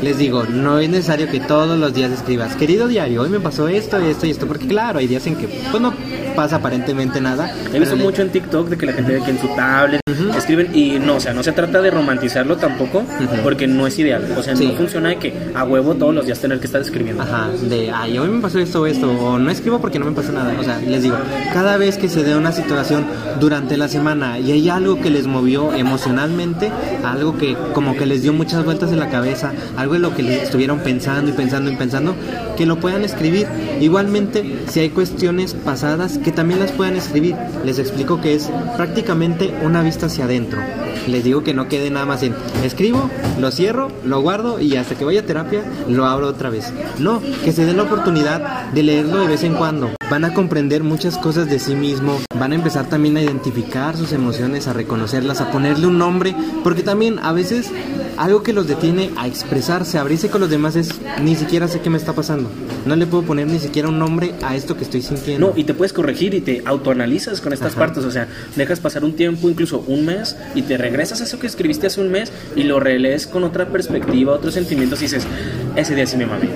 Les 0.03 0.19
digo, 0.19 0.45
no 0.45 0.79
es 0.79 0.89
necesario 0.89 1.29
que 1.29 1.41
todos 1.41 1.79
los 1.79 1.93
días 1.95 2.11
escribas, 2.11 2.57
querido 2.57 2.89
diario, 2.89 3.23
hoy 3.23 3.29
me 3.29 3.41
pasó 3.41 3.69
esto, 3.69 3.99
esto 3.99 4.27
y 4.27 4.31
esto, 4.31 4.47
porque 4.47 4.67
claro, 4.67 4.99
hay 4.99 5.07
días 5.07 5.27
en 5.27 5.37
que 5.37 5.47
pues 5.47 5.83
no 5.83 5.93
pasa 6.39 6.55
aparentemente 6.55 7.21
nada. 7.21 7.53
He 7.75 7.81
visto 7.81 7.97
mucho 7.97 8.23
en 8.23 8.31
TikTok 8.31 8.69
de 8.69 8.79
que 8.79 8.87
la 8.87 8.93
gente 8.93 9.11
ve 9.11 9.21
que 9.25 9.33
en 9.33 9.41
su 9.41 9.49
tablet 9.57 10.01
escriben 10.37 10.71
y 10.73 11.01
no, 11.01 11.17
o 11.17 11.21
sea, 11.21 11.35
no 11.35 11.43
se 11.43 11.51
trata 11.51 11.83
de 11.83 11.91
romantizarlo 11.91 12.57
tampoco, 12.57 13.03
porque 13.43 13.67
no 13.67 13.89
es 13.89 13.99
ideal. 13.99 14.25
O 14.37 14.43
sea, 14.45 14.55
no 14.55 14.73
funciona 14.75 15.09
de 15.09 15.17
que 15.17 15.35
a 15.53 15.65
huevo 15.65 15.97
todos 15.97 16.15
los 16.15 16.27
días 16.27 16.39
tener 16.39 16.61
que 16.61 16.67
estar 16.67 16.81
escribiendo. 16.81 17.25
Ajá, 17.25 17.49
de, 17.69 17.91
ay, 17.91 18.19
hoy 18.19 18.29
me 18.29 18.41
pasó 18.41 18.61
esto 18.61 18.83
o 18.83 18.87
esto, 18.87 19.11
o 19.11 19.37
no 19.37 19.51
escribo 19.51 19.81
porque 19.81 19.99
no 19.99 20.05
me 20.05 20.13
pasó 20.13 20.31
nada. 20.31 20.55
O 20.61 20.63
sea, 20.63 20.79
les 20.79 21.03
digo, 21.03 21.17
cada 21.53 21.77
vez 21.77 21.99
que 21.99 22.09
se 22.09 22.23
dé 22.23 22.37
una 22.37 22.53
situación 22.53 23.05
durante 23.41 23.77
la 23.77 23.89
semana 23.89 24.39
y 24.39 24.53
hay 24.53 24.69
algo 24.69 25.01
que 25.01 25.11
les 25.11 25.27
movió 25.27 25.75
emocionalmente, 25.75 26.71
algo 27.05 27.37
que 27.37 27.57
como 27.75 27.97
que 27.97 28.07
les 28.07 28.23
dio 28.23 28.33
muchas 28.33 28.65
vueltas 28.65 28.93
en 28.93 29.01
la 29.01 29.11
cabeza, 29.11 29.53
algo 29.77 29.97
en 29.97 30.03
lo 30.03 30.15
que 30.15 30.23
les 30.23 30.45
estuvieron 30.45 30.79
pensando 30.79 31.33
y 31.33 31.35
pensando 31.35 31.69
y 31.69 31.75
pensando, 31.75 32.15
que 32.57 32.65
lo 32.65 32.79
puedan 32.79 33.03
escribir. 33.03 33.49
Igualmente, 33.81 34.61
si 34.69 34.79
hay 34.79 34.91
cuestiones 34.91 35.55
pasadas, 35.55 36.19
que 36.19 36.28
también 36.33 36.61
las 36.61 36.73
puedan 36.73 36.97
escribir. 36.97 37.37
Les 37.65 37.79
explico 37.79 38.21
que 38.21 38.35
es 38.35 38.51
prácticamente 38.77 39.55
una 39.63 39.83
vista 39.83 40.07
hacia 40.07 40.25
adentro. 40.25 40.61
Les 41.07 41.25
digo 41.25 41.43
que 41.43 41.55
no 41.55 41.69
quede 41.69 41.91
nada 41.91 42.07
más 42.07 42.23
en 42.23 42.35
escribo, 42.65 43.11
lo 43.39 43.51
cierro, 43.51 43.91
lo 44.05 44.21
guardo 44.21 44.61
y 44.61 44.77
hasta 44.77 44.95
que 44.95 45.05
vaya 45.05 45.21
a 45.21 45.27
terapia 45.27 45.63
lo 45.89 46.05
abro 46.07 46.29
otra 46.29 46.51
vez. 46.51 46.73
No, 46.99 47.23
que 47.45 47.53
se 47.53 47.65
den 47.65 47.77
la 47.77 47.85
oportunidad 47.85 48.71
de 48.73 48.83
leerlo 48.83 49.19
de 49.19 49.29
vez 49.29 49.43
en 49.45 49.55
cuando. 49.55 49.98
Van 50.11 50.25
a 50.25 50.33
comprender 50.33 50.83
muchas 50.83 51.19
cosas 51.19 51.51
de 51.51 51.59
sí 51.59 51.75
mismo, 51.75 52.19
van 52.39 52.53
a 52.53 52.55
empezar 52.55 52.89
también 52.89 53.19
a 53.19 53.23
identificar 53.23 53.95
sus 53.95 54.13
emociones, 54.13 54.67
a 54.67 54.73
reconocerlas, 54.73 55.43
a 55.43 55.51
ponerle 55.51 55.87
un 55.87 55.99
nombre, 55.99 56.35
porque 56.65 56.83
también 56.83 57.19
a 57.19 57.33
veces 57.33 57.71
algo 58.17 58.43
que 58.43 58.55
los 58.55 58.67
detiene 58.67 59.11
a 59.19 59.27
expresarse, 59.27 59.99
a 59.99 60.01
abrirse 60.01 60.31
con 60.31 60.41
los 60.41 60.49
demás 60.49 60.77
es 60.77 60.99
ni 61.23 61.37
siquiera 61.37 61.69
sé 61.69 61.81
qué 61.81 61.91
me 61.91 61.99
está 61.99 62.15
pasando. 62.15 62.51
No 62.87 62.97
le 62.97 63.07
puedo 63.07 63.23
poner 63.23 63.49
ni 63.49 63.59
siquiera 63.59 63.89
un 63.89 63.99
nombre 63.99 64.33
a 64.43 64.57
esto 64.57 64.79
que 64.79 64.85
estoy 64.85 65.03
sintiendo. 65.03 65.49
No, 65.49 65.53
y 65.55 65.65
te 65.65 65.75
puedes 65.75 65.93
corregir 65.93 66.33
y 66.33 66.41
te 66.41 66.63
autoanalizas 66.65 67.43
con 67.43 67.53
estas 67.53 67.75
partes, 67.75 68.03
o 68.05 68.11
sea, 68.11 68.29
dejas 68.57 68.81
pasar 68.81 69.05
un 69.05 69.13
tiempo, 69.13 69.51
incluso 69.51 69.85
un 69.87 70.07
mes, 70.07 70.37
y 70.55 70.63
te 70.63 70.79
regresas 70.79 71.21
a 71.21 71.25
eso 71.25 71.39
que 71.39 71.47
escribiste 71.47 71.87
hace 71.87 72.01
un 72.01 72.11
mes 72.11 72.33
y 72.57 72.63
lo 72.63 72.81
relees 72.81 73.27
con 73.27 73.45
otra 73.45 73.69
perspectiva, 73.69 74.33
otros 74.33 74.55
sentimientos 74.55 75.01
y 75.01 75.05
dices, 75.05 75.27
ese 75.77 75.95
día 75.95 76.07
sí 76.07 76.17
me 76.17 76.25
mami. 76.25 76.49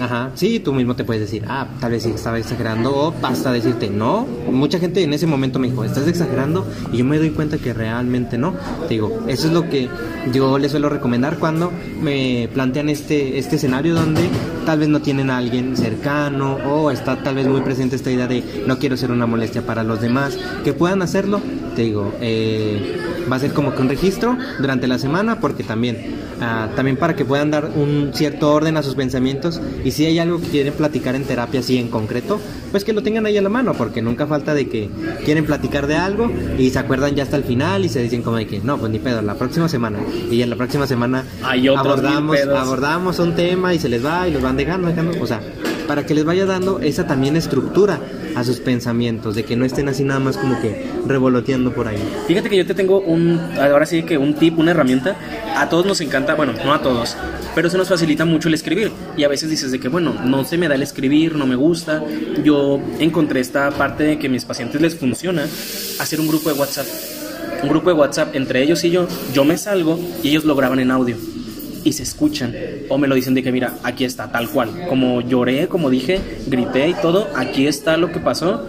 Ajá, 0.00 0.30
sí, 0.34 0.60
tú 0.60 0.72
mismo 0.72 0.94
te 0.94 1.04
puedes 1.04 1.22
decir, 1.22 1.44
ah, 1.48 1.66
tal 1.80 1.92
vez 1.92 2.02
sí 2.02 2.10
estaba 2.10 2.38
exagerando, 2.38 2.94
o 2.94 3.12
basta 3.12 3.52
decirte, 3.52 3.88
no. 3.88 4.26
Mucha 4.50 4.78
gente 4.78 5.02
en 5.02 5.12
ese 5.12 5.26
momento 5.26 5.58
me 5.58 5.68
dijo, 5.68 5.84
estás 5.84 6.06
exagerando, 6.06 6.66
y 6.92 6.98
yo 6.98 7.04
me 7.04 7.18
doy 7.18 7.30
cuenta 7.30 7.58
que 7.58 7.72
realmente 7.72 8.36
no. 8.36 8.54
Te 8.88 8.94
digo, 8.94 9.24
eso 9.26 9.46
es 9.48 9.52
lo 9.52 9.68
que 9.68 9.88
yo 10.32 10.58
les 10.58 10.70
suelo 10.70 10.88
recomendar 10.88 11.38
cuando 11.38 11.72
me 12.00 12.48
plantean 12.52 12.88
este, 12.88 13.38
este 13.38 13.56
escenario 13.56 13.94
donde 13.94 14.28
tal 14.66 14.80
vez 14.80 14.88
no 14.88 15.00
tienen 15.00 15.30
a 15.30 15.38
alguien 15.38 15.76
cercano, 15.76 16.56
o 16.66 16.90
está 16.90 17.22
tal 17.22 17.34
vez 17.36 17.46
muy 17.46 17.62
presente 17.62 17.96
esta 17.96 18.10
idea 18.10 18.26
de 18.26 18.64
no 18.66 18.78
quiero 18.78 18.96
ser 18.96 19.10
una 19.10 19.26
molestia 19.26 19.62
para 19.62 19.82
los 19.82 20.00
demás, 20.00 20.38
que 20.64 20.72
puedan 20.72 21.02
hacerlo. 21.02 21.40
Te 21.74 21.82
digo, 21.82 22.12
eh, 22.20 22.98
va 23.30 23.36
a 23.36 23.38
ser 23.38 23.52
como 23.52 23.74
que 23.74 23.82
un 23.82 23.88
registro 23.88 24.36
durante 24.58 24.86
la 24.86 24.98
semana, 24.98 25.40
porque 25.40 25.62
también 25.62 26.16
Ah, 26.40 26.68
también 26.76 26.96
para 26.98 27.16
que 27.16 27.24
puedan 27.24 27.50
dar 27.50 27.70
un 27.74 28.10
cierto 28.12 28.52
orden 28.52 28.76
a 28.76 28.82
sus 28.82 28.94
pensamientos 28.94 29.60
y 29.86 29.92
si 29.92 30.04
hay 30.04 30.18
algo 30.18 30.40
que 30.40 30.48
quieren 30.48 30.74
platicar 30.74 31.14
en 31.14 31.22
terapia 31.22 31.60
así 31.60 31.78
en 31.78 31.86
concreto, 31.86 32.40
pues 32.72 32.82
que 32.82 32.92
lo 32.92 33.04
tengan 33.04 33.24
ahí 33.24 33.38
a 33.38 33.42
la 33.42 33.48
mano, 33.48 33.72
porque 33.74 34.02
nunca 34.02 34.26
falta 34.26 34.52
de 34.52 34.68
que 34.68 34.90
quieren 35.24 35.46
platicar 35.46 35.86
de 35.86 35.94
algo 35.94 36.28
y 36.58 36.70
se 36.70 36.80
acuerdan 36.80 37.14
ya 37.14 37.22
hasta 37.22 37.36
el 37.36 37.44
final 37.44 37.84
y 37.84 37.88
se 37.88 38.02
dicen 38.02 38.22
como 38.22 38.36
de 38.36 38.48
que 38.48 38.58
no, 38.58 38.78
pues 38.78 38.90
ni 38.90 38.98
pedo, 38.98 39.22
la 39.22 39.36
próxima 39.36 39.68
semana 39.68 40.00
y 40.28 40.42
en 40.42 40.50
la 40.50 40.56
próxima 40.56 40.88
semana 40.88 41.24
abordamos, 41.76 42.36
abordamos 42.40 43.20
un 43.20 43.36
tema 43.36 43.74
y 43.74 43.78
se 43.78 43.88
les 43.88 44.04
va 44.04 44.26
y 44.26 44.32
los 44.32 44.42
van 44.42 44.56
dejando, 44.56 44.88
dejando, 44.88 45.22
o 45.22 45.26
sea, 45.26 45.40
para 45.86 46.04
que 46.04 46.14
les 46.14 46.24
vaya 46.24 46.46
dando 46.46 46.80
esa 46.80 47.06
también 47.06 47.36
estructura 47.36 48.00
a 48.36 48.44
sus 48.44 48.60
pensamientos, 48.60 49.34
de 49.34 49.44
que 49.44 49.56
no 49.56 49.64
estén 49.64 49.88
así 49.88 50.04
nada 50.04 50.20
más 50.20 50.36
como 50.36 50.60
que 50.60 50.84
revoloteando 51.06 51.72
por 51.72 51.88
ahí. 51.88 51.98
Fíjate 52.26 52.50
que 52.50 52.58
yo 52.58 52.66
te 52.66 52.74
tengo 52.74 53.00
un, 53.00 53.40
ahora 53.58 53.86
sí 53.86 54.02
que 54.02 54.18
un 54.18 54.34
tip, 54.34 54.58
una 54.58 54.72
herramienta, 54.72 55.16
a 55.56 55.70
todos 55.70 55.86
nos 55.86 56.02
encanta, 56.02 56.34
bueno, 56.34 56.52
no 56.62 56.74
a 56.74 56.82
todos, 56.82 57.16
pero 57.54 57.70
se 57.70 57.78
nos 57.78 57.88
facilita 57.88 58.26
mucho 58.26 58.48
el 58.48 58.54
escribir. 58.54 58.92
Y 59.16 59.24
a 59.24 59.28
veces 59.28 59.48
dices 59.48 59.72
de 59.72 59.80
que, 59.80 59.88
bueno, 59.88 60.12
no 60.22 60.44
se 60.44 60.58
me 60.58 60.68
da 60.68 60.74
el 60.74 60.82
escribir, 60.82 61.34
no 61.34 61.46
me 61.46 61.56
gusta, 61.56 62.04
yo 62.44 62.78
encontré 62.98 63.40
esta 63.40 63.70
parte 63.70 64.04
de 64.04 64.18
que 64.18 64.26
a 64.26 64.30
mis 64.30 64.44
pacientes 64.44 64.82
les 64.82 64.94
funciona 64.94 65.44
hacer 65.98 66.20
un 66.20 66.28
grupo 66.28 66.52
de 66.52 66.60
WhatsApp. 66.60 66.86
Un 67.62 67.70
grupo 67.70 67.88
de 67.88 67.94
WhatsApp 67.94 68.36
entre 68.36 68.62
ellos 68.62 68.84
y 68.84 68.90
yo, 68.90 69.08
yo 69.32 69.46
me 69.46 69.56
salgo 69.56 69.98
y 70.22 70.28
ellos 70.28 70.44
lo 70.44 70.54
graban 70.54 70.78
en 70.78 70.90
audio 70.90 71.16
y 71.86 71.92
se 71.92 72.02
escuchan. 72.02 72.52
O 72.88 72.98
me 72.98 73.06
lo 73.06 73.14
dicen 73.14 73.32
de 73.34 73.44
que, 73.44 73.52
mira, 73.52 73.74
aquí 73.84 74.04
está, 74.04 74.32
tal 74.32 74.50
cual. 74.50 74.70
Como 74.88 75.20
lloré, 75.20 75.68
como 75.68 75.88
dije, 75.88 76.18
grité 76.48 76.88
y 76.88 76.94
todo, 76.94 77.28
aquí 77.36 77.68
está 77.68 77.96
lo 77.96 78.10
que 78.10 78.18
pasó, 78.18 78.68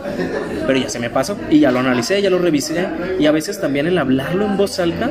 pero 0.67 0.77
ya 0.77 0.87
se 0.87 0.99
me 0.99 1.09
pasó 1.09 1.35
y 1.49 1.59
ya 1.59 1.71
lo 1.71 1.79
analicé, 1.79 2.21
ya 2.21 2.29
lo 2.29 2.37
revisé. 2.37 2.87
Y 3.19 3.25
a 3.25 3.31
veces 3.31 3.59
también 3.59 3.87
el 3.87 3.97
hablarlo 3.97 4.45
en 4.45 4.55
voz 4.55 4.79
alta, 4.79 5.09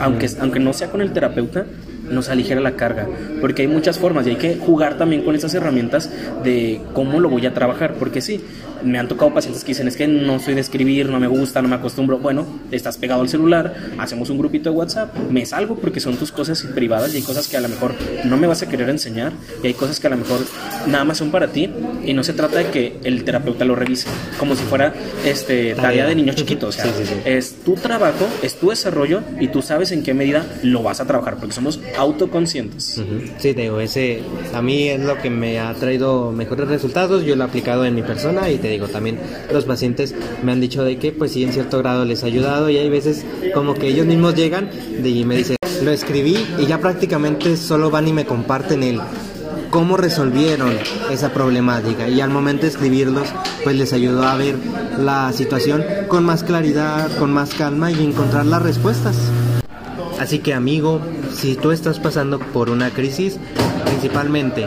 aunque, 0.00 0.28
aunque 0.38 0.60
no 0.60 0.74
sea 0.74 0.90
con 0.90 1.00
el 1.00 1.12
terapeuta, 1.12 1.64
nos 2.10 2.28
aligera 2.28 2.60
la 2.60 2.76
carga, 2.76 3.08
porque 3.40 3.62
hay 3.62 3.68
muchas 3.68 3.98
formas 3.98 4.26
y 4.26 4.30
hay 4.30 4.36
que 4.36 4.56
jugar 4.56 4.96
también 4.96 5.22
con 5.22 5.34
esas 5.34 5.54
herramientas 5.54 6.10
de 6.44 6.80
cómo 6.92 7.20
lo 7.20 7.28
voy 7.28 7.46
a 7.46 7.54
trabajar, 7.54 7.94
porque 7.94 8.20
sí, 8.20 8.40
me 8.82 8.98
han 8.98 9.08
tocado 9.08 9.32
pacientes 9.32 9.64
que 9.64 9.68
dicen 9.68 9.88
es 9.88 9.96
que 9.96 10.06
no 10.06 10.38
soy 10.38 10.54
de 10.54 10.60
escribir, 10.60 11.08
no 11.08 11.20
me 11.20 11.26
gusta, 11.26 11.62
no 11.62 11.68
me 11.68 11.76
acostumbro. 11.76 12.18
Bueno, 12.18 12.46
estás 12.70 12.98
pegado 12.98 13.22
al 13.22 13.28
celular, 13.28 13.74
hacemos 13.98 14.30
un 14.30 14.38
grupito 14.38 14.70
de 14.70 14.76
WhatsApp, 14.76 15.14
me 15.30 15.44
salgo 15.46 15.76
porque 15.76 16.00
son 16.00 16.16
tus 16.16 16.32
cosas 16.32 16.62
privadas 16.74 17.14
y 17.14 17.18
hay 17.18 17.22
cosas 17.22 17.48
que 17.48 17.56
a 17.56 17.60
lo 17.60 17.68
mejor 17.68 17.94
no 18.24 18.36
me 18.36 18.46
vas 18.46 18.62
a 18.62 18.68
querer 18.68 18.88
enseñar 18.88 19.32
y 19.62 19.68
hay 19.68 19.74
cosas 19.74 20.00
que 20.00 20.06
a 20.06 20.10
lo 20.10 20.16
mejor 20.16 20.40
nada 20.86 21.04
más 21.04 21.18
son 21.18 21.30
para 21.30 21.48
ti 21.48 21.70
y 22.04 22.12
no 22.12 22.22
se 22.22 22.32
trata 22.32 22.58
de 22.58 22.66
que 22.70 22.98
el 23.04 23.24
terapeuta 23.24 23.64
lo 23.64 23.74
revise 23.74 24.08
como 24.38 24.54
si 24.54 24.62
fuera 24.64 24.94
este 25.24 25.74
tarea 25.74 26.06
de 26.06 26.14
niño 26.14 26.32
chiquito, 26.34 26.68
o 26.68 26.72
sea, 26.72 26.84
es 27.24 27.56
tu 27.64 27.74
trabajo, 27.74 28.26
es 28.42 28.54
tu 28.54 28.70
desarrollo 28.70 29.22
y 29.40 29.48
tú 29.48 29.62
sabes 29.62 29.92
en 29.92 30.02
qué 30.02 30.14
medida 30.14 30.46
lo 30.62 30.82
vas 30.82 31.00
a 31.00 31.06
trabajar 31.06 31.36
porque 31.36 31.54
somos 31.54 31.80
autoconscientes. 31.96 33.02
Sí, 33.38 33.52
digo, 33.52 33.80
ese 33.80 34.22
a 34.54 34.62
mí 34.62 34.88
es 34.88 35.00
lo 35.00 35.18
que 35.18 35.30
me 35.30 35.58
ha 35.58 35.72
traído 35.74 36.32
mejores 36.32 36.68
resultados, 36.68 37.24
yo 37.24 37.36
lo 37.36 37.44
he 37.44 37.46
aplicado 37.46 37.84
en 37.84 37.94
mi 37.94 38.02
persona 38.02 38.50
y 38.50 38.58
te 38.58 38.65
digo, 38.68 38.88
también 38.88 39.18
los 39.52 39.64
pacientes 39.64 40.14
me 40.42 40.52
han 40.52 40.60
dicho 40.60 40.84
de 40.84 40.98
que 40.98 41.12
pues 41.12 41.32
sí 41.32 41.44
en 41.44 41.52
cierto 41.52 41.78
grado 41.78 42.04
les 42.04 42.22
ha 42.22 42.26
ayudado 42.26 42.70
y 42.70 42.78
hay 42.78 42.88
veces 42.88 43.24
como 43.54 43.74
que 43.74 43.88
ellos 43.88 44.06
mismos 44.06 44.34
llegan 44.34 44.70
y 45.02 45.24
me 45.24 45.36
dicen, 45.36 45.56
lo 45.82 45.90
escribí 45.90 46.36
y 46.58 46.66
ya 46.66 46.80
prácticamente 46.80 47.56
solo 47.56 47.90
van 47.90 48.08
y 48.08 48.12
me 48.12 48.24
comparten 48.24 48.82
el 48.82 49.00
cómo 49.70 49.96
resolvieron 49.96 50.72
esa 51.10 51.32
problemática 51.32 52.08
y 52.08 52.20
al 52.20 52.30
momento 52.30 52.62
de 52.62 52.68
escribirlos 52.68 53.28
pues 53.64 53.76
les 53.76 53.92
ayudó 53.92 54.24
a 54.24 54.36
ver 54.36 54.56
la 54.98 55.32
situación 55.32 55.84
con 56.08 56.24
más 56.24 56.44
claridad, 56.44 57.10
con 57.18 57.32
más 57.32 57.54
calma 57.54 57.90
y 57.90 58.02
encontrar 58.02 58.46
las 58.46 58.62
respuestas. 58.62 59.16
Así 60.18 60.38
que 60.38 60.54
amigo, 60.54 61.00
si 61.34 61.56
tú 61.56 61.72
estás 61.72 61.98
pasando 61.98 62.38
por 62.38 62.70
una 62.70 62.90
crisis, 62.90 63.38
principalmente 63.84 64.66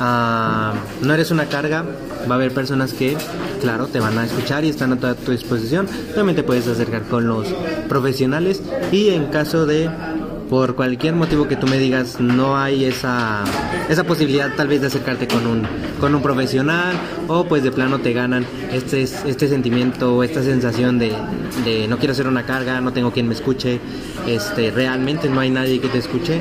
ah, 0.00 0.74
no 1.02 1.14
eres 1.14 1.30
una 1.30 1.46
carga, 1.46 1.84
va 2.28 2.34
a 2.34 2.34
haber 2.34 2.52
personas 2.52 2.92
que, 2.92 3.16
claro, 3.60 3.86
te 3.86 4.00
van 4.00 4.18
a 4.18 4.24
escuchar 4.24 4.64
y 4.64 4.68
están 4.68 4.92
a 4.92 4.96
toda 4.96 5.14
tu 5.14 5.30
disposición. 5.30 5.86
También 6.14 6.36
te 6.36 6.42
puedes 6.42 6.66
acercar 6.66 7.02
con 7.02 7.26
los 7.28 7.46
profesionales 7.88 8.62
y 8.90 9.10
en 9.10 9.26
caso 9.26 9.66
de 9.66 9.88
por 10.50 10.74
cualquier 10.74 11.14
motivo 11.14 11.46
que 11.46 11.54
tú 11.54 11.68
me 11.68 11.78
digas 11.78 12.20
no 12.20 12.58
hay 12.58 12.84
esa, 12.84 13.44
esa 13.88 14.02
posibilidad 14.02 14.52
tal 14.56 14.66
vez 14.66 14.80
de 14.80 14.88
acercarte 14.88 15.28
con 15.28 15.46
un, 15.46 15.62
con 16.00 16.12
un 16.12 16.20
profesional 16.20 16.96
o 17.28 17.44
pues 17.44 17.62
de 17.62 17.70
plano 17.70 18.00
te 18.00 18.12
ganan 18.12 18.44
este, 18.72 19.02
este 19.02 19.46
sentimiento 19.48 20.16
o 20.16 20.24
esta 20.24 20.42
sensación 20.42 20.98
de, 20.98 21.12
de, 21.64 21.86
no 21.86 21.98
quiero 21.98 22.14
ser 22.14 22.26
una 22.26 22.44
carga, 22.46 22.80
no 22.80 22.92
tengo 22.92 23.12
quien 23.12 23.28
me 23.28 23.34
escuche, 23.34 23.80
este, 24.26 24.72
realmente 24.72 25.28
no 25.28 25.38
hay 25.38 25.50
nadie 25.50 25.80
que 25.80 25.88
te 25.88 25.98
escuche. 25.98 26.40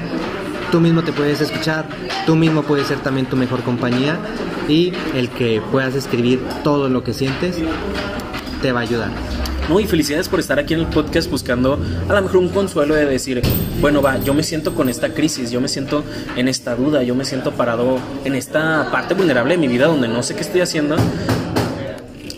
Tú 0.72 0.80
mismo 0.80 1.04
te 1.04 1.12
puedes 1.12 1.42
escuchar, 1.42 1.86
tú 2.28 2.36
mismo 2.36 2.62
puedes 2.62 2.88
ser 2.88 3.00
también 3.00 3.26
tu 3.26 3.36
mejor 3.36 3.64
compañía 3.64 4.20
y 4.68 4.94
el 5.16 5.30
que 5.30 5.62
puedas 5.72 5.96
escribir 5.96 6.40
todo 6.64 6.90
lo 6.90 7.04
que 7.04 7.14
sientes 7.14 7.56
te 8.62 8.72
va 8.72 8.82
a 8.82 8.84
ayudar. 8.84 9.10
No, 9.68 9.80
y 9.80 9.88
felicidades 9.88 10.30
por 10.30 10.40
estar 10.40 10.60
aquí 10.60 10.76
en 10.76 10.82
el 10.82 10.86
podcast 10.88 11.30
buscando 11.30 11.80
a 12.08 12.14
lo 12.14 12.22
mejor 12.22 12.38
un 12.38 12.50
consuelo 12.50 12.94
de 12.94 13.06
decir, 13.06 13.42
bueno, 13.82 14.02
va, 14.02 14.20
yo 14.20 14.36
me 14.36 14.44
siento 14.44 14.76
con 14.76 14.90
esta 14.90 15.14
crisis, 15.14 15.50
yo 15.50 15.60
me 15.60 15.68
siento 15.68 16.04
en 16.36 16.48
esta 16.48 16.76
duda, 16.76 17.02
yo 17.02 17.16
me 17.16 17.26
siento 17.26 17.52
parado 17.52 17.98
en 18.24 18.36
esta 18.36 18.90
parte 18.92 19.16
vulnerable 19.16 19.56
de 19.56 19.60
mi 19.60 19.68
vida 19.68 19.88
donde 19.88 20.08
no 20.08 20.22
sé 20.22 20.36
qué 20.36 20.42
estoy 20.42 20.62
haciendo 20.62 20.98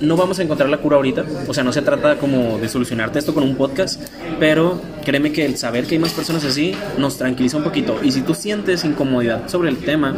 no 0.01 0.17
vamos 0.17 0.39
a 0.39 0.43
encontrar 0.43 0.69
la 0.69 0.77
cura 0.77 0.97
ahorita, 0.97 1.23
o 1.47 1.53
sea, 1.53 1.63
no 1.63 1.71
se 1.71 1.81
trata 1.81 2.17
como 2.17 2.57
de 2.57 2.67
solucionarte 2.67 3.19
esto 3.19 3.33
con 3.33 3.43
un 3.43 3.55
podcast, 3.55 4.01
pero 4.41 4.81
créeme 5.05 5.31
que 5.31 5.45
el 5.45 5.55
saber 5.55 5.85
que 5.85 5.93
hay 5.93 5.99
más 5.99 6.13
personas 6.13 6.43
así 6.43 6.73
nos 6.97 7.15
tranquiliza 7.15 7.57
un 7.57 7.63
poquito. 7.63 7.99
Y 8.01 8.11
si 8.11 8.21
tú 8.21 8.33
sientes 8.33 8.83
incomodidad 8.83 9.47
sobre 9.47 9.69
el 9.69 9.77
tema, 9.77 10.15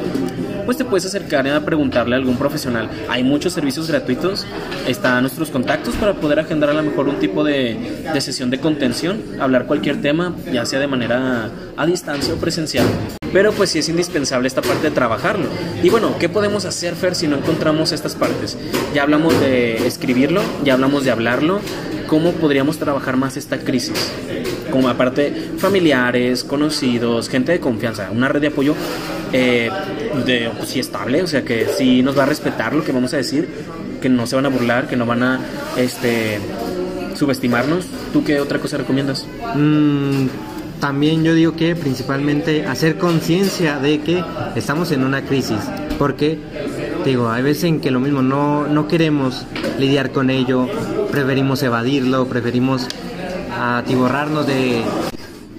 pues 0.64 0.78
te 0.78 0.86
puedes 0.86 1.06
acercar 1.06 1.46
a 1.46 1.66
preguntarle 1.66 2.16
a 2.16 2.20
algún 2.20 2.38
profesional. 2.38 2.90
Hay 3.10 3.22
muchos 3.22 3.52
servicios 3.52 3.90
gratuitos, 3.90 4.48
están 4.88 5.24
nuestros 5.24 5.50
contactos 5.50 5.96
para 5.96 6.14
poder 6.14 6.40
agendar 6.40 6.70
a 6.70 6.74
lo 6.74 6.84
mejor 6.84 7.10
un 7.10 7.20
tipo 7.20 7.44
de, 7.44 7.78
de 8.14 8.22
sesión 8.22 8.50
de 8.50 8.62
contención, 8.62 9.22
hablar 9.42 9.66
cualquier 9.66 10.02
tema, 10.02 10.34
ya 10.54 10.66
sea 10.66 10.80
de 10.80 10.88
manera 10.88 11.50
a 11.76 11.86
distancia 11.86 12.34
o 12.34 12.38
presencial 12.38 12.86
pero 13.34 13.52
pues 13.52 13.72
sí 13.72 13.80
es 13.80 13.90
indispensable 13.90 14.48
esta 14.48 14.62
parte 14.62 14.90
de 14.90 14.92
trabajarlo. 14.92 15.48
Y 15.82 15.90
bueno, 15.90 16.16
¿qué 16.20 16.30
podemos 16.30 16.66
hacer, 16.66 16.94
Fer, 16.94 17.16
si 17.16 17.28
no 17.28 17.38
encontramos 17.38 17.92
estas 17.92 18.14
partes? 18.14 18.56
Ya 18.94 19.02
hablamos 19.02 19.38
de 19.40 19.88
escribirlo, 19.88 20.44
ya 20.64 20.76
hablamos 20.76 21.04
de 21.04 21.10
hablarlo, 21.10 21.60
¿cómo 22.14 22.32
podríamos 22.34 22.78
trabajar 22.78 23.18
más 23.18 23.38
esta 23.38 23.58
crisis? 23.58 24.12
Como 24.70 24.88
aparte 24.88 25.34
familiares, 25.58 26.44
conocidos, 26.44 27.28
gente 27.28 27.54
de 27.54 27.60
confianza, 27.60 28.12
una 28.12 28.28
red 28.28 28.40
de 28.40 28.48
apoyo 28.50 28.76
eh, 29.32 29.72
de, 30.24 30.52
pues, 30.56 30.70
sí 30.70 30.80
estable, 30.80 31.24
o 31.24 31.28
sea 31.28 31.44
que 31.44 31.66
sí 31.76 32.04
nos 32.04 32.16
va 32.16 32.22
a 32.22 32.26
respetar 32.28 32.76
lo 32.76 32.84
que 32.84 32.92
vamos 32.92 33.16
a 33.16 33.18
decir, 33.18 33.50
que 34.00 34.10
no 34.10 34.28
se 34.28 34.36
van 34.36 34.46
a 34.46 34.50
burlar, 34.50 34.88
que 34.88 34.96
no 34.96 35.08
van 35.08 35.24
a 35.24 35.40
este 35.76 36.38
subestimarnos. 37.16 37.88
¿Tú 38.14 38.24
qué 38.24 38.40
otra 38.40 38.60
cosa 38.60 38.78
recomiendas? 38.78 39.26
Mm, 39.56 40.28
también 40.80 41.24
yo 41.24 41.34
digo 41.34 41.56
que 41.56 41.76
principalmente 41.76 42.68
hacer 42.68 43.00
conciencia 43.00 43.80
de 43.80 44.02
que 44.02 44.24
estamos 44.56 44.92
en 44.92 45.04
una 45.04 45.24
crisis, 45.24 45.58
porque 45.98 46.38
digo, 47.04 47.28
hay 47.32 47.42
veces 47.42 47.64
en 47.64 47.80
que 47.82 47.90
lo 47.90 48.00
mismo 48.00 48.22
no, 48.22 48.68
no 48.68 48.88
queremos 48.88 49.48
lidiar 49.80 50.12
con 50.12 50.30
ello, 50.30 50.68
preferimos 51.14 51.62
evadirlo, 51.62 52.26
preferimos 52.26 52.88
atiborrarnos 53.56 54.48
de 54.48 54.82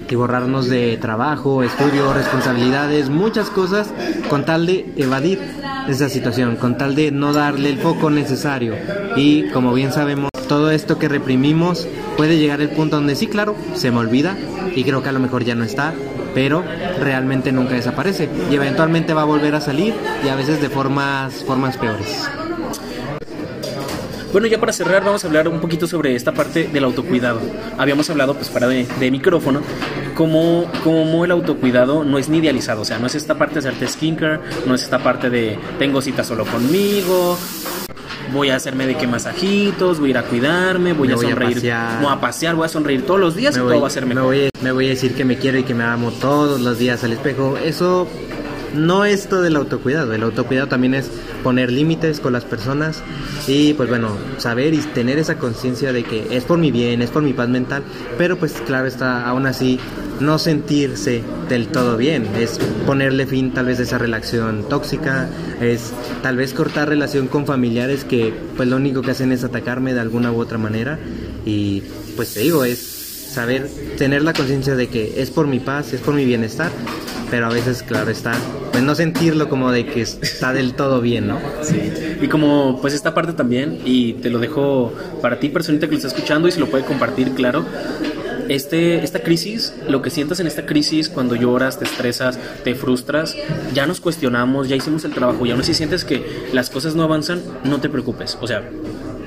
atiborrarnos 0.02 0.68
de 0.68 0.96
trabajo, 0.96 1.62
estudio, 1.62 2.12
responsabilidades, 2.12 3.08
muchas 3.08 3.50
cosas 3.50 3.94
con 4.28 4.44
tal 4.44 4.66
de 4.66 4.92
evadir 4.96 5.40
esa 5.88 6.08
situación, 6.08 6.56
con 6.56 6.76
tal 6.76 6.96
de 6.96 7.12
no 7.12 7.32
darle 7.32 7.68
el 7.68 7.78
foco 7.78 8.10
necesario. 8.10 8.74
Y 9.14 9.48
como 9.50 9.72
bien 9.72 9.92
sabemos, 9.92 10.28
todo 10.48 10.72
esto 10.72 10.98
que 10.98 11.08
reprimimos 11.08 11.86
puede 12.16 12.36
llegar 12.36 12.60
el 12.60 12.70
punto 12.70 12.96
donde 12.96 13.14
sí, 13.14 13.28
claro, 13.28 13.54
se 13.74 13.92
me 13.92 13.98
olvida 13.98 14.36
y 14.74 14.82
creo 14.82 15.04
que 15.04 15.10
a 15.10 15.12
lo 15.12 15.20
mejor 15.20 15.44
ya 15.44 15.54
no 15.54 15.62
está, 15.62 15.94
pero 16.34 16.64
realmente 16.98 17.52
nunca 17.52 17.74
desaparece 17.74 18.28
y 18.50 18.56
eventualmente 18.56 19.14
va 19.14 19.22
a 19.22 19.26
volver 19.26 19.54
a 19.54 19.60
salir 19.60 19.94
y 20.24 20.28
a 20.28 20.34
veces 20.34 20.60
de 20.60 20.68
formas, 20.68 21.44
formas 21.44 21.76
peores. 21.76 22.28
Bueno, 24.34 24.48
ya 24.48 24.58
para 24.58 24.72
cerrar 24.72 25.04
vamos 25.04 25.22
a 25.22 25.28
hablar 25.28 25.46
un 25.46 25.60
poquito 25.60 25.86
sobre 25.86 26.16
esta 26.16 26.32
parte 26.32 26.64
del 26.64 26.82
autocuidado. 26.82 27.40
Habíamos 27.78 28.10
hablado 28.10 28.34
pues 28.34 28.48
para 28.48 28.66
de, 28.66 28.84
de 28.84 29.10
micrófono 29.12 29.60
cómo, 30.16 30.68
cómo, 30.82 31.24
el 31.24 31.30
autocuidado 31.30 32.02
no 32.02 32.18
es 32.18 32.28
ni 32.28 32.38
idealizado, 32.38 32.82
o 32.82 32.84
sea, 32.84 32.98
no 32.98 33.06
es 33.06 33.14
esta 33.14 33.38
parte 33.38 33.54
de 33.54 33.60
hacerte 33.60 33.86
skincare, 33.86 34.40
no 34.66 34.74
es 34.74 34.82
esta 34.82 34.98
parte 34.98 35.30
de 35.30 35.56
tengo 35.78 36.02
cita 36.02 36.24
solo 36.24 36.44
conmigo, 36.46 37.38
voy 38.32 38.50
a 38.50 38.56
hacerme 38.56 38.88
de 38.88 38.96
que 38.96 39.06
masajitos, 39.06 40.00
voy 40.00 40.08
a 40.08 40.10
ir 40.10 40.18
a 40.18 40.22
cuidarme, 40.24 40.94
voy 40.94 41.12
a 41.12 41.16
sonreír, 41.16 41.60
voy 42.00 42.10
a 42.10 42.18
pasear, 42.20 42.56
voy 42.56 42.66
a 42.66 42.68
sonreír 42.68 43.06
todos 43.06 43.20
los 43.20 43.36
días 43.36 43.56
y 43.56 43.60
todo 43.60 43.80
va 43.80 43.86
a 43.86 43.90
ser 43.90 44.04
mejor. 44.04 44.22
Me 44.22 44.26
voy, 44.26 44.50
me 44.62 44.72
voy 44.72 44.86
a 44.86 44.88
decir 44.88 45.14
que 45.14 45.24
me 45.24 45.38
quiero 45.38 45.58
y 45.58 45.62
que 45.62 45.74
me 45.74 45.84
amo 45.84 46.10
todos 46.10 46.60
los 46.60 46.76
días 46.76 47.04
al 47.04 47.12
espejo. 47.12 47.56
Eso 47.56 48.08
no 48.74 49.04
es 49.04 49.28
todo 49.28 49.46
el 49.46 49.56
autocuidado. 49.56 50.12
El 50.12 50.22
autocuidado 50.22 50.68
también 50.68 50.94
es 50.94 51.10
poner 51.42 51.70
límites 51.70 52.20
con 52.20 52.32
las 52.32 52.44
personas 52.44 53.02
y 53.46 53.74
pues 53.74 53.88
bueno, 53.88 54.16
saber 54.38 54.74
y 54.74 54.78
tener 54.78 55.18
esa 55.18 55.36
conciencia 55.38 55.92
de 55.92 56.04
que 56.04 56.36
es 56.36 56.44
por 56.44 56.58
mi 56.58 56.70
bien, 56.70 57.02
es 57.02 57.10
por 57.10 57.22
mi 57.22 57.32
paz 57.32 57.48
mental, 57.48 57.82
pero 58.18 58.38
pues 58.38 58.52
claro 58.66 58.86
está, 58.86 59.26
aún 59.26 59.46
así 59.46 59.78
no 60.20 60.38
sentirse 60.38 61.22
del 61.48 61.68
todo 61.68 61.96
bien, 61.96 62.26
es 62.36 62.58
ponerle 62.86 63.26
fin 63.26 63.52
tal 63.52 63.66
vez 63.66 63.80
a 63.80 63.82
esa 63.82 63.98
relación 63.98 64.68
tóxica, 64.68 65.28
es 65.60 65.92
tal 66.22 66.36
vez 66.36 66.54
cortar 66.54 66.88
relación 66.88 67.28
con 67.28 67.46
familiares 67.46 68.04
que 68.04 68.32
pues 68.56 68.68
lo 68.68 68.76
único 68.76 69.02
que 69.02 69.10
hacen 69.10 69.32
es 69.32 69.44
atacarme 69.44 69.92
de 69.92 70.00
alguna 70.00 70.32
u 70.32 70.40
otra 70.40 70.58
manera 70.58 70.98
y 71.44 71.82
pues 72.16 72.32
te 72.34 72.40
digo, 72.40 72.64
es 72.64 72.78
saber 72.78 73.68
tener 73.98 74.22
la 74.22 74.32
conciencia 74.32 74.76
de 74.76 74.88
que 74.88 75.20
es 75.20 75.30
por 75.30 75.46
mi 75.46 75.58
paz, 75.58 75.92
es 75.92 76.00
por 76.00 76.14
mi 76.14 76.24
bienestar 76.24 76.70
pero 77.30 77.46
a 77.46 77.48
veces, 77.48 77.82
claro 77.82 78.10
está, 78.10 78.34
pues 78.72 78.82
no 78.82 78.94
sentirlo 78.94 79.48
como 79.48 79.70
de 79.70 79.86
que 79.86 80.00
está 80.00 80.52
del 80.52 80.74
todo 80.74 81.00
bien, 81.00 81.28
¿no? 81.28 81.38
Sí. 81.62 81.92
Y 82.20 82.28
como 82.28 82.80
pues 82.80 82.94
esta 82.94 83.14
parte 83.14 83.32
también, 83.32 83.80
y 83.84 84.14
te 84.14 84.30
lo 84.30 84.38
dejo 84.38 84.92
para 85.20 85.38
ti, 85.38 85.48
personita 85.48 85.86
que 85.86 85.92
lo 85.92 85.96
está 85.98 86.08
escuchando 86.08 86.48
y 86.48 86.52
se 86.52 86.60
lo 86.60 86.66
puede 86.66 86.84
compartir, 86.84 87.30
claro. 87.34 87.64
Este, 88.48 89.02
esta 89.02 89.20
crisis, 89.20 89.74
lo 89.88 90.02
que 90.02 90.10
sientas 90.10 90.38
en 90.38 90.46
esta 90.46 90.66
crisis 90.66 91.08
cuando 91.08 91.34
lloras, 91.34 91.78
te 91.78 91.86
estresas, 91.86 92.38
te 92.62 92.74
frustras, 92.74 93.34
ya 93.72 93.86
nos 93.86 94.00
cuestionamos, 94.00 94.68
ya 94.68 94.76
hicimos 94.76 95.04
el 95.04 95.12
trabajo, 95.12 95.46
ya 95.46 95.56
no 95.56 95.62
si 95.62 95.72
sientes 95.72 96.04
que 96.04 96.22
las 96.52 96.68
cosas 96.68 96.94
no 96.94 97.04
avanzan, 97.04 97.40
no 97.64 97.80
te 97.80 97.88
preocupes. 97.88 98.36
O 98.42 98.46
sea, 98.46 98.68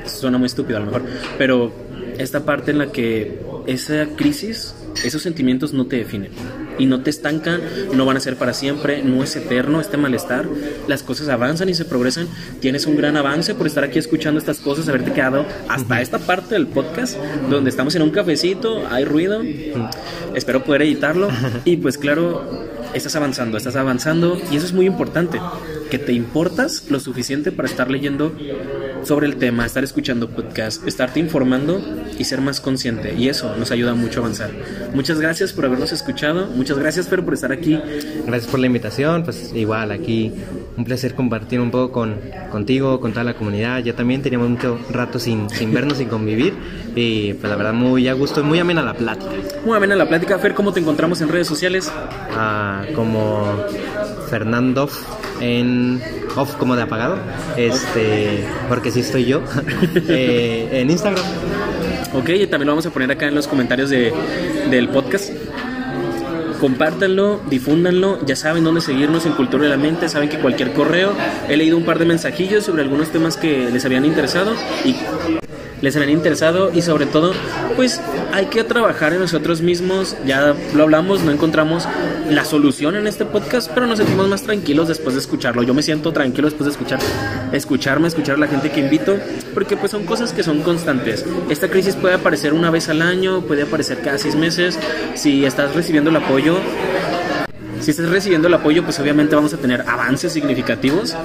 suena 0.05 0.37
muy 0.37 0.45
estúpido 0.45 0.77
a 0.77 0.81
lo 0.81 0.85
mejor, 0.87 1.03
pero 1.37 1.71
esta 2.19 2.45
parte 2.45 2.71
en 2.71 2.77
la 2.77 2.91
que 2.91 3.41
esa 3.65 4.05
crisis, 4.15 4.75
esos 5.03 5.21
sentimientos 5.21 5.73
no 5.73 5.87
te 5.87 5.97
definen 5.97 6.31
y 6.77 6.85
no 6.85 7.01
te 7.01 7.09
estancan, 7.09 7.61
no 7.93 8.05
van 8.05 8.17
a 8.17 8.19
ser 8.19 8.35
para 8.35 8.53
siempre, 8.53 9.03
no 9.03 9.23
es 9.23 9.35
eterno 9.35 9.81
este 9.81 9.97
malestar, 9.97 10.47
las 10.87 11.03
cosas 11.03 11.29
avanzan 11.29 11.69
y 11.69 11.73
se 11.73 11.85
progresan, 11.85 12.27
tienes 12.59 12.85
un 12.85 12.97
gran 12.97 13.17
avance 13.17 13.55
por 13.55 13.67
estar 13.67 13.83
aquí 13.83 13.99
escuchando 13.99 14.39
estas 14.39 14.59
cosas, 14.59 14.87
haberte 14.89 15.13
quedado 15.13 15.45
hasta 15.69 16.01
esta 16.01 16.19
parte 16.19 16.55
del 16.55 16.67
podcast 16.67 17.17
donde 17.49 17.69
estamos 17.69 17.95
en 17.95 18.01
un 18.01 18.11
cafecito, 18.11 18.87
hay 18.89 19.05
ruido, 19.05 19.41
espero 20.33 20.63
poder 20.63 20.83
editarlo. 20.83 21.29
Y 21.65 21.77
pues 21.77 21.97
claro, 21.97 22.67
estás 22.93 23.15
avanzando, 23.15 23.57
estás 23.57 23.75
avanzando 23.75 24.39
y 24.51 24.57
eso 24.57 24.65
es 24.65 24.73
muy 24.73 24.85
importante, 24.85 25.39
que 25.89 25.99
te 25.99 26.13
importas 26.13 26.85
lo 26.89 26.99
suficiente 26.99 27.51
para 27.51 27.67
estar 27.67 27.89
leyendo 27.89 28.33
sobre 29.07 29.25
el 29.25 29.37
tema, 29.37 29.65
estar 29.65 29.85
escuchando 29.85 30.29
podcast, 30.29 30.85
estarte 30.85 31.21
informando 31.21 31.81
y 32.19 32.25
ser 32.25 32.41
más 32.41 32.59
consciente. 32.59 33.15
Y 33.15 33.29
eso 33.29 33.55
nos 33.55 33.71
ayuda 33.71 33.93
mucho 33.93 34.19
a 34.19 34.23
avanzar. 34.23 34.51
Muchas 34.93 35.21
gracias 35.21 35.53
por 35.53 35.65
habernos 35.65 35.93
escuchado. 35.93 36.47
Muchas 36.47 36.77
gracias, 36.77 37.07
Fer, 37.07 37.23
por 37.23 37.33
estar 37.33 37.53
aquí. 37.53 37.79
Gracias 38.25 38.51
por 38.51 38.59
la 38.59 38.67
invitación. 38.67 39.23
Pues 39.23 39.53
igual, 39.55 39.91
aquí 39.91 40.33
un 40.75 40.83
placer 40.83 41.15
compartir 41.15 41.61
un 41.61 41.71
poco 41.71 41.93
con, 41.93 42.19
contigo, 42.51 42.99
con 42.99 43.13
toda 43.13 43.23
la 43.23 43.35
comunidad. 43.35 43.81
Ya 43.81 43.95
también 43.95 44.21
teníamos 44.21 44.49
mucho 44.49 44.77
rato 44.91 45.19
sin, 45.19 45.49
sin 45.49 45.73
vernos, 45.73 45.99
sin 45.99 46.09
convivir. 46.09 46.53
Y 46.93 47.33
pues 47.35 47.49
la 47.49 47.55
verdad, 47.55 47.73
muy 47.73 48.09
a 48.09 48.13
gusto, 48.13 48.43
muy 48.43 48.59
amena 48.59 48.83
la 48.83 48.93
plática. 48.93 49.31
Muy 49.65 49.77
amena 49.77 49.95
la 49.95 50.09
plática. 50.09 50.37
Fer, 50.37 50.53
¿cómo 50.53 50.73
te 50.73 50.81
encontramos 50.81 51.21
en 51.21 51.29
redes 51.29 51.47
sociales? 51.47 51.89
Ah, 52.35 52.83
como 52.93 53.63
Fernando 54.29 54.89
en 55.39 56.01
off 56.35 56.55
como 56.55 56.75
de 56.75 56.83
apagado, 56.83 57.17
este, 57.55 58.43
porque 58.69 58.91
sí 58.91 59.01
estoy 59.01 59.25
yo, 59.25 59.41
eh, 60.07 60.69
en 60.71 60.89
Instagram. 60.89 61.23
Ok, 62.13 62.29
y 62.29 62.47
también 62.47 62.67
lo 62.67 62.73
vamos 62.73 62.85
a 62.85 62.91
poner 62.91 63.11
acá 63.11 63.27
en 63.27 63.35
los 63.35 63.47
comentarios 63.47 63.89
de, 63.89 64.13
del 64.69 64.89
podcast. 64.89 65.31
compártanlo, 66.59 67.39
difúndanlo, 67.49 68.25
ya 68.25 68.35
saben 68.35 68.63
dónde 68.63 68.81
seguirnos 68.81 69.25
en 69.25 69.33
Cultura 69.33 69.63
de 69.63 69.69
la 69.69 69.77
Mente, 69.77 70.09
saben 70.09 70.29
que 70.29 70.39
cualquier 70.39 70.73
correo, 70.73 71.13
he 71.47 71.55
leído 71.57 71.77
un 71.77 71.83
par 71.83 71.99
de 71.99 72.05
mensajillos 72.05 72.65
sobre 72.65 72.81
algunos 72.81 73.09
temas 73.09 73.37
que 73.37 73.69
les 73.69 73.85
habían 73.85 74.05
interesado 74.05 74.53
y 74.83 74.95
les 75.81 75.95
habían 75.95 76.11
interesado 76.11 76.71
y 76.73 76.81
sobre 76.81 77.05
todo 77.05 77.33
pues 77.75 78.01
hay 78.33 78.47
que 78.47 78.63
trabajar 78.63 79.13
en 79.13 79.19
nosotros 79.19 79.61
mismos 79.61 80.15
ya 80.25 80.55
lo 80.75 80.83
hablamos 80.83 81.21
no 81.21 81.31
encontramos 81.31 81.87
la 82.29 82.45
solución 82.45 82.95
en 82.95 83.07
este 83.07 83.25
podcast 83.25 83.71
pero 83.73 83.87
nos 83.87 83.97
sentimos 83.97 84.27
más 84.27 84.43
tranquilos 84.43 84.87
después 84.87 85.15
de 85.15 85.21
escucharlo 85.21 85.63
yo 85.63 85.73
me 85.73 85.83
siento 85.83 86.11
tranquilo 86.13 86.47
después 86.47 86.65
de 86.65 86.71
escuchar 86.71 86.99
escucharme 87.51 88.07
escuchar 88.07 88.35
a 88.35 88.39
la 88.39 88.47
gente 88.47 88.71
que 88.71 88.79
invito 88.79 89.17
porque 89.53 89.77
pues 89.77 89.91
son 89.91 90.05
cosas 90.05 90.33
que 90.33 90.43
son 90.43 90.61
constantes 90.61 91.25
esta 91.49 91.69
crisis 91.69 91.95
puede 91.95 92.15
aparecer 92.15 92.53
una 92.53 92.69
vez 92.69 92.89
al 92.89 93.01
año 93.01 93.41
puede 93.41 93.63
aparecer 93.63 94.01
cada 94.01 94.17
seis 94.17 94.35
meses 94.35 94.77
si 95.15 95.45
estás 95.45 95.75
recibiendo 95.75 96.09
el 96.09 96.17
apoyo 96.17 96.57
si 97.79 97.91
estás 97.91 98.09
recibiendo 98.09 98.47
el 98.47 98.53
apoyo, 98.53 98.83
pues 98.83 98.99
obviamente 98.99 99.35
vamos 99.35 99.53
a 99.53 99.57
tener 99.57 99.81
avances 99.87 100.33
significativos. 100.33 101.15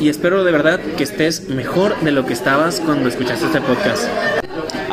Y 0.00 0.08
espero 0.08 0.44
de 0.44 0.52
verdad 0.52 0.80
que 0.96 1.04
estés 1.04 1.48
mejor 1.48 1.98
de 2.00 2.10
lo 2.10 2.26
que 2.26 2.32
estabas 2.32 2.80
cuando 2.80 3.08
escuchaste 3.08 3.46
este 3.46 3.60
podcast. 3.60 4.43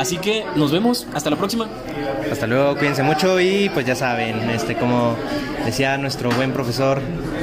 Así 0.01 0.17
que 0.17 0.43
nos 0.55 0.71
vemos, 0.71 1.05
hasta 1.13 1.29
la 1.29 1.35
próxima. 1.35 1.67
Hasta 2.31 2.47
luego, 2.47 2.75
cuídense 2.75 3.03
mucho 3.03 3.39
y 3.39 3.69
pues 3.69 3.85
ya 3.85 3.93
saben, 3.93 4.49
este 4.49 4.75
como 4.75 5.15
decía 5.63 5.95
nuestro 5.99 6.31
buen 6.31 6.53
profesor 6.53 6.99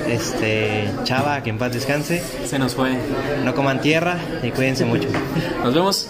este 0.08 0.90
Chava, 1.04 1.40
que 1.44 1.50
en 1.50 1.58
paz 1.58 1.72
descanse. 1.72 2.20
Se 2.44 2.58
nos 2.58 2.74
fue. 2.74 2.98
No 3.44 3.54
coman 3.54 3.80
tierra 3.80 4.18
y 4.42 4.50
cuídense 4.50 4.84
mucho. 4.84 5.08
Nos 5.62 5.72
vemos. 5.72 6.08